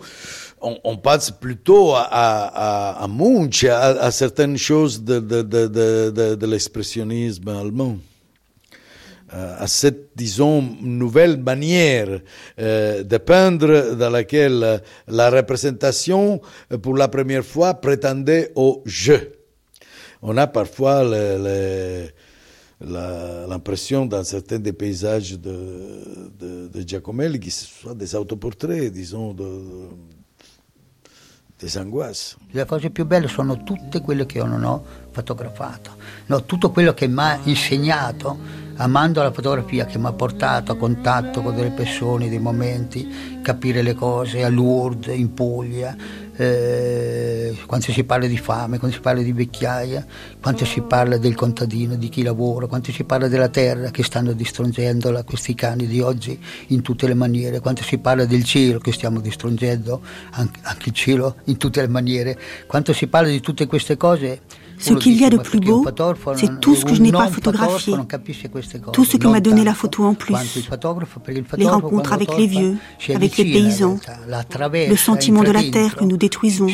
[0.62, 7.98] On, pense plutôt à, à, à Munch, à, certaines choses de, l'expressionnisme allemand
[9.34, 12.20] euh, à cette, disons, nouvelle manière
[12.60, 16.40] euh, de peindre dans laquelle la représentation,
[16.82, 19.34] pour la première fois, prétendait au jeu.
[20.22, 22.08] On a parfois le,
[22.86, 29.48] l'impression dans certains des paysages de, de, de Giacomelli qui soient des autoportraits, disons, de,
[31.60, 32.38] des angoisses.
[32.52, 35.92] Le cose più belle sono tutte quelle che io non ho fotografato,
[36.28, 38.38] no, tutto quello che mi ha insegnato,
[38.76, 43.82] amando la fotografia, che mi ha portato a contatto con delle persone, dei momenti, capire
[43.82, 45.96] le cose a Lourdes, in Puglia,
[46.36, 50.06] eh, quando si parla di fame, quando si parla di vecchiaia,
[50.42, 54.34] quando si parla del contadino, di chi lavora, quando si parla della terra che stanno
[54.34, 58.92] distruggendola questi cani di oggi in tutte le maniere, quando si parla del cielo che
[58.92, 60.02] stiamo distruggendo
[60.32, 64.42] anche, anche il cielo in tutte le maniere, quando si parla di tutte queste cose
[64.80, 65.86] Ce qu'il y a de plus beau,
[66.36, 67.96] c'est tout ce que je n'ai pas photographié,
[68.92, 70.36] tout ce que m'a donné la photo en plus,
[71.58, 72.76] les rencontres avec les vieux,
[73.14, 76.68] avec les paysans, le sentiment de la terre que nous détruisons,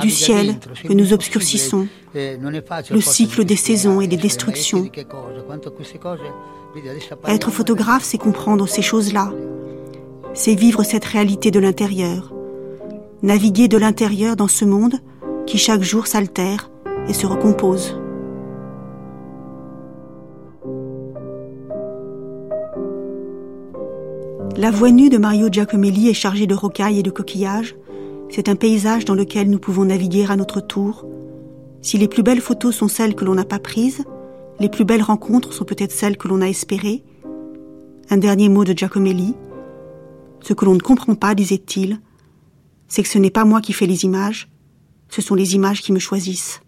[0.00, 0.56] du ciel
[0.86, 4.88] que nous obscurcissons, le cycle des saisons et des destructions.
[7.26, 9.32] Être photographe, c'est comprendre ces choses-là,
[10.34, 12.32] c'est vivre cette réalité de l'intérieur,
[13.22, 14.96] naviguer de l'intérieur dans ce monde
[15.46, 16.70] qui chaque jour s'altère
[17.08, 17.96] et se recompose.
[24.56, 27.76] La voie nue de Mario Giacomelli est chargée de rocailles et de coquillages.
[28.30, 31.06] C'est un paysage dans lequel nous pouvons naviguer à notre tour.
[31.82, 34.02] Si les plus belles photos sont celles que l'on n'a pas prises,
[34.58, 37.04] les plus belles rencontres sont peut-être celles que l'on a espérées.
[38.08, 39.34] Un dernier mot de Giacomelli.
[40.40, 42.00] Ce que l'on ne comprend pas, disait-il,
[42.88, 44.48] c'est que ce n'est pas moi qui fais les images,
[45.10, 46.60] ce sont les images qui me choisissent.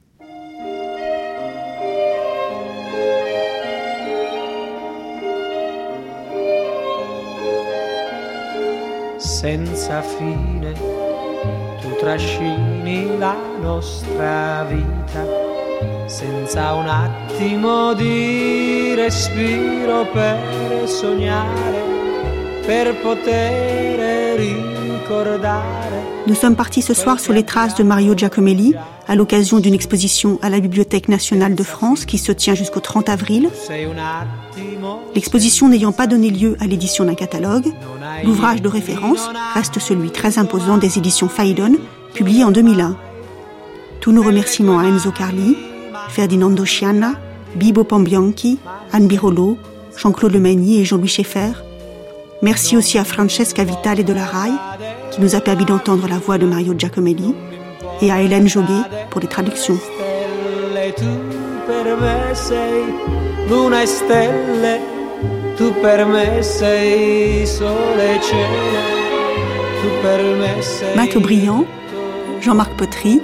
[9.40, 10.73] Senza fine,
[11.81, 15.24] tu trascini la nostra vita,
[16.06, 21.82] senza un attimo di respiro per sognare,
[22.66, 25.97] per poter ricordare.
[26.28, 28.74] Nous sommes partis ce soir sur les traces de Mario Giacomelli
[29.06, 33.09] à l'occasion d'une exposition à la Bibliothèque nationale de France qui se tient jusqu'au 30
[33.09, 33.48] avril.
[35.14, 37.72] L'exposition n'ayant pas donné lieu à l'édition d'un catalogue,
[38.24, 41.76] l'ouvrage de référence reste celui très imposant des éditions Phaidon,
[42.12, 42.94] publié en 2001.
[44.02, 45.56] Tous nos remerciements à Enzo Carli,
[46.10, 47.14] Ferdinando Scianna,
[47.56, 48.59] Bibo Pambianchi,
[48.92, 49.56] Anne Birolo,
[49.96, 51.52] Jean-Claude Lemagny et Jean-Louis Schaeffer.
[52.42, 54.52] Merci aussi à Francesca Vitale de la RAI,
[55.19, 57.35] qui nous a permis d'entendre la voix de Mario Giacomelli,
[58.01, 59.78] et à Hélène Joguet pour les traductions.
[70.97, 71.65] Matt O'Brien,
[72.40, 73.20] Jean-Marc Potry,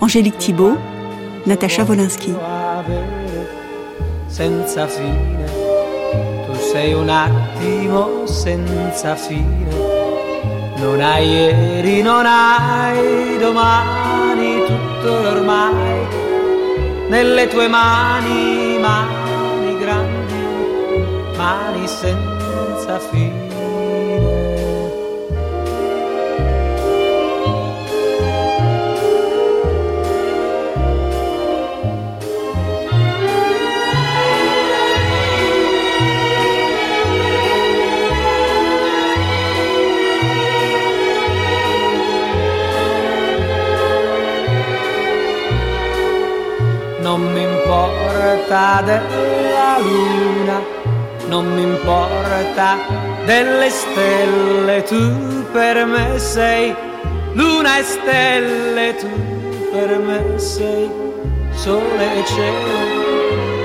[0.00, 0.76] Angélique Thibault,
[1.46, 2.32] Natacha Wolinski.
[4.28, 5.44] Senza fine,
[6.46, 9.91] tu sei un attimo senza fine.
[10.76, 16.20] Non hai ieri, non hai domani, tutto ormai
[17.08, 23.51] nelle tue mani, mani grandi, mani senza fine.
[47.12, 50.62] Non mi importa della luna,
[51.26, 52.78] non mi importa
[53.26, 56.74] delle stelle, tu per me sei
[57.34, 59.10] luna e stelle, tu
[59.72, 60.90] per me sei
[61.50, 62.78] sole e cielo,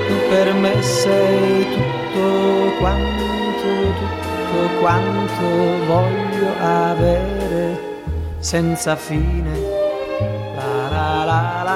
[0.08, 3.24] tu per me sei tutto quanto,
[3.62, 5.46] tutto quanto
[5.86, 7.80] voglio avere
[8.40, 9.86] senza fine.
[10.90, 11.67] La la la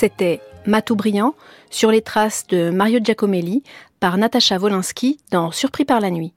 [0.00, 1.34] C'était Matou Brillant
[1.68, 3.62] sur les traces de Mario Giacomelli
[4.00, 6.32] par Natacha Wolinski dans Surpris par la nuit.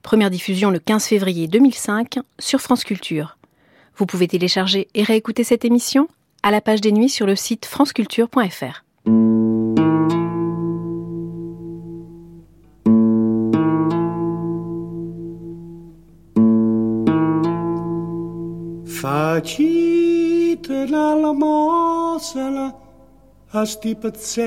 [0.00, 3.36] Première diffusion le 15 février 2005 sur France Culture.
[3.98, 6.08] Vous pouvez télécharger et réécouter cette émission
[6.42, 8.82] à la page des nuits sur le site franceculture.fr.
[23.54, 24.42] a sti paziente.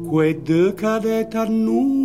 [0.08, 2.05] Qued cadet a nu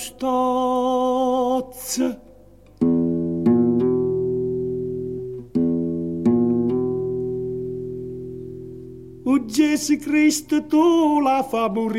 [9.25, 11.97] O Gesù Cristo tu la fa morire.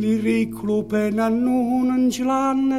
[0.00, 2.78] Li ricchi non penannun in gialla.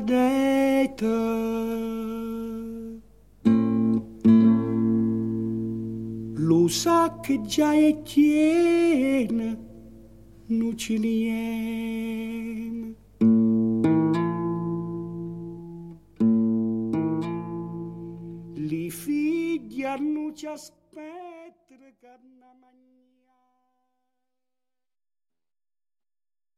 [6.48, 9.58] Lo sa che già è piena,
[10.48, 12.98] non ci niente.
[18.54, 20.86] Li figli hanno ciascuno